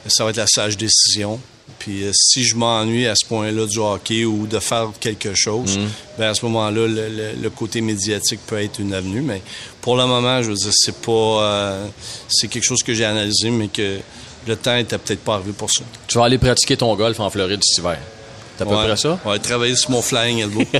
ça 0.05 0.23
va 0.23 0.29
être 0.29 0.37
la 0.37 0.45
sage 0.45 0.77
décision. 0.77 1.39
Puis 1.79 2.03
euh, 2.03 2.11
si 2.13 2.43
je 2.43 2.55
m'ennuie 2.55 3.07
à 3.07 3.15
ce 3.15 3.25
point-là 3.25 3.65
du 3.65 3.79
hockey 3.79 4.23
ou 4.23 4.45
de 4.45 4.59
faire 4.59 4.89
quelque 4.99 5.33
chose, 5.33 5.79
mm. 5.79 5.87
ben, 6.19 6.29
à 6.29 6.35
ce 6.35 6.45
moment-là, 6.45 6.85
le, 6.87 7.49
côté 7.49 7.81
médiatique 7.81 8.41
peut 8.45 8.61
être 8.61 8.79
une 8.79 8.93
avenue. 8.93 9.21
Mais 9.21 9.41
pour 9.81 9.97
le 9.97 10.05
moment, 10.05 10.43
je 10.43 10.49
veux 10.49 10.55
dire, 10.55 10.71
c'est 10.71 11.01
pas, 11.01 11.79
c'est 12.27 12.49
quelque 12.49 12.65
chose 12.65 12.83
que 12.83 12.93
j'ai 12.93 13.05
analysé, 13.05 13.49
mais 13.49 13.69
que 13.69 13.97
le 14.45 14.55
temps 14.55 14.75
était 14.75 14.99
peut-être 14.99 15.21
pas 15.21 15.35
arrivé 15.35 15.53
pour 15.53 15.71
ça. 15.71 15.81
Tu 16.05 16.19
vas 16.19 16.25
aller 16.25 16.37
pratiquer 16.37 16.77
ton 16.77 16.95
golf 16.95 17.19
en 17.19 17.31
Floride 17.31 17.61
cet 17.63 17.79
hiver. 17.79 17.97
C'est 18.55 18.63
à 18.63 18.67
peu 18.67 18.75
près 18.75 18.95
ça? 18.95 19.19
Ouais, 19.25 19.39
travailler 19.39 19.75
sur 19.75 19.89
mon 19.89 20.03
flying 20.03 20.37
elbow. 20.37 20.61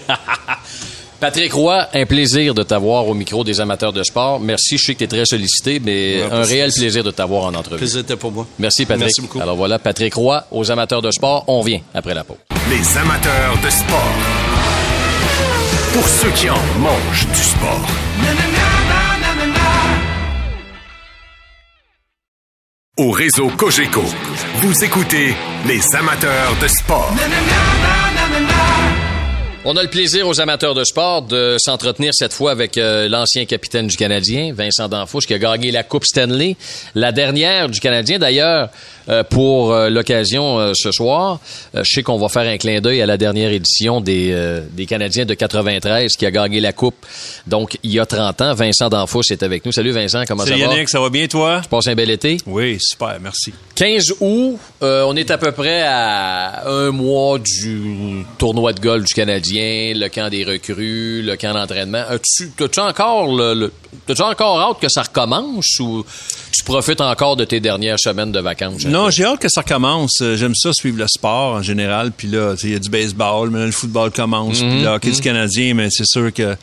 Patrick 1.25 1.53
Roy, 1.53 1.87
un 1.91 2.05
plaisir 2.05 2.53
de 2.53 2.61
t'avoir 2.61 3.07
au 3.07 3.15
micro 3.15 3.43
des 3.43 3.59
amateurs 3.59 3.91
de 3.91 4.03
sport. 4.03 4.39
Merci, 4.39 4.77
je 4.77 4.85
sais 4.85 4.93
que 4.93 4.99
tu 4.99 5.05
es 5.05 5.07
très 5.07 5.25
sollicité, 5.25 5.81
mais 5.83 6.21
un 6.21 6.43
réel 6.43 6.71
plaisir 6.71 7.03
de 7.03 7.09
t'avoir 7.09 7.45
en 7.45 7.55
entrevue. 7.55 7.79
Plaisir 7.79 8.03
pour 8.19 8.31
moi. 8.31 8.45
Merci, 8.59 8.85
Patrick. 8.85 9.05
Merci 9.05 9.21
beaucoup. 9.21 9.41
Alors 9.41 9.55
voilà, 9.55 9.79
Patrick 9.79 10.13
Roy, 10.13 10.45
aux 10.51 10.69
amateurs 10.69 11.01
de 11.01 11.09
sport. 11.09 11.43
On 11.47 11.63
vient 11.63 11.81
après 11.95 12.13
la 12.13 12.23
pause. 12.23 12.37
Les 12.69 12.97
amateurs 12.99 13.57
de 13.63 13.69
sport. 13.71 14.13
Pour 15.93 16.07
ceux 16.07 16.29
qui 16.29 16.47
en 16.47 16.61
mangent 16.77 17.27
du 17.27 17.41
sport. 17.41 17.87
Au 22.99 23.09
réseau 23.09 23.49
Cogeco, 23.57 24.03
vous 24.61 24.83
écoutez 24.83 25.33
les 25.65 25.95
amateurs 25.95 26.55
de 26.61 26.67
sport. 26.67 27.11
On 29.67 29.75
a 29.77 29.81
le 29.81 29.89
plaisir 29.89 30.27
aux 30.27 30.39
amateurs 30.39 30.75
de 30.75 30.83
sport 30.83 31.23
de 31.23 31.55
s'entretenir 31.57 32.11
cette 32.13 32.33
fois 32.33 32.51
avec 32.51 32.77
euh, 32.77 33.09
l'ancien 33.09 33.45
capitaine 33.45 33.87
du 33.87 33.97
Canadien, 33.97 34.53
Vincent 34.53 34.87
Danfouche, 34.87 35.25
qui 35.25 35.33
a 35.33 35.39
gagné 35.39 35.71
la 35.71 35.81
Coupe 35.81 36.05
Stanley, 36.05 36.55
la 36.93 37.11
dernière 37.11 37.67
du 37.67 37.79
Canadien 37.79 38.19
d'ailleurs. 38.19 38.69
Euh, 39.07 39.23
pour 39.23 39.71
euh, 39.71 39.89
l'occasion 39.89 40.73
ce 40.73 40.91
soir. 40.91 41.39
je 41.73 41.83
sais 41.83 42.03
qu'on 42.03 42.17
va 42.17 42.27
faire 42.29 42.47
un 42.51 42.57
clin 42.57 42.81
d'œil 42.81 43.01
à 43.01 43.05
la 43.05 43.17
dernière 43.17 43.51
édition 43.51 44.01
des, 44.01 44.35
des 44.71 44.85
Canadiens 44.85 45.25
de 45.25 45.33
93 45.33 46.13
qui 46.13 46.25
a 46.25 46.31
gagné 46.31 46.59
la 46.59 46.73
Coupe. 46.73 47.05
Donc, 47.45 47.77
il 47.83 47.91
y 47.91 47.99
a 47.99 48.05
30 48.05 48.41
ans, 48.41 48.53
Vincent 48.53 48.89
Danfouche 48.89 49.31
est 49.31 49.43
avec 49.43 49.65
nous. 49.65 49.71
Salut 49.71 49.91
Vincent, 49.91 50.23
comment 50.27 50.43
ça 50.43 50.51
va? 50.51 50.57
Salut 50.57 50.71
Yannick, 50.71 50.89
ça 50.89 50.99
va 50.99 51.09
bien 51.09 51.27
toi? 51.27 51.61
Tu 51.61 51.69
passes 51.69 51.87
un 51.87 51.95
bel 51.95 52.09
été? 52.09 52.37
Oui, 52.45 52.77
super, 52.79 53.17
merci. 53.21 53.53
15 53.75 54.15
août, 54.19 54.57
on 54.81 55.15
est 55.15 55.29
à 55.31 55.37
peu 55.37 55.51
près 55.51 55.83
à 55.83 56.67
un 56.67 56.91
mois 56.91 57.37
du 57.39 58.25
tournoi 58.37 58.73
de 58.73 58.79
golf 58.79 59.05
du 59.05 59.13
Canadien 59.13 59.93
le 59.95 60.07
camp 60.09 60.29
des 60.29 60.43
recrues, 60.43 61.21
le 61.21 61.35
camp 61.35 61.53
d'entraînement. 61.53 62.03
As-tu 62.09 62.79
as 62.79 62.85
encore 62.85 63.35
le, 63.35 63.71
encore 64.19 64.59
hâte 64.59 64.79
que 64.81 64.89
ça 64.89 65.03
recommence 65.03 65.79
ou 65.79 66.05
tu 66.55 66.63
profites 66.63 67.01
encore 67.01 67.35
de 67.35 67.43
tes 67.43 67.59
dernières 67.59 67.99
semaines 67.99 68.31
de 68.31 68.39
vacances? 68.39 68.85
Non, 68.85 69.09
j'ai 69.09 69.25
hâte 69.25 69.39
que 69.39 69.49
ça 69.49 69.61
recommence. 69.61 70.21
Euh, 70.21 70.37
j'aime 70.37 70.55
ça 70.55 70.71
suivre 70.71 70.97
le 70.97 71.07
sport 71.07 71.55
en 71.55 71.61
général. 71.61 72.11
Puis 72.11 72.27
là, 72.27 72.55
il 72.63 72.69
y 72.71 72.75
a 72.75 72.79
du 72.79 72.89
baseball, 72.89 73.49
mais 73.49 73.65
le 73.65 73.71
football 73.71 74.11
commence. 74.11 74.59
Puis 74.59 74.81
le 74.81 74.87
hockey 74.87 75.11
du 75.11 75.17
mhm. 75.17 75.23
Canadien, 75.23 75.73
mais 75.73 75.89
c'est 75.89 76.05
sûr 76.05 76.31
que 76.33 76.55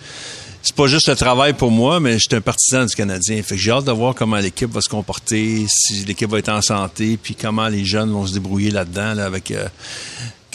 c'est 0.63 0.75
pas 0.77 0.87
juste 0.87 1.09
le 1.09 1.17
travail 1.17 1.55
pour 1.55 1.71
moi, 1.71 1.99
mais 1.99 2.15
je 2.15 2.25
suis 2.29 2.37
un 2.37 2.41
partisan 2.41 2.87
du 2.87 2.95
Canadien. 2.95 3.43
Fait 3.43 3.57
que 3.57 3.61
j'ai 3.61 3.73
hâte 3.73 3.85
de 3.85 3.93
voir 3.93 4.15
comment 4.15 4.37
l'équipe 4.37 4.71
va 4.71 4.81
se 4.81 4.89
comporter, 4.89 5.67
si 5.69 6.05
l'équipe 6.05 6.31
va 6.31 6.39
être 6.39 6.51
en 6.51 6.63
santé, 6.63 7.19
puis 7.21 7.35
comment 7.35 7.69
les 7.69 7.85
jeunes 7.85 8.13
vont 8.13 8.27
se 8.27 8.33
débrouiller 8.33 8.71
là-dedans, 8.71 9.19
avec 9.19 9.51
euh, 9.51 9.67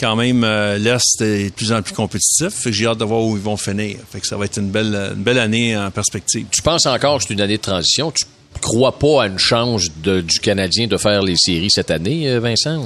quand 0.00 0.16
même, 0.16 0.44
euh, 0.44 0.78
l'Est 0.78 1.20
est 1.20 1.50
de 1.50 1.54
plus 1.54 1.72
en 1.72 1.82
plus 1.82 1.94
compétitif. 1.94 2.66
J'ai 2.70 2.86
hâte 2.86 2.98
de 2.98 3.04
voir 3.04 3.22
où 3.22 3.36
ils 3.36 3.42
vont 3.42 3.58
finir. 3.58 3.98
Fait 4.10 4.20
que 4.20 4.26
ça 4.26 4.36
va 4.36 4.46
être 4.46 4.58
une 4.58 4.70
belle, 4.70 5.12
une 5.14 5.22
belle 5.22 5.38
année 5.38 5.76
en 5.76 5.90
perspective. 5.90 6.46
Tu 6.50 6.62
penses 6.62 6.86
encore 6.86 7.18
que 7.18 7.24
c'est 7.28 7.34
une 7.34 7.40
année 7.42 7.58
de 7.58 7.62
transition? 7.62 8.10
Tu 8.10 8.24
crois 8.58 8.98
pas 8.98 9.24
à 9.24 9.26
une 9.26 9.38
chance 9.38 9.88
du 10.02 10.40
Canadien 10.40 10.86
de 10.86 10.96
faire 10.96 11.22
les 11.22 11.36
séries 11.36 11.70
cette 11.70 11.90
année, 11.90 12.28
euh, 12.28 12.40
Vincent? 12.40 12.84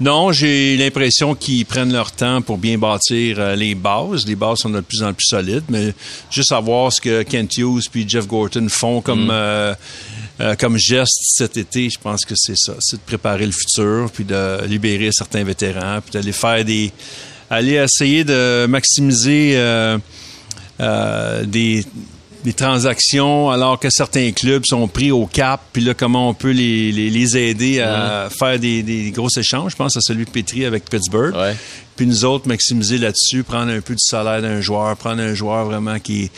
Non, 0.00 0.32
j'ai 0.32 0.78
l'impression 0.78 1.34
qu'ils 1.34 1.66
prennent 1.66 1.92
leur 1.92 2.10
temps 2.10 2.40
pour 2.40 2.56
bien 2.56 2.78
bâtir 2.78 3.36
euh, 3.38 3.54
les 3.54 3.74
bases. 3.74 4.26
Les 4.26 4.34
bases 4.34 4.60
sont 4.60 4.70
de 4.70 4.80
plus 4.80 5.02
en 5.02 5.12
plus 5.12 5.26
solides, 5.26 5.64
mais 5.68 5.92
juste 6.30 6.52
à 6.52 6.60
voir 6.60 6.90
ce 6.90 7.02
que 7.02 7.22
Kent 7.22 7.58
Hughes 7.58 7.82
puis 7.92 8.08
Jeff 8.08 8.26
Gorton 8.26 8.66
font 8.70 9.02
comme 9.02 9.26
mm. 9.26 9.30
euh, 9.30 9.74
euh, 10.40 10.54
comme 10.54 10.78
geste 10.78 11.20
cet 11.20 11.58
été, 11.58 11.90
je 11.90 11.98
pense 11.98 12.24
que 12.24 12.32
c'est 12.34 12.56
ça, 12.56 12.72
c'est 12.80 12.96
de 12.96 13.02
préparer 13.02 13.44
le 13.44 13.52
futur, 13.52 14.10
puis 14.10 14.24
de 14.24 14.64
libérer 14.64 15.10
certains 15.12 15.44
vétérans, 15.44 16.00
puis 16.00 16.12
d'aller 16.12 16.32
faire 16.32 16.64
des, 16.64 16.90
aller 17.50 17.74
essayer 17.74 18.24
de 18.24 18.64
maximiser 18.64 19.52
des 21.44 21.84
des 22.44 22.52
transactions 22.52 23.50
alors 23.50 23.78
que 23.78 23.90
certains 23.90 24.32
clubs 24.32 24.64
sont 24.64 24.88
pris 24.88 25.10
au 25.10 25.26
cap, 25.26 25.60
puis 25.72 25.82
là, 25.82 25.94
comment 25.94 26.28
on 26.28 26.34
peut 26.34 26.50
les, 26.50 26.92
les, 26.92 27.36
aider 27.36 27.80
à 27.80 28.28
faire 28.30 28.58
des, 28.58 28.82
des, 28.82 29.10
gros 29.10 29.28
échanges. 29.36 29.72
Je 29.72 29.76
pense 29.76 29.96
à 29.96 30.00
celui 30.00 30.24
de 30.24 30.30
Petri 30.30 30.64
avec 30.64 30.88
Pittsburgh. 30.88 31.34
Puis 31.96 32.06
nous 32.06 32.24
autres, 32.24 32.48
maximiser 32.48 32.98
là-dessus, 32.98 33.42
prendre 33.42 33.70
un 33.70 33.80
peu 33.80 33.94
du 33.94 34.02
salaire 34.02 34.40
d'un 34.40 34.60
joueur, 34.60 34.96
prendre 34.96 35.20
un 35.20 35.34
joueur 35.34 35.66
vraiment 35.66 35.98
qui 35.98 36.24
est 36.24 36.30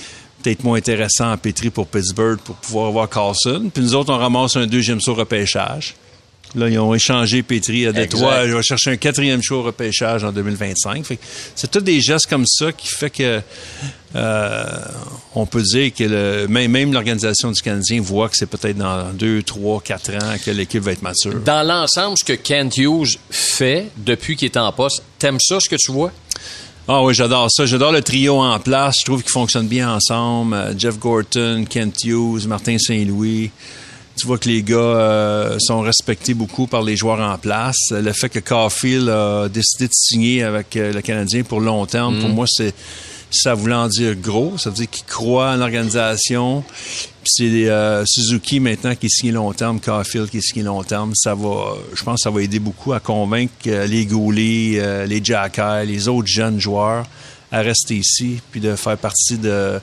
peut-être 0.43 0.65
moins 0.65 0.79
intéressant 0.79 1.31
à 1.31 1.37
Petri 1.37 1.71
pour 1.71 1.87
Pittsburgh 1.87 2.41
pour 2.41 2.57
pouvoir 2.57 2.89
avoir 2.89 3.09
Carlson. 3.09 3.71
Puis 3.73 3.83
nous 3.83 3.95
autres, 3.95 4.13
on 4.13 4.19
ramasse 4.19 4.57
un 4.57 4.67
deuxième 4.67 5.01
saut 5.01 5.15
repêchage. 5.15 5.95
Là, 6.55 6.69
ils 6.69 6.79
ont 6.79 6.95
échangé 6.95 7.43
Petri 7.43 7.87
à 7.87 7.93
Détroit. 7.93 8.45
Ils 8.45 8.53
vont 8.53 8.63
chercher 8.63 8.91
un 8.91 8.97
quatrième 8.97 9.43
show 9.43 9.61
au 9.61 9.63
repêchage 9.63 10.23
en 10.25 10.33
2025. 10.33 11.07
C'est 11.55 11.71
tous 11.71 11.81
des 11.81 12.01
gestes 12.01 12.27
comme 12.27 12.47
ça 12.47 12.73
qui 12.73 12.89
fait 12.89 13.11
que 13.11 13.41
euh, 14.15 14.65
on 15.35 15.47
peut 15.47 15.63
dire 15.63 15.93
que 15.95 16.05
le, 16.05 16.47
même, 16.49 16.93
l'organisation 16.93 17.51
du 17.51 17.63
Canadien 17.63 18.03
voit 18.03 18.29
que 18.29 18.37
c'est 18.37 18.47
peut-être 18.47 18.77
dans 18.77 19.11
deux, 19.15 19.43
trois, 19.43 19.81
quatre 19.81 20.11
ans 20.15 20.37
que 20.45 20.51
l'équipe 20.51 20.83
va 20.83 20.93
être 20.93 21.03
mature. 21.03 21.41
Dans 21.41 21.67
l'ensemble, 21.67 22.19
ce 22.19 22.25
que 22.25 22.35
Kent 22.35 22.77
Hughes 22.77 23.19
fait 23.31 23.89
depuis 23.97 24.37
qu'il 24.37 24.47
est 24.47 24.59
en 24.59 24.71
poste, 24.73 25.03
t'aimes 25.19 25.41
ça 25.41 25.59
ce 25.61 25.69
que 25.69 25.77
tu 25.77 25.93
vois? 25.93 26.13
Ah 26.89 27.03
oui, 27.03 27.15
j'adore 27.15 27.49
ça. 27.51 27.65
J'adore 27.65 27.93
le 27.93 28.03
trio 28.03 28.39
en 28.41 28.59
place. 28.59 28.97
Je 29.01 29.05
trouve 29.05 29.23
qu'ils 29.23 29.33
fonctionnent 29.33 29.69
bien 29.69 29.95
ensemble. 29.95 30.55
Euh, 30.55 30.75
Jeff 30.77 30.99
Gorton, 30.99 31.65
Kent 31.69 32.05
Hughes, 32.05 32.47
Martin 32.47 32.77
Saint-Louis. 32.79 33.51
Tu 34.17 34.27
vois 34.27 34.39
que 34.39 34.49
les 34.49 34.63
gars 34.63 34.77
euh, 34.77 35.59
sont 35.59 35.81
respectés 35.81 36.35
beaucoup 36.35 36.67
par 36.67 36.83
les 36.83 36.97
joueurs 36.97 37.21
en 37.21 37.39
place. 37.39 37.79
Le 37.91 38.13
fait 38.13 38.29
que 38.29 38.39
Caulfield 38.39 39.09
a 39.09 39.49
décidé 39.49 39.89
de 39.89 39.95
signer 39.95 40.43
avec 40.43 40.75
le 40.75 41.01
Canadien 41.01 41.43
pour 41.43 41.61
long 41.61 41.87
terme, 41.87 42.21
pour 42.21 42.29
mm. 42.29 42.35
moi, 42.35 42.47
c'est 42.49 42.75
Ça 43.35 43.55
voulant 43.55 43.89
dire 43.89 44.15
gros, 44.15 44.59
ça 44.59 44.69
veut 44.69 44.77
dire 44.77 44.91
qu'ils 44.91 45.07
croient 45.07 45.53
en 45.53 45.57
l'organisation. 45.57 46.63
c'est 47.25 47.45
euh, 47.71 48.05
Suzuki 48.05 48.61
maintenant 48.61 48.95
qui 48.95 49.07
est 49.07 49.09
signé 49.09 49.33
long 49.33 49.51
terme, 49.55 49.81
Carfield 49.81 50.29
qui 50.29 50.37
est 50.37 50.43
signé 50.43 50.63
long 50.63 50.83
terme. 50.83 51.13
Ça 51.15 51.35
va, 51.35 51.77
je 51.95 52.03
pense, 52.03 52.17
que 52.17 52.23
ça 52.25 52.31
va 52.31 52.43
aider 52.43 52.59
beaucoup 52.59 52.93
à 52.93 53.01
convaincre 53.01 53.55
euh, 53.69 53.87
les 53.87 54.05
Goulet, 54.05 54.75
euh, 54.75 55.07
les 55.07 55.25
Jackay, 55.25 55.87
les 55.87 56.09
autres 56.09 56.29
jeunes 56.29 56.61
joueurs 56.61 57.07
à 57.51 57.61
rester 57.61 57.97
ici, 57.97 58.41
puis 58.51 58.61
de 58.61 58.77
faire 58.77 58.99
partie 58.99 59.39
de 59.39 59.81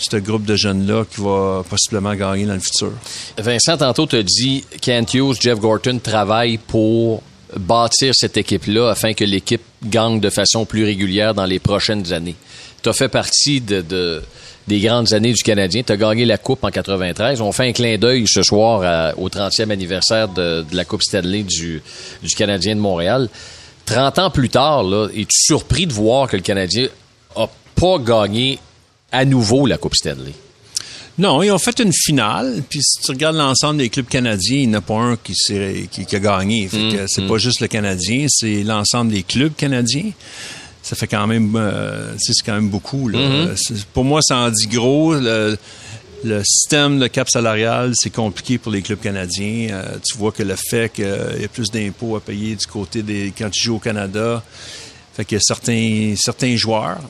ce 0.00 0.16
groupe 0.16 0.44
de 0.44 0.56
jeunes-là 0.56 1.04
qui 1.04 1.20
va 1.20 1.62
possiblement 1.68 2.14
gagner 2.14 2.46
dans 2.46 2.54
le 2.54 2.60
futur. 2.60 2.92
Vincent, 3.38 3.76
tantôt, 3.76 4.08
as 4.14 4.22
dit 4.22 4.64
Kent 4.80 5.14
Hughes, 5.14 5.36
Jeff 5.40 5.58
Gorton 5.58 5.98
travaillent 6.02 6.58
pour 6.58 7.22
bâtir 7.56 8.14
cette 8.14 8.36
équipe-là 8.36 8.90
afin 8.90 9.12
que 9.12 9.24
l'équipe 9.24 9.62
gagne 9.84 10.20
de 10.20 10.30
façon 10.30 10.64
plus 10.64 10.84
régulière 10.84 11.34
dans 11.34 11.46
les 11.46 11.58
prochaines 11.58 12.12
années. 12.12 12.36
Tu 12.82 12.88
as 12.88 12.92
fait 12.92 13.08
partie 13.08 13.60
de, 13.60 14.22
des 14.66 14.80
grandes 14.80 15.12
années 15.12 15.32
du 15.32 15.42
Canadien. 15.42 15.82
Tu 15.82 15.92
as 15.92 15.96
gagné 15.96 16.24
la 16.24 16.38
Coupe 16.38 16.64
en 16.64 16.70
93. 16.70 17.40
On 17.40 17.52
fait 17.52 17.68
un 17.68 17.72
clin 17.72 17.98
d'œil 17.98 18.24
ce 18.26 18.42
soir 18.42 19.14
au 19.18 19.28
30e 19.28 19.70
anniversaire 19.70 20.28
de, 20.28 20.64
la 20.72 20.84
Coupe 20.84 21.02
Stanley 21.02 21.42
du, 21.42 21.82
du 22.22 22.34
Canadien 22.34 22.76
de 22.76 22.80
Montréal. 22.80 23.28
30 23.86 24.18
ans 24.20 24.30
plus 24.30 24.48
tard, 24.48 24.84
es-tu 25.14 25.26
surpris 25.30 25.86
de 25.86 25.92
voir 25.92 26.28
que 26.28 26.36
le 26.36 26.42
Canadien 26.42 26.86
a 27.36 27.48
pas 27.74 27.98
gagné 27.98 28.58
à 29.12 29.24
nouveau 29.24 29.66
la 29.66 29.78
Coupe 29.78 29.94
Stanley? 29.94 30.34
Non, 31.20 31.42
ils 31.42 31.50
ont 31.50 31.58
fait 31.58 31.78
une 31.80 31.92
finale. 31.92 32.62
Puis 32.68 32.80
si 32.82 33.02
tu 33.02 33.10
regardes 33.10 33.36
l'ensemble 33.36 33.78
des 33.78 33.90
clubs 33.90 34.06
canadiens, 34.06 34.56
il 34.56 34.68
n'y 34.68 34.74
en 34.74 34.78
a 34.78 34.80
pas 34.80 34.94
un 34.94 35.16
qui, 35.16 35.34
qui, 35.34 36.16
a 36.16 36.18
gagné. 36.18 36.66
Mm, 36.72 37.06
c'est 37.06 37.22
mm. 37.22 37.28
pas 37.28 37.36
juste 37.36 37.60
le 37.60 37.68
Canadien, 37.68 38.26
c'est 38.28 38.62
l'ensemble 38.62 39.12
des 39.12 39.22
clubs 39.22 39.54
canadiens. 39.54 40.12
Ça 40.82 40.96
fait 40.96 41.06
quand 41.06 41.26
même, 41.26 41.54
euh, 41.56 42.14
c'est 42.18 42.32
quand 42.44 42.54
même 42.54 42.70
beaucoup. 42.70 43.10
Mm-hmm. 43.10 43.84
Pour 43.92 44.04
moi, 44.04 44.22
ça 44.22 44.36
en 44.36 44.50
dit 44.50 44.66
gros. 44.66 45.14
Le, 45.14 45.58
système 46.44 46.98
de 46.98 47.06
cap 47.06 47.30
salarial, 47.30 47.92
c'est 47.94 48.10
compliqué 48.10 48.58
pour 48.58 48.70
les 48.72 48.82
clubs 48.82 49.00
canadiens. 49.00 49.68
Euh, 49.70 49.96
tu 50.04 50.18
vois 50.18 50.32
que 50.32 50.42
le 50.42 50.54
fait 50.54 50.92
qu'il 50.92 51.06
y 51.06 51.44
a 51.44 51.48
plus 51.48 51.70
d'impôts 51.70 52.16
à 52.16 52.20
payer 52.20 52.56
du 52.56 52.66
côté 52.66 53.02
des 53.02 53.32
quand 53.36 53.48
tu 53.48 53.62
joues 53.62 53.76
au 53.76 53.78
Canada, 53.78 54.42
fait 55.14 55.24
qu'il 55.24 55.36
y 55.36 55.40
a 55.40 55.42
certains, 55.42 56.14
certains 56.18 56.56
joueurs 56.56 57.00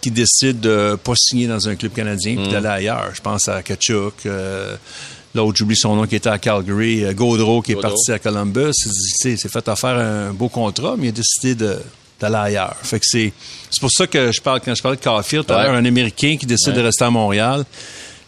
qui 0.00 0.10
décident 0.10 0.60
de 0.60 0.96
pas 0.96 1.14
signer 1.16 1.46
dans 1.46 1.68
un 1.68 1.74
club 1.74 1.92
canadien 1.92 2.36
puis 2.36 2.48
mm. 2.48 2.52
d'aller 2.52 2.66
ailleurs. 2.66 3.10
Je 3.14 3.20
pense 3.20 3.48
à 3.48 3.62
Kachuk, 3.62 4.14
euh, 4.26 4.76
l'autre, 5.34 5.56
j'oublie 5.56 5.76
son 5.76 5.96
nom, 5.96 6.06
qui 6.06 6.16
était 6.16 6.28
à 6.28 6.38
Calgary, 6.38 7.04
euh, 7.04 7.12
Gaudreau, 7.12 7.62
qui 7.62 7.72
est 7.72 7.80
parti 7.80 8.12
à 8.12 8.18
Columbus. 8.18 8.72
Il 9.24 9.38
s'est 9.38 9.48
fait 9.48 9.68
offrir 9.68 9.90
un 9.90 10.32
beau 10.32 10.48
contrat, 10.48 10.94
mais 10.98 11.06
il 11.06 11.10
a 11.10 11.12
décidé 11.12 11.54
d'aller 12.20 12.36
ailleurs. 12.36 12.76
Fait 12.82 12.98
que 12.98 13.06
c'est, 13.06 13.32
c'est 13.70 13.80
pour 13.80 13.90
ça 13.90 14.06
que 14.06 14.32
je 14.32 14.40
parle, 14.40 14.60
quand 14.64 14.74
je 14.74 14.82
parle 14.82 14.96
de 14.96 15.02
Caulfield, 15.02 15.50
un 15.50 15.84
Américain 15.84 16.36
qui 16.38 16.46
décide 16.46 16.74
de 16.74 16.82
rester 16.82 17.04
à 17.04 17.10
Montréal 17.10 17.64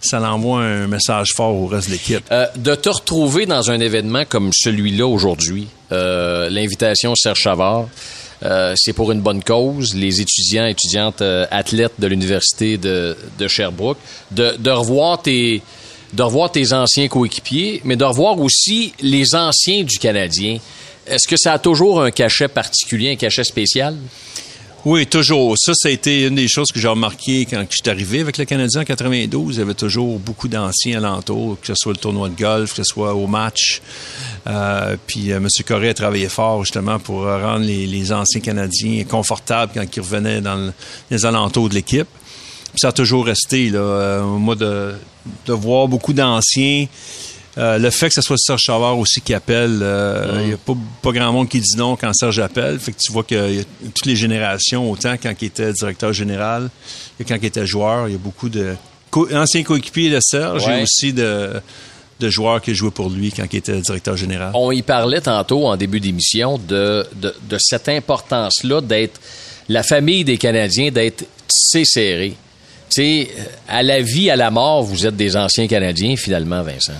ça 0.05 0.19
l'envoie 0.19 0.63
un 0.63 0.89
message 0.89 1.29
fort 1.37 1.55
au 1.55 1.69
reste 1.69 1.87
de 1.87 1.93
l'équipe. 1.93 2.25
Euh, 2.33 2.47
de 2.57 2.75
te 2.75 2.89
retrouver 2.89 3.47
dans 3.47 3.71
un 3.71 3.79
événement 3.79 4.25
comme 4.29 4.51
celui-là 4.53 5.07
aujourd'hui, 5.07 5.69
l'invitation 5.91 7.15
Serge 7.15 7.39
Chavard, 7.39 7.87
euh, 8.45 8.75
c'est 8.77 8.93
pour 8.93 9.13
une 9.13 9.21
bonne 9.21 9.43
cause. 9.43 9.95
Les 9.95 10.21
étudiants, 10.21 10.67
étudiantes, 10.67 11.23
euh, 11.23 11.47
athlètes 11.51 11.95
de 11.99 12.07
l'université 12.07 12.77
de, 12.77 13.17
Sherbrooke, 13.47 13.99
de, 14.31 14.71
revoir 14.71 15.23
tes 15.23 15.63
de 16.13 16.23
revoir 16.23 16.53
tes 16.53 16.75
anciens 16.75 17.09
coéquipiers, 17.09 17.81
mais 17.85 17.97
de 17.97 18.05
revoir 18.05 18.39
aussi 18.39 18.93
les 19.01 19.35
anciens 19.35 19.83
du 19.83 19.99
Canadien. 19.99 20.59
Est-ce 21.07 21.27
que 21.27 21.39
ça 21.39 21.55
a 21.55 21.59
toujours 21.59 22.03
un 22.03 22.11
cachet 22.11 22.49
particulier, 22.49 23.13
un 23.13 23.17
cachet 23.17 23.45
spécial? 23.45 23.97
Oui, 24.85 25.07
toujours. 25.07 25.55
Ça, 25.59 25.75
ça 25.77 25.89
a 25.89 25.93
été 25.93 26.27
une 26.27 26.35
des 26.35 26.49
choses 26.49 26.73
que 26.73 26.81
j'ai 26.81 26.89
remarqué 26.89 27.47
quand 27.47 27.65
je 27.71 27.77
suis 27.77 27.89
arrivé 27.89 28.19
avec 28.19 28.37
le 28.37 28.45
Canadien 28.45 28.81
en 28.81 28.85
92. 28.85 29.55
Il 29.55 29.59
y 29.61 29.63
avait 29.63 29.75
toujours 29.75 30.19
beaucoup 30.19 30.49
d'anciens 30.49 30.99
alentours, 30.99 31.57
que 31.61 31.69
ce 31.69 31.77
soit 31.77 31.93
le 31.93 31.99
tournoi 31.99 32.29
de 32.29 32.35
golf, 32.35 32.71
que 32.71 32.83
ce 32.83 32.83
soit 32.83 33.15
au 33.15 33.29
match. 33.29 33.81
Euh, 34.49 34.97
puis 35.07 35.31
euh, 35.31 35.37
M. 35.37 35.47
Corré 35.65 35.91
a 35.91 35.95
travaillé 35.95 36.29
fort 36.29 36.65
justement 36.65 36.99
pour 36.99 37.23
rendre 37.23 37.65
les, 37.65 38.13
anciens 38.13 38.41
Canadiens 38.41 39.05
confortables 39.05 39.71
quand 39.73 39.85
ils 39.97 40.01
revenaient 40.01 40.41
dans 40.41 40.73
les 41.13 41.27
alentours 41.27 41.69
de 41.69 41.75
l'équipe. 41.75 42.09
ça 42.75 42.89
a 42.89 42.93
toujours 42.93 43.27
resté, 43.27 43.71
là, 43.71 43.79
euh, 43.79 44.25
moi, 44.25 44.57
de, 44.57 44.95
de 45.47 45.53
voir 45.53 45.87
beaucoup 45.87 46.13
d'anciens 46.13 46.87
euh, 47.59 47.79
le 47.79 47.91
fait 47.91 48.09
que 48.09 48.15
ce 48.15 48.23
soit 48.23 48.39
Serge 48.39 48.63
Chavard 48.63 48.99
aussi 48.99 49.21
qui 49.21 49.35
appelle, 49.35 49.77
il 49.77 49.83
euh, 49.83 50.47
n'y 50.47 50.53
a 50.55 50.57
pas, 50.57 51.13
grand 51.13 51.33
monde 51.33 51.49
qui 51.49 51.61
dit 51.61 51.77
non 51.77 51.97
quand 51.97 52.13
Serge 52.15 52.39
appelle. 52.39 52.79
Fait 52.79 52.93
que 52.93 52.99
tu 52.99 53.13
vois 53.13 53.25
que 53.25 53.63
toutes 53.63 54.07
les 54.07 54.17
générations, 54.17 54.91
autant 54.91 55.17
quand 55.23 55.35
il 55.41 55.47
était 55.47 55.73
directeur 55.73 56.13
général 56.13 56.71
que 57.19 57.25
quand 57.25 57.37
il 57.37 57.45
était 57.45 57.67
joueur, 57.67 58.09
il 58.09 58.13
y 58.13 58.15
a 58.15 58.19
beaucoup 58.19 58.49
de 58.49 58.75
anciens 59.35 59.63
coéquipiers 59.63 60.11
de 60.11 60.21
Serge 60.21 60.67
et 60.69 60.83
aussi 60.83 61.13
de, 61.13 61.61
joueurs 62.21 62.63
qui 62.63 62.75
jouaient 62.75 62.91
pour 62.91 63.11
lui 63.11 63.31
quand 63.33 63.45
il 63.53 63.57
était 63.57 63.79
directeur 63.81 64.17
général. 64.17 64.53
On 64.55 64.71
y 64.71 64.81
parlait 64.83 65.21
tantôt 65.21 65.67
en 65.67 65.77
début 65.77 66.01
d'émission 66.01 66.57
de, 66.57 67.07
de, 67.21 67.59
cette 67.59 67.89
importance-là 67.89 68.81
d'être 68.81 69.21
la 69.69 69.83
famille 69.83 70.25
des 70.25 70.39
Canadiens, 70.39 70.91
d'être 70.91 71.25
tissé 71.49 71.85
serré. 71.85 72.35
Tu 72.89 73.27
à 73.69 73.83
la 73.83 74.01
vie, 74.01 74.31
à 74.31 74.37
la 74.37 74.51
mort, 74.51 74.83
vous 74.83 75.07
êtes 75.07 75.17
des 75.17 75.37
anciens 75.37 75.67
Canadiens, 75.67 76.17
finalement, 76.17 76.63
Vincent. 76.63 76.93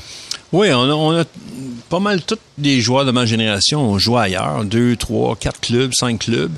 Oui, 0.53 0.71
on 0.73 1.19
a, 1.19 1.25
pas 1.89 2.01
mal 2.01 2.23
tous 2.23 2.39
les 2.59 2.81
joueurs 2.81 3.05
de 3.05 3.11
ma 3.11 3.27
génération 3.27 3.81
ont 3.81 3.99
joué 3.99 4.21
ailleurs, 4.21 4.65
deux, 4.65 4.97
trois, 4.97 5.37
quatre 5.37 5.61
clubs, 5.61 5.93
cinq 5.95 6.21
clubs. 6.21 6.53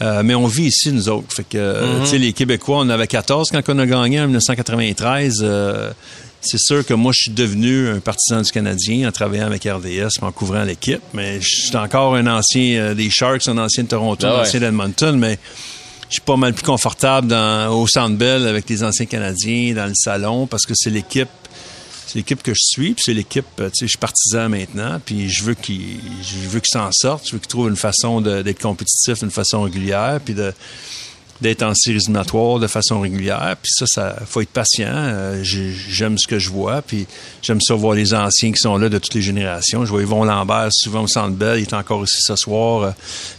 Euh, 0.00 0.22
mais 0.24 0.34
on 0.34 0.48
vit 0.48 0.64
ici, 0.64 0.92
nous 0.92 1.08
autres. 1.08 1.32
Fait 1.32 1.44
que, 1.44 1.56
euh, 1.56 1.98
mhm. 1.98 2.02
tu 2.02 2.10
sais, 2.10 2.18
les 2.18 2.32
Québécois, 2.32 2.78
on 2.80 2.88
avait 2.88 3.06
14 3.06 3.50
quand 3.52 3.62
on 3.68 3.78
a 3.78 3.86
gagné 3.86 4.20
en 4.20 4.24
1993. 4.24 5.40
Euh, 5.42 5.92
c'est 6.40 6.58
sûr 6.58 6.84
que 6.84 6.94
moi, 6.94 7.12
je 7.14 7.22
suis 7.22 7.30
devenu 7.30 7.88
un 7.88 8.00
partisan 8.00 8.42
du 8.42 8.50
Canadien 8.50 9.08
en 9.08 9.12
travaillant 9.12 9.46
avec 9.46 9.62
RDS, 9.64 10.20
en 10.22 10.32
couvrant 10.32 10.64
l'équipe. 10.64 11.02
Mais 11.14 11.40
je 11.40 11.66
suis 11.66 11.76
encore 11.76 12.16
un 12.16 12.26
ancien 12.26 12.94
des 12.94 13.10
Sharks, 13.10 13.46
un 13.46 13.58
ancien 13.58 13.84
de 13.84 13.88
Toronto, 13.88 14.26
un 14.26 14.38
ah 14.38 14.42
ancien 14.42 14.58
d'Edmonton. 14.58 15.16
Mais 15.16 15.38
je 16.08 16.14
suis 16.14 16.22
pas 16.22 16.36
mal 16.36 16.52
plus 16.52 16.64
confortable 16.64 17.28
dans, 17.28 17.72
au 17.72 17.86
Centre 17.86 18.16
Bell 18.16 18.48
avec 18.48 18.68
les 18.68 18.82
anciens 18.82 19.06
Canadiens, 19.06 19.74
dans 19.74 19.86
le 19.86 19.94
salon, 19.94 20.48
parce 20.48 20.66
que 20.66 20.74
c'est 20.74 20.90
l'équipe 20.90 21.28
c'est 22.06 22.16
l'équipe 22.16 22.42
que 22.42 22.52
je 22.52 22.60
suis, 22.60 22.94
puis 22.94 23.02
c'est 23.04 23.14
l'équipe, 23.14 23.46
euh, 23.60 23.70
tu 23.70 23.78
sais, 23.78 23.86
je 23.86 23.90
suis 23.90 23.98
partisan 23.98 24.48
maintenant, 24.48 25.00
puis 25.04 25.28
je 25.28 25.42
veux 25.44 25.54
qu'il 25.54 25.98
je 26.22 26.48
veux 26.48 26.60
qu'il 26.60 26.72
s'en 26.72 26.90
sorte, 26.92 27.26
je 27.26 27.32
veux 27.32 27.38
qu'il 27.38 27.48
trouve 27.48 27.68
une 27.68 27.76
façon 27.76 28.20
d'être 28.20 28.60
compétitif 28.60 29.20
d'une 29.20 29.30
façon 29.30 29.62
régulière, 29.62 30.20
puis 30.24 30.34
de 30.34 30.52
d'être 31.42 31.62
en 31.62 31.74
séries 31.74 31.96
éliminatoires 31.96 32.58
de 32.58 32.66
façon 32.66 33.00
régulière. 33.00 33.56
Puis 33.60 33.72
ça, 33.74 33.86
ça 33.86 34.16
faut 34.24 34.40
être 34.40 34.50
patient. 34.50 34.92
Euh, 34.94 35.42
j'aime 35.42 36.16
ce 36.16 36.26
que 36.26 36.38
je 36.38 36.48
vois. 36.48 36.80
Puis 36.80 37.06
j'aime 37.42 37.60
ça 37.60 37.74
voir 37.74 37.94
les 37.94 38.14
anciens 38.14 38.52
qui 38.52 38.60
sont 38.60 38.78
là 38.78 38.88
de 38.88 38.98
toutes 38.98 39.14
les 39.14 39.22
générations. 39.22 39.84
Je 39.84 39.90
vois 39.90 40.02
Yvon 40.02 40.24
Lambert 40.24 40.68
souvent 40.70 41.02
au 41.02 41.08
Centre 41.08 41.34
Bell. 41.34 41.58
Il 41.58 41.62
est 41.62 41.74
encore 41.74 42.04
ici 42.04 42.18
ce 42.20 42.36
soir. 42.36 42.82
Euh, 42.82 42.90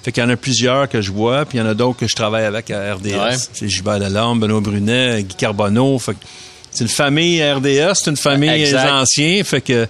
fait 0.03 0.11
qu'il 0.11 0.22
y 0.22 0.26
en 0.26 0.30
a 0.30 0.36
plusieurs 0.36 0.89
que 0.89 1.01
je 1.01 1.11
vois. 1.11 1.45
Puis 1.45 1.57
il 1.57 1.61
y 1.61 1.64
en 1.64 1.68
a 1.68 1.74
d'autres 1.74 1.99
que 1.99 2.07
je 2.07 2.16
travaille 2.16 2.45
avec 2.45 2.70
à 2.70 2.93
RDS. 2.93 3.49
C'est 3.53 3.70
Gilbert 3.70 3.99
Delorme, 3.99 4.39
Benoît 4.39 4.59
Brunet, 4.59 5.24
Guy 5.24 5.36
Carbonneau. 5.36 5.97
Fait 5.97 6.18
c'est 6.74 6.84
une 6.84 6.89
famille 6.89 7.43
RDA, 7.43 7.93
c'est 7.95 8.09
une 8.09 8.17
famille 8.17 8.76
ancienne, 8.76 9.43
fait 9.43 9.61
que 9.61 9.88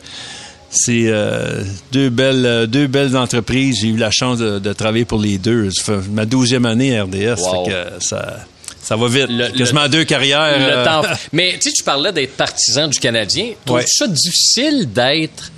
c'est 0.69 1.05
euh, 1.05 1.63
deux 1.91 2.09
belles 2.09 2.45
euh, 2.45 2.65
deux 2.65 2.87
belles 2.87 3.15
entreprises. 3.15 3.79
J'ai 3.81 3.89
eu 3.89 3.97
la 3.97 4.11
chance 4.11 4.39
de, 4.39 4.73
travailler 4.73 5.05
pour 5.05 5.19
les 5.19 5.37
deux. 5.37 5.69
ma 6.11 6.25
douzième 6.25 6.65
année 6.65 6.99
RDS, 6.99 7.37
fait 7.37 7.69
que 7.69 8.03
ça 8.03 8.39
ça 8.81 8.97
va 8.97 9.07
vite. 9.07 9.27
Le, 9.29 9.49
Quasiment 9.57 9.87
deux 9.87 10.03
carrières. 10.03 10.41
Euh. 10.41 11.03
Mais 11.31 11.53
tu 11.53 11.69
sais, 11.69 11.71
tu 11.71 11.83
parlais 11.83 12.11
d'être 12.11 12.35
partisan 12.35 12.87
du 12.87 12.99
Canadien. 12.99 13.51
Trouves-tu 13.65 13.87
ça 13.87 14.07
difficile 14.07 14.91
d'être 14.91 15.51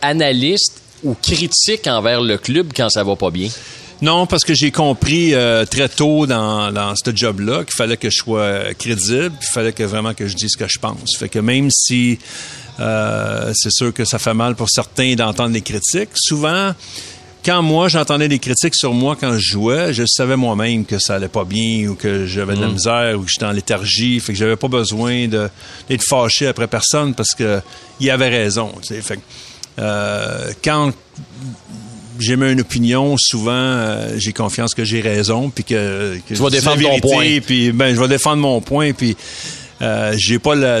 analyste 0.00 0.80
ou 1.02 1.14
critique 1.14 1.86
envers 1.86 2.20
le 2.20 2.38
club 2.38 2.72
quand 2.74 2.88
ça 2.88 3.04
va 3.04 3.16
pas 3.16 3.30
bien? 3.30 3.48
Non, 4.00 4.26
parce 4.26 4.44
que 4.44 4.54
j'ai 4.54 4.70
compris 4.70 5.34
euh, 5.34 5.64
très 5.64 5.88
tôt 5.88 6.26
dans, 6.26 6.70
dans 6.70 6.94
ce 6.94 7.10
job-là 7.14 7.64
qu'il 7.64 7.74
fallait 7.74 7.96
que 7.96 8.10
je 8.10 8.16
sois 8.16 8.74
crédible, 8.74 9.34
il 9.40 9.52
fallait 9.52 9.72
que 9.72 9.82
vraiment 9.82 10.14
que 10.14 10.28
je 10.28 10.36
dise 10.36 10.50
ce 10.52 10.56
que 10.56 10.68
je 10.68 10.78
pense. 10.78 11.16
Fait 11.18 11.28
que 11.28 11.40
même 11.40 11.68
si 11.70 12.18
euh, 12.78 13.52
c'est 13.54 13.72
sûr 13.72 13.92
que 13.92 14.04
ça 14.04 14.18
fait 14.18 14.34
mal 14.34 14.54
pour 14.54 14.70
certains 14.70 15.14
d'entendre 15.14 15.52
les 15.52 15.62
critiques, 15.62 16.10
souvent 16.14 16.74
quand 17.44 17.62
moi 17.62 17.88
j'entendais 17.88 18.28
des 18.28 18.38
critiques 18.38 18.74
sur 18.74 18.92
moi 18.92 19.16
quand 19.18 19.32
je 19.32 19.52
jouais, 19.52 19.92
je 19.92 20.04
savais 20.06 20.36
moi-même 20.36 20.84
que 20.84 20.98
ça 20.98 21.16
allait 21.16 21.28
pas 21.28 21.44
bien 21.44 21.88
ou 21.88 21.94
que 21.94 22.26
j'avais 22.26 22.54
de 22.54 22.60
la 22.60 22.68
mm. 22.68 22.72
misère 22.72 23.18
ou 23.18 23.22
que 23.22 23.30
j'étais 23.30 23.46
en 23.46 23.52
léthargie, 23.52 24.20
fait 24.20 24.32
que 24.32 24.38
j'avais 24.38 24.56
pas 24.56 24.68
besoin 24.68 25.26
d'être 25.26 26.04
fâché 26.08 26.46
après 26.46 26.68
personne 26.68 27.14
parce 27.14 27.34
que 27.34 27.60
il 27.98 28.10
avait 28.10 28.28
raison. 28.28 28.72
Fait 28.86 29.18
euh, 29.80 30.52
quand 30.62 30.92
j'aime 32.20 32.42
une 32.42 32.60
opinion, 32.60 33.16
souvent 33.18 33.52
euh, 33.52 34.14
j'ai 34.16 34.32
confiance 34.32 34.74
que 34.74 34.84
j'ai 34.84 35.00
raison, 35.00 35.50
puis 35.50 35.64
que, 35.64 36.18
tu 36.26 36.34
vas 36.34 36.50
défendre 36.50 36.82
ton 36.82 37.00
point. 37.00 37.40
Puis 37.44 37.72
ben 37.72 37.94
je 37.94 38.00
vais 38.00 38.08
défendre 38.08 38.42
mon 38.42 38.60
point, 38.60 38.92
puis 38.92 39.16
euh, 39.82 40.14
j'ai 40.16 40.38
pas 40.38 40.54
la, 40.54 40.80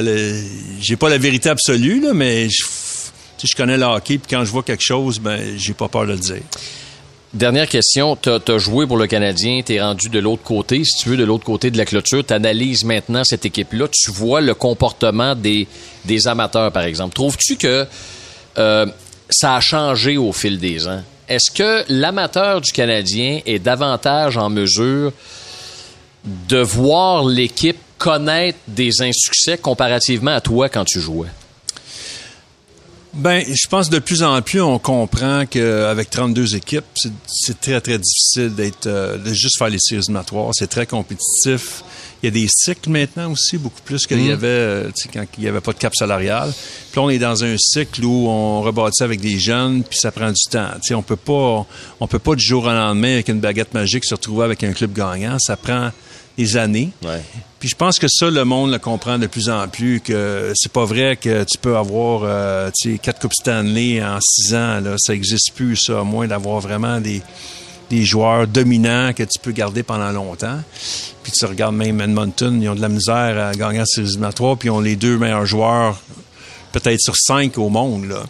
j'ai 0.80 0.96
pas 0.96 1.08
la 1.08 1.18
vérité 1.18 1.48
absolue 1.48 2.00
là, 2.00 2.14
mais 2.14 2.48
je, 2.48 2.64
je 3.44 3.56
connais 3.56 3.76
le 3.76 3.84
hockey, 3.84 4.18
puis 4.18 4.36
quand 4.36 4.44
je 4.44 4.50
vois 4.50 4.62
quelque 4.62 4.84
chose, 4.84 5.18
ben 5.18 5.40
j'ai 5.56 5.74
pas 5.74 5.88
peur 5.88 6.06
de 6.06 6.12
le 6.12 6.18
dire. 6.18 6.42
Dernière 7.34 7.68
question. 7.68 8.16
Tu 8.16 8.30
as, 8.30 8.58
joué 8.58 8.86
pour 8.86 8.96
le 8.96 9.06
Canadien, 9.06 9.60
tu 9.64 9.74
es 9.74 9.82
rendu 9.82 10.08
de 10.08 10.18
l'autre 10.18 10.42
côté, 10.42 10.82
si 10.84 11.02
tu 11.02 11.10
veux, 11.10 11.16
de 11.18 11.24
l'autre 11.24 11.44
côté 11.44 11.70
de 11.70 11.76
la 11.76 11.84
clôture. 11.84 12.24
Tu 12.24 12.32
analyses 12.32 12.84
maintenant 12.84 13.22
cette 13.22 13.44
équipe-là. 13.44 13.86
Tu 13.92 14.10
vois 14.10 14.40
le 14.40 14.54
comportement 14.54 15.34
des, 15.34 15.68
des 16.06 16.26
amateurs, 16.26 16.72
par 16.72 16.84
exemple. 16.84 17.14
Trouves-tu 17.14 17.56
que 17.56 17.86
euh, 18.56 18.86
ça 19.28 19.56
a 19.56 19.60
changé 19.60 20.16
au 20.16 20.32
fil 20.32 20.58
des 20.58 20.88
ans? 20.88 21.02
Est-ce 21.28 21.50
que 21.50 21.84
l'amateur 21.88 22.60
du 22.60 22.72
Canadien 22.72 23.40
est 23.44 23.58
davantage 23.58 24.36
en 24.38 24.48
mesure 24.48 25.12
de 26.24 26.58
voir 26.58 27.24
l'équipe 27.24 27.76
connaître 27.98 28.58
des 28.66 29.02
insuccès 29.02 29.58
comparativement 29.58 30.34
à 30.34 30.40
toi 30.40 30.68
quand 30.68 30.84
tu 30.84 31.00
jouais? 31.00 31.28
Ben, 33.12 33.42
je 33.46 33.68
pense 33.68 33.90
de 33.90 33.98
plus 33.98 34.22
en 34.22 34.40
plus, 34.42 34.60
on 34.60 34.78
comprend 34.78 35.44
qu'avec 35.44 36.08
32 36.08 36.54
équipes, 36.54 36.84
c'est 37.26 37.60
très, 37.60 37.80
très 37.80 37.98
difficile 37.98 38.54
d'être, 38.54 38.86
euh, 38.86 39.18
de 39.18 39.34
juste 39.34 39.58
faire 39.58 39.70
les 39.70 39.78
séries 39.78 40.02
éliminatoires. 40.02 40.50
C'est 40.52 40.68
très 40.68 40.86
compétitif. 40.86 41.82
Il 42.22 42.26
y 42.26 42.28
a 42.28 42.30
des 42.32 42.48
cycles 42.48 42.90
maintenant 42.90 43.30
aussi, 43.30 43.58
beaucoup 43.58 43.80
plus 43.84 44.06
qu'il 44.06 44.20
y 44.20 44.28
mm. 44.28 44.32
avait 44.32 44.46
euh, 44.46 44.90
quand 45.12 45.24
il 45.36 45.42
n'y 45.42 45.48
avait 45.48 45.60
pas 45.60 45.72
de 45.72 45.78
cap 45.78 45.94
salarial. 45.94 46.50
Puis 46.52 47.00
là, 47.00 47.02
on 47.02 47.10
est 47.10 47.18
dans 47.18 47.44
un 47.44 47.56
cycle 47.58 48.04
où 48.04 48.28
on 48.28 48.60
rebâtit 48.60 49.02
avec 49.02 49.20
des 49.20 49.38
jeunes, 49.38 49.84
puis 49.84 49.98
ça 49.98 50.10
prend 50.10 50.30
du 50.30 50.50
temps. 50.50 50.70
sais, 50.82 50.94
on 50.94 51.02
peut 51.02 51.16
pas, 51.16 51.66
on 52.00 52.06
peut 52.06 52.18
pas 52.18 52.34
du 52.34 52.44
jour 52.44 52.64
au 52.64 52.68
lendemain 52.68 53.14
avec 53.14 53.28
une 53.28 53.40
baguette 53.40 53.72
magique 53.74 54.04
se 54.04 54.14
retrouver 54.14 54.44
avec 54.44 54.64
un 54.64 54.72
club 54.72 54.92
gagnant. 54.92 55.38
Ça 55.38 55.56
prend 55.56 55.90
des 56.38 56.56
années. 56.56 56.90
Puis 57.58 57.68
je 57.68 57.74
pense 57.74 57.98
que 57.98 58.06
ça, 58.08 58.30
le 58.30 58.44
monde 58.44 58.70
le 58.70 58.78
comprend 58.78 59.18
de 59.18 59.26
plus 59.26 59.50
en 59.50 59.66
plus, 59.66 60.00
que 60.00 60.52
c'est 60.54 60.70
pas 60.70 60.84
vrai 60.84 61.16
que 61.16 61.42
tu 61.42 61.58
peux 61.58 61.76
avoir 61.76 62.22
euh, 62.24 62.70
quatre 63.02 63.20
Coupes 63.20 63.34
Stanley 63.34 64.02
en 64.02 64.18
six 64.20 64.54
ans. 64.54 64.80
Là. 64.80 64.94
Ça 64.98 65.12
n'existe 65.12 65.52
plus, 65.54 65.76
ça, 65.76 66.00
à 66.00 66.04
moins 66.04 66.28
d'avoir 66.28 66.60
vraiment 66.60 67.00
des, 67.00 67.20
des 67.90 68.04
joueurs 68.04 68.46
dominants 68.46 69.12
que 69.12 69.22
tu 69.22 69.38
peux 69.40 69.52
garder 69.52 69.82
pendant 69.82 70.10
longtemps. 70.12 70.60
Puis 71.22 71.32
tu 71.32 71.44
regardes 71.46 71.74
même 71.74 72.00
Edmonton, 72.00 72.60
ils 72.62 72.68
ont 72.68 72.74
de 72.74 72.80
la 72.80 72.88
misère 72.88 73.38
à 73.38 73.52
gagner 73.52 73.78
la 73.78 74.02
éliminatoires, 74.02 74.56
puis 74.56 74.68
ils 74.68 74.72
ont 74.72 74.80
les 74.80 74.96
deux 74.96 75.18
meilleurs 75.18 75.46
joueurs 75.46 76.00
peut-être 76.72 77.00
sur 77.00 77.16
cinq 77.16 77.58
au 77.58 77.68
monde. 77.68 78.08
Là. 78.08 78.24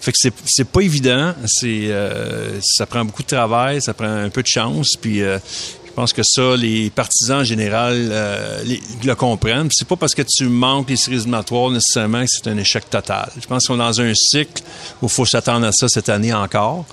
Fait 0.00 0.12
que 0.12 0.18
c'est, 0.20 0.34
c'est 0.44 0.68
pas 0.68 0.82
évident. 0.82 1.34
C'est, 1.46 1.86
euh, 1.88 2.60
ça 2.62 2.84
prend 2.84 3.04
beaucoup 3.04 3.22
de 3.22 3.28
travail, 3.28 3.80
ça 3.80 3.94
prend 3.94 4.06
un 4.06 4.28
peu 4.28 4.42
de 4.42 4.48
chance. 4.48 4.90
Puis 5.00 5.22
euh, 5.22 5.38
je 5.86 5.92
pense 5.92 6.12
que 6.12 6.22
ça, 6.22 6.56
les 6.56 6.90
partisans 6.90 7.40
en 7.40 7.44
général 7.44 8.08
euh, 8.10 8.62
le 9.02 9.14
comprennent. 9.14 9.68
C'est 9.72 9.88
pas 9.88 9.96
parce 9.96 10.14
que 10.14 10.22
tu 10.22 10.44
manques 10.44 10.90
les 10.90 10.96
séries 10.96 11.16
éliminatoires 11.16 11.70
nécessairement 11.70 12.22
que 12.22 12.30
c'est 12.30 12.48
un 12.48 12.58
échec 12.58 12.90
total. 12.90 13.30
Je 13.40 13.46
pense 13.46 13.66
qu'on 13.66 13.76
est 13.76 13.78
dans 13.78 14.00
un 14.00 14.12
cycle 14.14 14.62
où 15.00 15.06
il 15.06 15.08
faut 15.08 15.24
s'attendre 15.24 15.66
à 15.66 15.72
ça 15.72 15.88
cette 15.88 16.08
année 16.08 16.34
encore. 16.34 16.84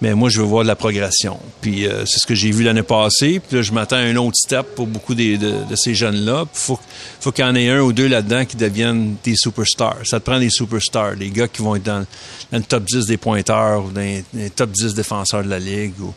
Mais 0.00 0.14
moi, 0.14 0.28
je 0.28 0.40
veux 0.40 0.46
voir 0.46 0.62
de 0.62 0.68
la 0.68 0.76
progression. 0.76 1.38
Puis 1.60 1.86
euh, 1.86 2.06
c'est 2.06 2.20
ce 2.20 2.26
que 2.26 2.34
j'ai 2.34 2.52
vu 2.52 2.62
l'année 2.62 2.84
passée. 2.84 3.40
Puis 3.40 3.56
là, 3.56 3.62
je 3.62 3.72
m'attends 3.72 3.96
à 3.96 4.00
un 4.00 4.16
autre 4.16 4.36
step 4.36 4.74
pour 4.76 4.86
beaucoup 4.86 5.14
de, 5.14 5.38
ces 5.74 5.94
jeunes-là. 5.94 6.44
Il 6.44 6.58
faut, 6.58 6.78
faut 7.20 7.32
qu'il 7.32 7.44
y 7.44 7.48
en 7.48 7.54
ait 7.56 7.68
un 7.68 7.80
ou 7.80 7.92
deux 7.92 8.06
là-dedans 8.06 8.44
qui 8.44 8.56
deviennent 8.56 9.16
des 9.24 9.34
superstars. 9.36 9.98
Ça 10.04 10.20
te 10.20 10.24
prend 10.24 10.38
des 10.38 10.50
superstars, 10.50 11.16
des 11.16 11.30
gars 11.30 11.48
qui 11.48 11.62
vont 11.62 11.74
être 11.74 11.82
dans, 11.82 12.06
le 12.52 12.60
top 12.60 12.84
10 12.84 13.06
des 13.06 13.16
pointeurs 13.16 13.86
ou 13.86 13.90
dans 13.90 14.00
les, 14.00 14.50
top 14.50 14.70
10 14.70 14.94
défenseurs 14.94 15.42
de 15.42 15.48
la 15.48 15.58
Ligue. 15.58 16.00
Ou, 16.00 16.14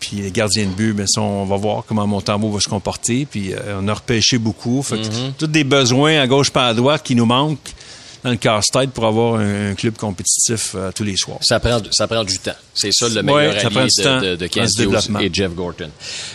puis 0.00 0.16
les 0.16 0.32
gardiens 0.32 0.66
de 0.66 0.72
but, 0.72 0.94
mais 0.94 1.06
ça, 1.06 1.20
on 1.20 1.44
va 1.44 1.56
voir 1.56 1.84
comment 1.86 2.06
Montembeau 2.08 2.50
va 2.50 2.58
se 2.58 2.68
comporter. 2.68 3.24
Puis 3.24 3.52
euh, 3.52 3.80
on 3.80 3.86
a 3.86 3.94
repêché 3.94 4.36
beaucoup. 4.38 4.82
Fait 4.82 4.96
mm-hmm. 4.96 5.32
tous 5.38 5.46
des 5.46 5.64
besoins 5.64 6.20
à 6.20 6.26
gauche 6.26 6.50
par 6.50 6.64
à 6.64 6.74
droite 6.74 7.02
qui 7.04 7.14
nous 7.14 7.26
manquent 7.26 7.72
dans 8.24 8.30
le 8.30 8.36
casse-tête 8.36 8.90
pour 8.90 9.04
avoir 9.04 9.38
un, 9.38 9.74
club 9.74 9.96
compétitif 9.96 10.74
euh, 10.74 10.90
tous 10.92 11.04
les 11.04 11.16
soirs. 11.16 11.38
Ça 11.42 11.60
prend, 11.60 11.78
ça 11.90 12.08
prend 12.08 12.24
du 12.24 12.38
temps. 12.38 12.52
C'est 12.72 12.90
ça 12.92 13.08
le 13.08 13.22
meilleur 13.22 13.54
ouais, 13.54 13.64
allié 13.64 13.88
de, 13.98 14.36
de, 14.36 14.36
de 14.36 15.22
et 15.22 15.30
Jeff 15.32 15.54
Gorton. 15.54 15.90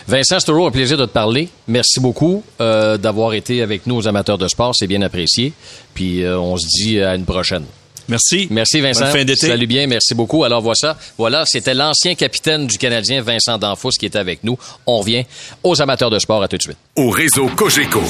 Vincent, 0.07 0.39
c'est 0.39 0.45
toujours 0.45 0.67
un 0.67 0.71
plaisir 0.71 0.97
de 0.97 1.05
te 1.05 1.11
parler. 1.11 1.49
Merci 1.67 1.99
beaucoup 1.99 2.43
euh, 2.61 2.97
d'avoir 2.97 3.33
été 3.33 3.61
avec 3.61 3.87
nous 3.87 3.95
aux 3.95 4.07
amateurs 4.07 4.37
de 4.37 4.47
sport. 4.47 4.75
C'est 4.75 4.87
bien 4.87 5.01
apprécié. 5.01 5.51
Puis 5.93 6.23
on 6.25 6.55
se 6.55 6.67
dit 6.67 7.01
à 7.01 7.15
une 7.15 7.25
prochaine. 7.25 7.65
Merci. 8.09 8.47
Merci, 8.49 8.81
Vincent. 8.81 9.05
Bonne 9.05 9.11
fin 9.13 9.25
d'été. 9.25 9.47
Salut 9.47 9.67
bien, 9.67 9.87
merci 9.87 10.13
beaucoup. 10.13 10.43
Alors, 10.43 10.61
voilà, 10.61 10.97
voilà 11.17 11.45
c'était 11.45 11.73
l'ancien 11.73 12.15
capitaine 12.15 12.67
du 12.67 12.77
Canadien, 12.77 13.21
Vincent 13.21 13.57
Danfous, 13.57 13.91
qui 13.99 14.05
était 14.05 14.19
avec 14.19 14.43
nous. 14.43 14.57
On 14.85 14.99
revient 14.99 15.23
aux 15.63 15.81
amateurs 15.81 16.09
de 16.09 16.19
sport. 16.19 16.43
À 16.43 16.47
tout 16.47 16.57
de 16.57 16.61
suite. 16.61 16.77
Au 16.95 17.09
réseau 17.09 17.47
Cogeco, 17.47 18.01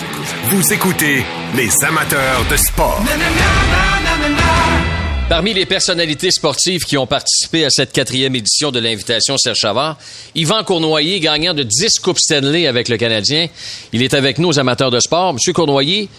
vous 0.46 0.74
écoutez 0.74 1.24
les 1.56 1.84
amateurs 1.84 2.46
de 2.50 2.58
sport. 2.58 3.02
Parmi 5.30 5.54
les 5.54 5.68
personnalités 5.68 6.32
sportives 6.32 6.86
qui 6.86 6.98
ont 6.98 7.06
participé 7.06 7.64
à 7.64 7.70
cette 7.70 7.92
quatrième 7.92 8.36
édition 8.36 8.72
de 8.72 8.80
l'invitation 8.80 9.38
Serge 9.38 9.60
Chavard, 9.60 9.98
Yvan 10.34 10.64
Cournoyer, 10.64 11.20
gagnant 11.20 11.54
de 11.54 11.62
10 11.62 12.00
Coupes 12.00 12.18
Stanley 12.18 12.66
avec 12.66 12.90
le 12.90 12.98
Canadien. 12.98 13.48
Il 13.94 14.02
est 14.02 14.16
avec 14.16 14.40
nous 14.40 14.50
aux 14.50 14.60
amateurs 14.60 14.90
de 14.90 15.00
sport. 15.00 15.34
Monsieur 15.34 15.54
Cournoyer, 15.54 16.10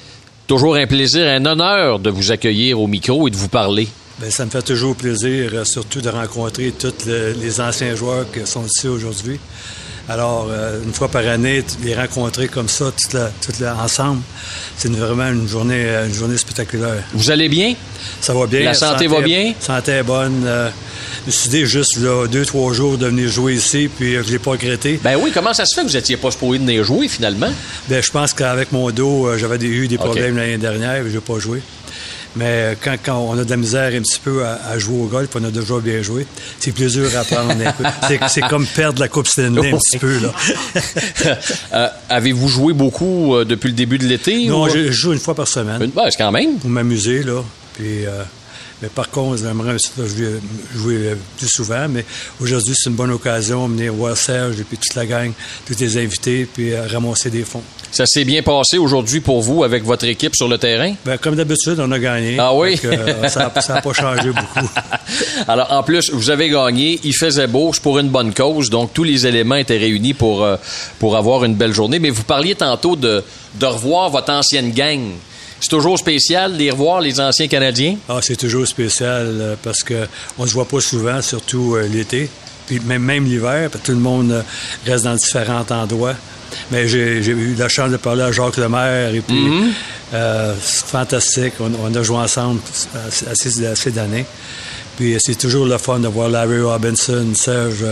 Toujours 0.51 0.74
un 0.74 0.88
plaisir, 0.88 1.28
un 1.28 1.46
honneur 1.46 2.01
de 2.01 2.11
vous 2.11 2.32
accueillir 2.32 2.80
au 2.80 2.88
micro 2.88 3.28
et 3.28 3.30
de 3.30 3.36
vous 3.36 3.46
parler. 3.46 3.86
Bien, 4.18 4.30
ça 4.30 4.44
me 4.44 4.51
fait 4.51 4.62
toujours 4.62 4.96
plaisir, 4.96 5.53
euh, 5.55 5.64
surtout 5.64 6.01
de 6.01 6.09
rencontrer 6.09 6.72
tous 6.72 7.07
les 7.07 7.61
anciens 7.61 7.94
joueurs 7.94 8.28
qui 8.32 8.44
sont 8.44 8.64
ici 8.66 8.88
aujourd'hui. 8.88 9.38
Alors, 10.11 10.49
euh, 10.51 10.83
une 10.83 10.93
fois 10.93 11.07
par 11.07 11.25
année, 11.25 11.63
les 11.85 11.95
rencontrer 11.95 12.49
comme 12.49 12.69
ça, 12.69 12.91
toutes 12.91 13.63
ensemble, 13.63 14.23
c'est 14.77 14.91
vraiment 14.91 15.29
une 15.29 15.47
journée, 15.47 15.85
euh, 15.85 16.09
une 16.09 16.13
journée 16.13 16.37
spectaculaire. 16.37 17.05
Vous 17.15 17.31
allez 17.31 17.49
bien? 17.49 17.77
Ça 18.21 18.35
va 18.35 18.49
bien. 18.49 18.65
La 18.65 18.75
santé, 18.75 19.07
va 19.07 19.21
bien? 19.21 19.55
La 19.61 19.65
santé 19.65 19.93
est 19.93 20.03
bonne. 20.03 20.45
suis 21.29 21.51
dit 21.51 21.65
juste 21.65 21.99
là, 21.99 22.27
deux, 22.27 22.45
trois 22.45 22.73
jours 22.73 22.99
de 22.99 23.07
venir 23.07 23.29
jouer 23.29 23.55
ici, 23.55 23.89
puis 23.89 24.15
je 24.15 24.19
ne 24.19 24.33
l'ai 24.33 24.41
pas 24.41 24.51
regretté. 24.51 24.99
Ben 25.01 25.17
oui, 25.17 25.31
comment 25.33 25.55
ça 25.55 25.65
se 25.65 25.77
fait 25.77 25.83
que 25.83 25.87
vous 25.87 25.95
n'étiez 25.97 26.17
pas 26.17 26.33
supposé 26.33 26.59
de 26.59 26.65
venir 26.65 26.83
jouer 26.83 27.07
finalement? 27.07 27.53
Ben, 27.89 28.03
je 28.03 28.11
pense 28.11 28.35
qu'avec 28.35 28.73
mon 28.73 28.91
dos, 28.91 29.39
j'avais 29.39 29.65
eu 29.65 29.87
des 29.87 29.97
problèmes 29.97 30.37
l'année 30.37 30.59
dernière 30.59 31.05
je 31.07 31.15
n'ai 31.15 31.21
pas 31.21 31.39
joué. 31.39 31.63
Mais 32.37 32.76
quand, 32.83 32.97
quand, 33.05 33.18
on 33.18 33.39
a 33.39 33.45
de 33.45 33.51
la 33.51 33.57
misère 33.57 33.93
un 33.93 34.03
petit 34.03 34.20
peu 34.22 34.45
à, 34.45 34.78
jouer 34.78 35.01
au 35.03 35.07
golf, 35.07 35.28
on 35.35 35.45
a 35.45 35.51
déjà 35.51 35.78
bien 35.81 36.01
joué, 36.03 36.26
c'est 36.59 36.72
plus 36.72 36.93
dur 36.93 37.09
à 37.16 37.24
prendre 37.24 37.51
un 37.51 37.72
peu. 37.72 37.85
C'est 38.28 38.43
comme 38.43 38.66
perdre 38.66 39.01
la 39.01 39.09
Coupe 39.09 39.26
Stanley 39.26 39.72
un 39.72 39.78
petit 39.78 39.99
peu. 39.99 40.18
Là. 40.18 40.33
Euh, 41.72 41.89
avez-vous 42.09 42.49
joué 42.49 42.72
beaucoup 42.72 43.35
euh, 43.35 43.45
depuis 43.45 43.68
le 43.68 43.74
début 43.74 43.99
de 43.99 44.05
l'été? 44.05 44.47
Non, 44.47 44.68
je, 44.68 44.91
joue 44.91 45.12
une 45.12 45.18
fois 45.18 45.35
par 45.35 45.47
semaine. 45.47 45.91
Ben, 45.95 46.05
c'est 46.11 46.16
quand 46.16 46.33
même. 46.33 46.59
Pour 46.59 46.70
m'amuser, 46.70 47.22
là. 47.22 47.43
Puis, 47.74 48.07
euh, 48.07 48.22
mais 48.83 48.89
par 48.89 49.11
contre, 49.11 49.39
j'aimerais 49.39 49.76
jouer, 49.97 50.41
jouer 50.74 51.16
plus 51.37 51.49
souvent. 51.49 51.87
Mais 51.89 52.05
aujourd'hui, 52.41 52.74
c'est 52.76 52.91
une 52.91 52.97
bonne 52.97 53.11
occasion 53.11 53.68
de 53.68 53.74
venir 53.74 53.93
voir 53.93 54.16
Serge 54.16 54.59
et 54.61 54.64
puis 54.64 54.78
toute 54.78 54.95
la 54.95 55.07
gang, 55.07 55.33
tous 55.66 55.78
les 55.78 55.99
invités, 55.99 56.47
puis 56.47 56.74
ramasser 56.76 57.31
des 57.31 57.45
fonds. 57.45 57.62
Ça 57.93 58.07
s'est 58.07 58.24
bien 58.24 58.43
passé 58.43 58.78
aujourd'hui 58.78 59.20
pour 59.20 59.43
vous 59.43 59.64
avec 59.64 59.85
votre 59.85 60.05
équipe 60.05 60.37
sur 60.37 60.47
le 60.47 60.59
terrain? 60.59 60.95
Bien, 61.05 61.16
comme 61.16 61.35
d'habitude, 61.35 61.78
on 61.81 61.91
a 61.91 61.99
gagné. 61.99 62.37
Ah 62.39 62.55
oui? 62.55 62.78
Euh, 62.85 63.28
ça 63.28 63.51
n'a 63.68 63.81
pas 63.81 63.93
changé 63.93 64.31
beaucoup. 64.33 64.68
Alors, 65.49 65.72
en 65.72 65.83
plus, 65.83 66.11
vous 66.12 66.31
avez 66.31 66.49
gagné. 66.49 67.01
Il 67.03 67.14
faisait 67.14 67.49
beau. 67.49 67.72
C'est 67.74 67.83
pour 67.83 67.99
une 67.99 68.09
bonne 68.09 68.33
cause. 68.33 68.70
Donc, 68.70 68.95
tous 68.95 69.03
les 69.03 69.26
éléments 69.26 69.57
étaient 69.57 69.76
réunis 69.76 70.14
pour, 70.14 70.45
euh, 70.45 70.57
pour 71.01 71.16
avoir 71.16 71.45
une 71.45 71.55
belle 71.55 71.74
journée. 71.74 71.99
Mais 71.99 72.11
vous 72.11 72.22
parliez 72.22 72.55
tantôt 72.55 72.95
de, 72.95 73.24
de 73.59 73.66
revoir 73.66 74.09
votre 74.11 74.33
ancienne 74.33 74.70
gang. 74.70 75.01
C'est 75.61 75.69
toujours 75.69 75.99
spécial 75.99 76.57
de 76.57 76.71
revoir, 76.71 77.01
les 77.01 77.21
anciens 77.21 77.49
Canadiens? 77.49 77.97
Ah, 78.09 78.21
c'est 78.23 78.37
toujours 78.37 78.67
spécial 78.67 79.27
euh, 79.27 79.55
parce 79.63 79.85
qu'on 79.85 80.43
ne 80.43 80.47
se 80.47 80.55
voit 80.55 80.69
pas 80.69 80.81
souvent, 80.81 81.21
surtout 81.21 81.77
l'été. 81.91 82.29
Puis 82.67 82.81
même, 82.81 83.03
même 83.03 83.25
l'hiver, 83.25 83.71
tout 83.83 83.93
le 83.93 83.99
monde 83.99 84.45
reste 84.87 85.05
dans 85.05 85.15
différents 85.15 85.67
endroits. 85.71 86.15
Mais 86.71 86.89
j'ai 86.89 87.27
eu 87.27 87.55
la 87.55 87.69
chance 87.69 87.91
de 87.91 87.97
parler 87.97 88.23
à 88.23 88.33
Jacques 88.33 88.57
Lemaire 88.57 89.15
et 89.15 89.21
puis 89.21 89.49
mm-hmm. 89.49 89.73
euh, 90.15 90.55
c'est 90.61 90.87
fantastique. 90.87 91.55
On, 91.61 91.95
a 91.95 92.03
joué 92.03 92.19
ensemble 92.19 92.61
assez, 93.31 93.65
assez 93.65 93.91
d'années. 93.91 94.27
Puis 95.01 95.16
c'est 95.18 95.34
toujours 95.34 95.64
le 95.64 95.78
fun 95.78 95.98
de 95.98 96.09
voir 96.09 96.28
Larry 96.28 96.61
Robinson, 96.61 97.28
Serge, 97.32 97.86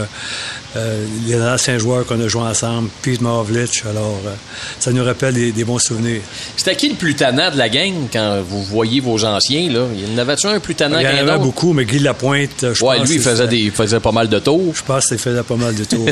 euh, 0.76 1.06
les 1.26 1.40
anciens 1.40 1.78
joueurs 1.78 2.04
qu'on 2.04 2.20
a 2.20 2.28
joués 2.28 2.42
ensemble, 2.42 2.90
Pete 3.00 3.22
Mavlich. 3.22 3.82
Alors, 3.88 4.20
euh, 4.26 4.34
ça 4.78 4.92
nous 4.92 5.02
rappelle 5.02 5.32
des, 5.32 5.64
bons 5.64 5.78
souvenirs. 5.78 6.20
C'était 6.54 6.76
qui 6.76 6.90
le 6.90 6.96
plus 6.96 7.14
tannant 7.14 7.50
de 7.50 7.56
la 7.56 7.70
gang 7.70 7.94
quand 8.12 8.42
vous 8.46 8.62
voyez 8.62 9.00
vos 9.00 9.24
anciens? 9.24 9.72
Là? 9.72 9.86
Il 9.94 10.06
y 10.06 10.14
en 10.14 10.18
avait-tu 10.18 10.46
un 10.46 10.60
plus 10.60 10.74
tannant 10.74 11.00
qu'un 11.00 11.08
autre? 11.08 11.14
Il 11.14 11.20
y 11.20 11.22
en 11.22 11.28
avait 11.28 11.42
beaucoup, 11.42 11.72
mais 11.72 11.86
Guy 11.86 12.00
Lapointe, 12.00 12.66
je 12.74 12.84
ouais, 12.84 12.98
lui, 13.00 13.14
il 13.14 13.20
faisait, 13.22 13.48
des, 13.48 13.70
faisait 13.70 14.00
pas 14.00 14.12
mal 14.12 14.28
de 14.28 14.38
tours. 14.38 14.74
Je 14.74 14.82
pense 14.82 15.06
qu'il 15.06 15.16
faisait 15.16 15.42
pas 15.42 15.56
mal 15.56 15.74
de 15.74 15.84
tours. 15.84 16.06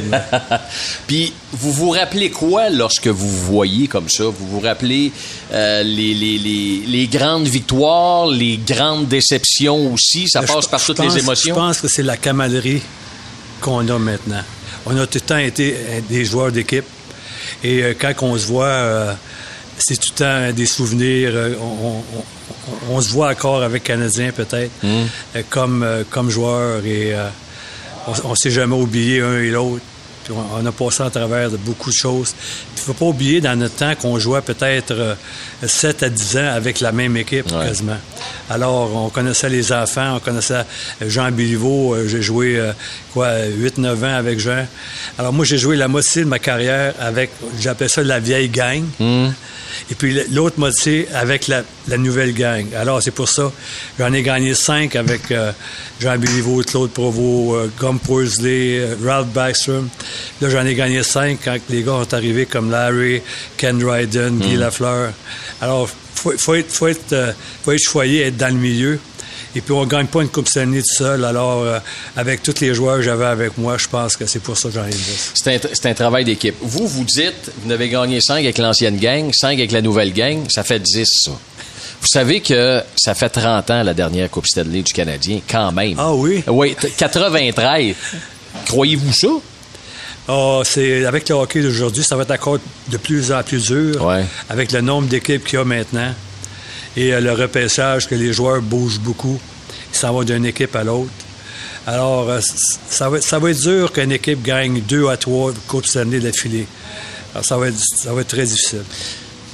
Puis, 1.06 1.34
vous 1.52 1.72
vous 1.72 1.90
rappelez 1.90 2.30
quoi 2.30 2.70
lorsque 2.70 3.08
vous 3.08 3.28
vous 3.28 3.52
voyez 3.52 3.86
comme 3.88 4.08
ça? 4.08 4.24
Vous 4.24 4.46
vous 4.48 4.60
rappelez 4.60 5.12
euh, 5.52 5.82
les, 5.82 6.14
les, 6.14 6.38
les, 6.38 6.82
les, 6.86 7.06
grandes 7.06 7.46
victoires, 7.46 8.26
les 8.26 8.58
grandes 8.66 9.08
déceptions 9.08 9.92
aussi? 9.92 10.28
Ça 10.28 10.42
passe 10.42 10.66
par 10.66 10.80
toutes 10.86 10.98
les 11.00 11.18
émotions? 11.18 11.54
Je 11.54 11.60
pense 11.60 11.80
que 11.80 11.88
c'est 11.88 12.02
la 12.02 12.16
camaraderie 12.16 12.82
qu'on 13.60 13.86
a 13.88 13.98
maintenant. 13.98 14.42
On 14.86 14.96
a 14.96 15.06
tout 15.06 15.18
le 15.18 15.20
temps 15.20 15.38
été 15.38 15.74
euh, 15.74 16.00
des 16.08 16.24
joueurs 16.24 16.52
d'équipe. 16.52 16.84
Et 17.64 17.82
euh, 17.82 17.94
quand 17.98 18.12
on 18.22 18.38
se 18.38 18.46
voit, 18.46 18.66
euh, 18.66 19.12
c'est 19.78 19.96
tout 19.96 20.10
le 20.12 20.18
temps 20.18 20.52
des 20.52 20.66
souvenirs. 20.66 21.32
On, 22.88 23.00
se 23.00 23.10
voit 23.10 23.30
encore 23.30 23.62
avec 23.62 23.84
Canadiens 23.84 24.32
peut-être, 24.32 24.72
mm. 24.82 25.40
comme, 25.50 25.86
comme 26.10 26.30
joueurs. 26.30 26.84
Et 26.84 27.14
on, 28.24 28.30
ne 28.30 28.34
s'est 28.34 28.50
jamais 28.50 28.74
oublié 28.74 29.20
un 29.20 29.38
et 29.38 29.50
l'autre. 29.50 29.84
On, 30.30 30.64
a 30.64 30.72
passé 30.72 31.02
à 31.02 31.10
travers 31.10 31.50
de 31.50 31.56
beaucoup 31.56 31.90
de 31.90 31.94
choses. 31.94 32.34
Il 32.74 32.80
ne 32.80 32.84
faut 32.84 32.92
pas 32.94 33.06
oublier 33.06 33.40
dans 33.40 33.56
notre 33.56 33.76
temps 33.76 33.94
qu'on 33.94 34.18
jouait 34.18 34.40
peut-être 34.40 35.16
7 35.64 36.02
euh, 36.02 36.06
à 36.06 36.08
10 36.08 36.36
ans 36.36 36.52
avec 36.54 36.80
la 36.80 36.92
même 36.92 37.16
équipe 37.16 37.48
quasiment. 37.48 37.98
Alors, 38.50 38.94
on 38.94 39.08
connaissait 39.08 39.48
les 39.48 39.72
enfants, 39.72 40.16
on 40.16 40.20
connaissait 40.20 40.64
Jean 41.06 41.30
Béliveau. 41.30 41.94
Euh, 41.94 42.08
j'ai 42.08 42.22
joué 42.22 42.60
quoi 43.12 43.30
8-9 43.38 44.04
ans 44.04 44.16
avec 44.16 44.40
Jean. 44.40 44.66
Alors 45.18 45.32
moi, 45.32 45.44
j'ai 45.44 45.58
joué 45.58 45.76
la 45.76 45.88
moitié 45.88 46.22
de 46.22 46.28
ma 46.28 46.38
carrière 46.38 46.94
avec, 47.00 47.30
j'appelle 47.60 47.90
ça 47.90 48.02
la 48.02 48.20
vieille 48.20 48.48
gang. 48.48 48.84
Mmh. 48.98 49.28
Et 49.90 49.94
puis 49.94 50.18
l'autre 50.32 50.58
moitié 50.58 51.06
avec 51.14 51.48
la, 51.48 51.62
nouvelle 51.96 52.34
gang. 52.34 52.66
Alors, 52.74 53.02
c'est 53.02 53.10
pour 53.10 53.28
ça, 53.28 53.52
j'en 53.98 54.12
ai 54.12 54.22
gagné 54.22 54.54
cinq 54.54 54.96
avec 54.96 55.30
euh, 55.30 55.52
Jean 56.00 56.18
Béliveau, 56.18 56.62
Claude 56.62 56.90
Provost, 56.90 57.54
euh, 57.54 57.68
Gum 57.78 57.98
euh, 58.10 58.94
Ralph 59.04 59.28
Backstrom. 59.28 59.88
Là, 60.40 60.50
j'en 60.50 60.66
ai 60.66 60.74
gagné 60.74 61.02
cinq 61.02 61.38
quand 61.44 61.56
les 61.70 61.82
gars 61.82 62.00
sont 62.02 62.14
arrivés 62.14 62.46
comme 62.46 62.70
Larry, 62.70 63.22
Ken 63.56 63.78
Dryden, 63.78 64.38
Guy 64.38 64.56
mm. 64.56 64.60
Lafleur. 64.60 65.12
Alors, 65.60 65.88
faut, 66.14 66.32
faut 66.36 66.54
être, 66.54 66.70
faut 66.70 66.88
être, 66.88 67.12
euh, 67.12 67.32
faut 67.64 67.72
être 67.72 67.82
choyé, 67.82 68.22
être 68.22 68.36
dans 68.36 68.52
le 68.52 68.60
milieu. 68.60 68.98
Et 69.56 69.62
puis, 69.62 69.72
on 69.72 69.86
ne 69.86 69.90
gagne 69.90 70.06
pas 70.06 70.20
une 70.20 70.28
Coupe 70.28 70.48
Stanley 70.48 70.82
tout 70.82 70.94
seul. 70.96 71.24
Alors, 71.24 71.62
euh, 71.62 71.78
avec 72.14 72.42
tous 72.42 72.60
les 72.60 72.74
joueurs 72.74 72.96
que 72.96 73.02
j'avais 73.02 73.24
avec 73.24 73.56
moi, 73.56 73.78
je 73.78 73.88
pense 73.88 74.14
que 74.14 74.26
c'est 74.26 74.40
pour 74.40 74.58
ça 74.58 74.68
que 74.68 74.74
j'en 74.74 74.86
ai 74.86 74.90
C'est 75.32 75.86
un, 75.86 75.94
travail 75.94 76.26
d'équipe. 76.26 76.54
Vous, 76.60 76.86
vous 76.86 77.04
dites, 77.04 77.50
vous 77.62 77.68
n'avez 77.68 77.88
gagné 77.88 78.20
5 78.20 78.34
avec 78.34 78.58
l'ancienne 78.58 78.98
gang, 78.98 79.30
5 79.32 79.54
avec 79.54 79.72
la 79.72 79.80
nouvelle 79.80 80.12
gang, 80.12 80.44
ça 80.50 80.62
fait 80.62 80.78
10, 80.78 81.08
ça. 81.24 81.30
Vous 81.30 82.06
savez 82.06 82.40
que 82.40 82.82
ça 82.96 83.14
fait 83.14 83.30
30 83.30 83.70
ans 83.70 83.82
la 83.82 83.94
dernière 83.94 84.30
Coupe 84.30 84.46
Stanley 84.46 84.82
du 84.82 84.92
Canadien, 84.92 85.40
quand 85.48 85.72
même. 85.72 85.94
Ah 85.98 86.12
oui? 86.12 86.44
Oui, 86.46 86.76
93. 86.98 87.94
Croyez-vous 88.66 89.12
ça? 89.14 89.28
Oh, 90.28 90.62
c'est 90.64 91.04
avec 91.04 91.28
le 91.28 91.36
hockey 91.36 91.62
d'aujourd'hui, 91.62 92.02
ça 92.02 92.16
va 92.16 92.22
être 92.22 92.32
encore 92.32 92.58
de 92.88 92.96
plus 92.96 93.30
en 93.30 93.42
plus 93.42 93.66
dur. 93.66 94.10
Avec 94.48 94.72
le 94.72 94.80
nombre 94.80 95.08
d'équipes 95.08 95.44
qu'il 95.44 95.58
y 95.58 95.62
a 95.62 95.64
maintenant 95.64 96.12
et 96.96 97.12
euh, 97.12 97.20
le 97.20 97.32
repêchage 97.32 98.08
que 98.08 98.14
les 98.14 98.32
joueurs 98.32 98.62
bougent 98.62 99.00
beaucoup. 99.00 99.38
Ils 99.92 99.96
s'en 99.96 100.12
vont 100.12 100.24
d'une 100.24 100.46
équipe 100.46 100.74
à 100.74 100.82
l'autre. 100.82 101.10
Alors, 101.86 102.28
euh, 102.28 102.40
ça 102.88 103.08
va, 103.08 103.20
ça 103.20 103.38
va 103.38 103.50
être 103.50 103.60
dur 103.60 103.92
qu'une 103.92 104.12
équipe 104.12 104.42
gagne 104.42 104.80
deux 104.80 105.08
à 105.08 105.16
trois 105.16 105.52
Coupes 105.68 105.86
Stanley 105.86 106.18
d'affilée. 106.18 106.66
Ça 107.42 107.58
va, 107.58 107.68
être, 107.68 107.76
ça 107.78 108.12
va 108.14 108.22
être 108.22 108.28
très 108.28 108.46
difficile. 108.46 108.82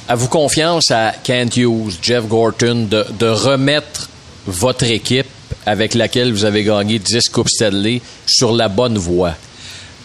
Avez-vous 0.08 0.28
confiance 0.28 0.90
à 0.92 1.12
Kent 1.22 1.56
Hughes, 1.56 1.98
Jeff 2.00 2.26
Gorton, 2.26 2.86
de, 2.88 3.04
de, 3.18 3.26
remettre 3.26 4.08
votre 4.46 4.84
équipe 4.84 5.26
avec 5.66 5.94
laquelle 5.94 6.32
vous 6.32 6.44
avez 6.44 6.62
gagné 6.62 7.00
10 7.00 7.28
Coupes 7.28 7.48
Stanley 7.48 8.00
sur 8.24 8.52
la 8.52 8.68
bonne 8.68 8.98
voie? 8.98 9.34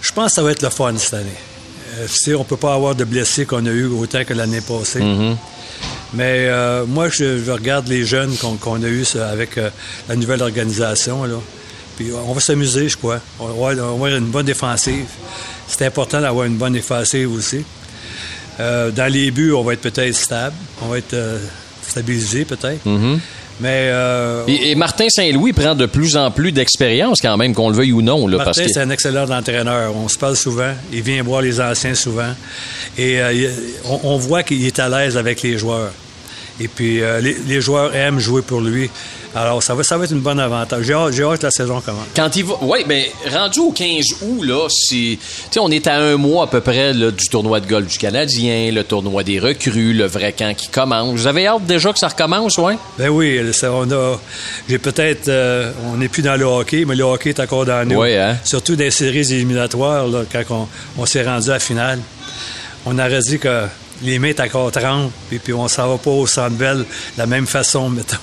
Je 0.01 0.11
pense 0.11 0.31
que 0.31 0.35
ça 0.35 0.43
va 0.43 0.51
être 0.51 0.61
le 0.61 0.69
fun 0.69 0.93
cette 0.97 1.13
année. 1.15 1.29
Euh, 1.99 2.07
on 2.35 2.39
ne 2.39 2.43
peut 2.43 2.57
pas 2.57 2.73
avoir 2.73 2.95
de 2.95 3.03
blessés 3.03 3.45
qu'on 3.45 3.65
a 3.65 3.71
eu 3.71 3.85
autant 3.85 4.23
que 4.23 4.33
l'année 4.33 4.61
passée. 4.61 4.99
Mm-hmm. 4.99 5.35
Mais 6.13 6.47
euh, 6.47 6.85
moi, 6.85 7.09
je, 7.09 7.49
regarde 7.49 7.87
les 7.87 8.05
jeunes 8.05 8.35
qu'on 8.37 8.83
a 8.83 8.87
eus 8.87 9.15
avec 9.15 9.57
euh, 9.57 9.69
la 10.07 10.15
nouvelle 10.15 10.41
organisation. 10.41 11.23
Là. 11.23 11.35
Puis 11.95 12.11
on 12.13 12.33
va 12.33 12.39
s'amuser, 12.39 12.89
je 12.89 12.97
crois. 12.97 13.19
On 13.39 13.47
va, 13.47 13.71
avoir, 13.71 14.07
une 14.07 14.27
bonne 14.27 14.45
défensive. 14.45 15.05
C'est 15.67 15.85
important 15.85 16.21
d'avoir 16.21 16.45
une 16.45 16.57
bonne 16.57 16.73
défensive 16.73 17.31
aussi. 17.31 17.63
Dans 18.59 19.11
les 19.11 19.29
buts, 19.29 19.51
on 19.51 19.63
va 19.63 19.73
être 19.73 19.81
peut-être 19.81 20.15
stable. 20.15 20.55
On 20.81 20.87
va 20.87 20.97
être 20.97 21.15
stabilisé 21.81 22.45
peut-être. 22.45 22.85
Mm-hmm. 22.85 23.19
Mais 23.59 23.91
et, 24.47 24.75
Martin 24.75 25.07
Saint-Louis 25.09 25.53
prend 25.53 25.73
de 25.73 25.85
plus 25.85 26.15
en 26.15 26.29
plus 26.31 26.51
d'expérience 26.51 27.19
quand 27.21 27.37
même, 27.37 27.55
qu'on 27.55 27.69
le 27.69 27.75
veuille 27.75 27.91
ou 27.91 28.01
non. 28.01 28.27
Là, 28.27 28.37
Martin, 28.37 28.65
c'est 28.67 28.79
un 28.79 28.89
excellent 28.89 29.29
entraîneur. 29.29 29.95
On 29.95 30.07
se 30.07 30.17
parle 30.17 30.35
souvent. 30.35 30.73
Il 30.93 31.01
vient 31.01 31.23
voir 31.23 31.41
les 31.41 31.59
anciens 31.59 31.95
souvent. 31.95 32.33
Et 32.97 33.19
on, 33.85 34.17
voit 34.17 34.43
qu'il 34.43 34.65
est 34.65 34.79
à 34.79 34.89
l'aise 34.89 35.17
avec 35.17 35.41
les 35.41 35.57
joueurs. 35.57 35.91
Et 36.59 36.67
puis, 36.67 37.01
euh, 37.01 37.21
les, 37.21 37.61
joueurs 37.61 37.95
aiment 37.95 38.19
jouer 38.19 38.41
pour 38.41 38.61
lui. 38.61 38.89
Alors, 39.35 39.61
ça 39.61 39.75
va, 39.75 39.83
ça 39.83 39.97
va 39.97 40.05
être 40.05 40.11
une 40.11 40.21
bonne 40.21 40.39
avantage. 40.39 40.85
J'ai 40.85 40.93
hâte, 40.93 41.39
que 41.39 41.45
la 41.45 41.51
saison 41.51 41.81
commence. 41.81 42.05
Quand 42.15 42.35
il 42.35 42.45
va. 42.45 42.55
Oui, 42.61 42.83
bien, 42.87 43.03
rendu 43.31 43.59
au 43.59 43.71
15 43.71 44.05
août, 44.21 44.43
là, 44.43 44.67
c'est. 44.69 45.17
Tu 45.51 45.59
on 45.59 45.69
est 45.69 45.85
à 45.87 45.97
un 45.97 46.17
mois 46.17 46.45
à 46.45 46.47
peu 46.47 46.61
près 46.61 46.93
du 46.93 47.27
tournoi 47.29 47.59
de 47.59 47.67
golf 47.67 47.87
du 47.87 47.97
Canadien, 47.97 48.71
le 48.71 48.83
tournoi 48.83 49.23
des 49.23 49.39
recrues, 49.39 49.93
le 49.93 50.05
vrai 50.05 50.33
camp 50.33 50.55
qui 50.55 50.69
commence. 50.69 51.13
Vous 51.19 51.27
avez 51.27 51.47
hâte 51.47 51.65
déjà 51.65 51.93
que 51.93 51.99
ça 51.99 52.07
recommence, 52.07 52.57
oui? 52.57 52.73
Ben 52.97 53.09
oui, 53.09 53.41
on 53.63 53.91
a. 53.91 54.19
J'ai 54.67 54.79
peut-être. 54.79 55.27
Euh, 55.27 55.71
on 55.85 55.97
n'est 55.97 56.09
plus 56.09 56.21
dans 56.21 56.35
le 56.35 56.45
hockey, 56.45 56.85
mais 56.85 56.95
le 56.95 57.03
hockey 57.03 57.29
est 57.29 57.39
encore 57.39 57.65
dans 57.65 57.87
nous. 57.87 57.99
Oui, 57.99 58.15
hein? 58.15 58.37
Surtout 58.43 58.75
dans 58.75 58.83
les 58.83 58.91
séries 58.91 59.31
éliminatoires, 59.33 60.07
là, 60.07 60.23
quand 60.31 60.43
on, 60.49 60.67
on 61.01 61.05
s'est 61.05 61.23
rendu 61.23 61.49
à 61.49 61.53
la 61.53 61.59
finale. 61.59 61.99
On 62.85 62.97
aurait 62.97 63.19
dit 63.19 63.37
que 63.37 63.65
les 64.01 64.19
mains 64.19 64.33
encore 64.39 64.71
30, 64.71 65.11
et 65.31 65.39
puis 65.39 65.53
on 65.53 65.67
s'en 65.67 65.89
va 65.89 65.97
pas 65.97 66.11
au 66.11 66.27
Centre 66.27 66.55
de 66.57 66.85
la 67.17 67.25
même 67.25 67.47
façon, 67.47 67.89
mettons. 67.89 68.17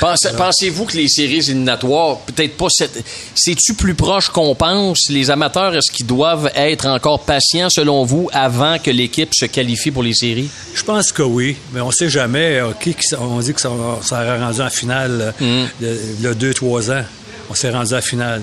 Pensez-vous 0.00 0.84
que 0.86 0.96
les 0.96 1.08
séries 1.08 1.38
éliminatoires, 1.38 2.18
peut-être 2.20 2.56
pas 2.56 2.68
cette... 2.70 3.04
C'est-tu 3.34 3.74
plus 3.74 3.94
proche 3.94 4.28
qu'on 4.28 4.54
pense? 4.54 5.08
Les 5.10 5.30
amateurs, 5.30 5.74
est-ce 5.74 5.90
qu'ils 5.90 6.06
doivent 6.06 6.50
être 6.54 6.86
encore 6.86 7.20
patients, 7.20 7.70
selon 7.70 8.04
vous, 8.04 8.28
avant 8.32 8.78
que 8.78 8.90
l'équipe 8.90 9.34
se 9.34 9.46
qualifie 9.46 9.90
pour 9.90 10.02
les 10.02 10.14
séries? 10.14 10.48
Je 10.74 10.82
pense 10.82 11.12
que 11.12 11.22
oui, 11.22 11.56
mais 11.72 11.80
on 11.80 11.90
sait 11.90 12.08
jamais. 12.08 12.58
Euh, 12.58 12.72
qui, 12.80 12.96
on 13.18 13.40
dit 13.40 13.54
que 13.54 13.60
ça, 13.60 13.70
ça 14.02 14.38
rendu 14.38 14.60
en 14.60 14.70
finale 14.70 15.34
euh, 15.42 15.66
il 15.80 16.22
y 16.22 16.26
a 16.26 16.34
deux, 16.34 16.54
trois 16.54 16.90
ans. 16.90 17.04
On 17.50 17.54
s'est 17.54 17.70
rendu 17.70 17.94
en 17.94 18.00
finale. 18.00 18.42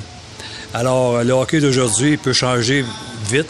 Alors, 0.74 1.24
le 1.24 1.32
hockey 1.32 1.60
d'aujourd'hui 1.60 2.18
peut 2.18 2.34
changer 2.34 2.84
vite 3.30 3.48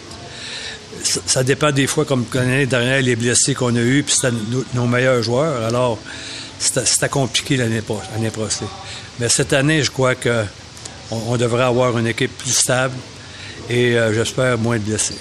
ça, 1.07 1.43
dépend 1.43 1.71
des 1.71 1.87
fois, 1.87 2.05
comme 2.05 2.25
l'année 2.33 2.65
dernière, 2.65 3.01
les 3.01 3.15
blessés 3.15 3.53
qu'on 3.53 3.75
a 3.75 3.79
eus, 3.79 4.03
puis 4.03 4.15
c'était 4.15 4.35
nos, 4.73 4.85
meilleurs 4.85 5.21
joueurs. 5.21 5.63
Alors, 5.65 5.99
c'était 6.59 7.09
compliqué 7.09 7.57
l'année 7.57 7.81
passée. 7.81 8.65
Mais 9.19 9.29
cette 9.29 9.53
année, 9.53 9.83
je 9.83 9.91
crois 9.91 10.15
qu'on 10.15 10.45
on 11.11 11.37
devrait 11.37 11.63
avoir 11.63 11.97
une 11.97 12.07
équipe 12.07 12.37
plus 12.37 12.55
stable 12.55 12.95
et 13.69 13.97
euh, 13.97 14.13
j'espère 14.13 14.57
moins 14.57 14.77
de 14.77 14.83
blessés. 14.83 15.15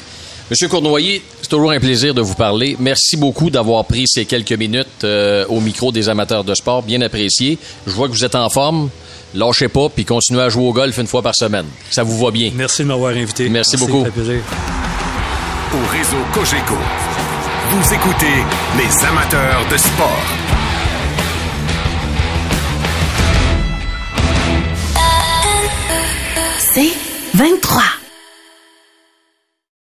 Monsieur 0.51 0.68
Cournoyer, 0.68 1.22
c'est 1.41 1.49
toujours 1.49 1.70
un 1.70 1.80
plaisir 1.80 2.12
de 2.12 2.20
vous 2.20 2.35
parler. 2.35 2.76
Merci 2.78 3.16
beaucoup 3.16 3.49
d'avoir 3.49 3.85
pris 3.87 4.05
ces 4.07 4.26
quelques 4.26 4.53
minutes 4.53 5.03
euh, 5.05 5.47
au 5.49 5.61
micro 5.61 5.91
des 5.91 6.11
amateurs 6.11 6.45
de 6.45 6.55
sport. 6.55 6.82
Bien 6.82 7.01
apprécié. 7.01 7.59
Je 7.87 7.93
vois 7.93 8.09
que 8.09 8.12
vous 8.12 8.24
êtes 8.24 8.35
en 8.35 8.51
forme. 8.51 8.91
Lâchez 9.35 9.68
pas, 9.68 9.89
puis 9.89 10.05
continuez 10.05 10.43
à 10.43 10.49
jouer 10.49 10.64
au 10.64 10.72
golf 10.72 10.97
une 10.99 11.07
fois 11.07 11.22
par 11.22 11.35
semaine. 11.35 11.66
Ça 11.91 12.03
vous 12.03 12.18
va 12.18 12.30
bien. 12.30 12.53
Merci 12.55 12.82
de 12.82 12.89
m'avoir 12.89 13.12
invité. 13.16 13.49
Merci, 13.49 13.76
Merci 13.78 13.93
beaucoup 13.93 14.05
au 15.75 15.87
réseau 15.91 16.25
Cogeco. 16.33 16.77
Vous 17.70 17.95
écoutez 17.95 18.45
les 18.79 19.07
amateurs 19.07 19.64
de 19.70 19.77
sport. 19.77 20.25
C'est 26.59 26.93
23. 27.35 27.93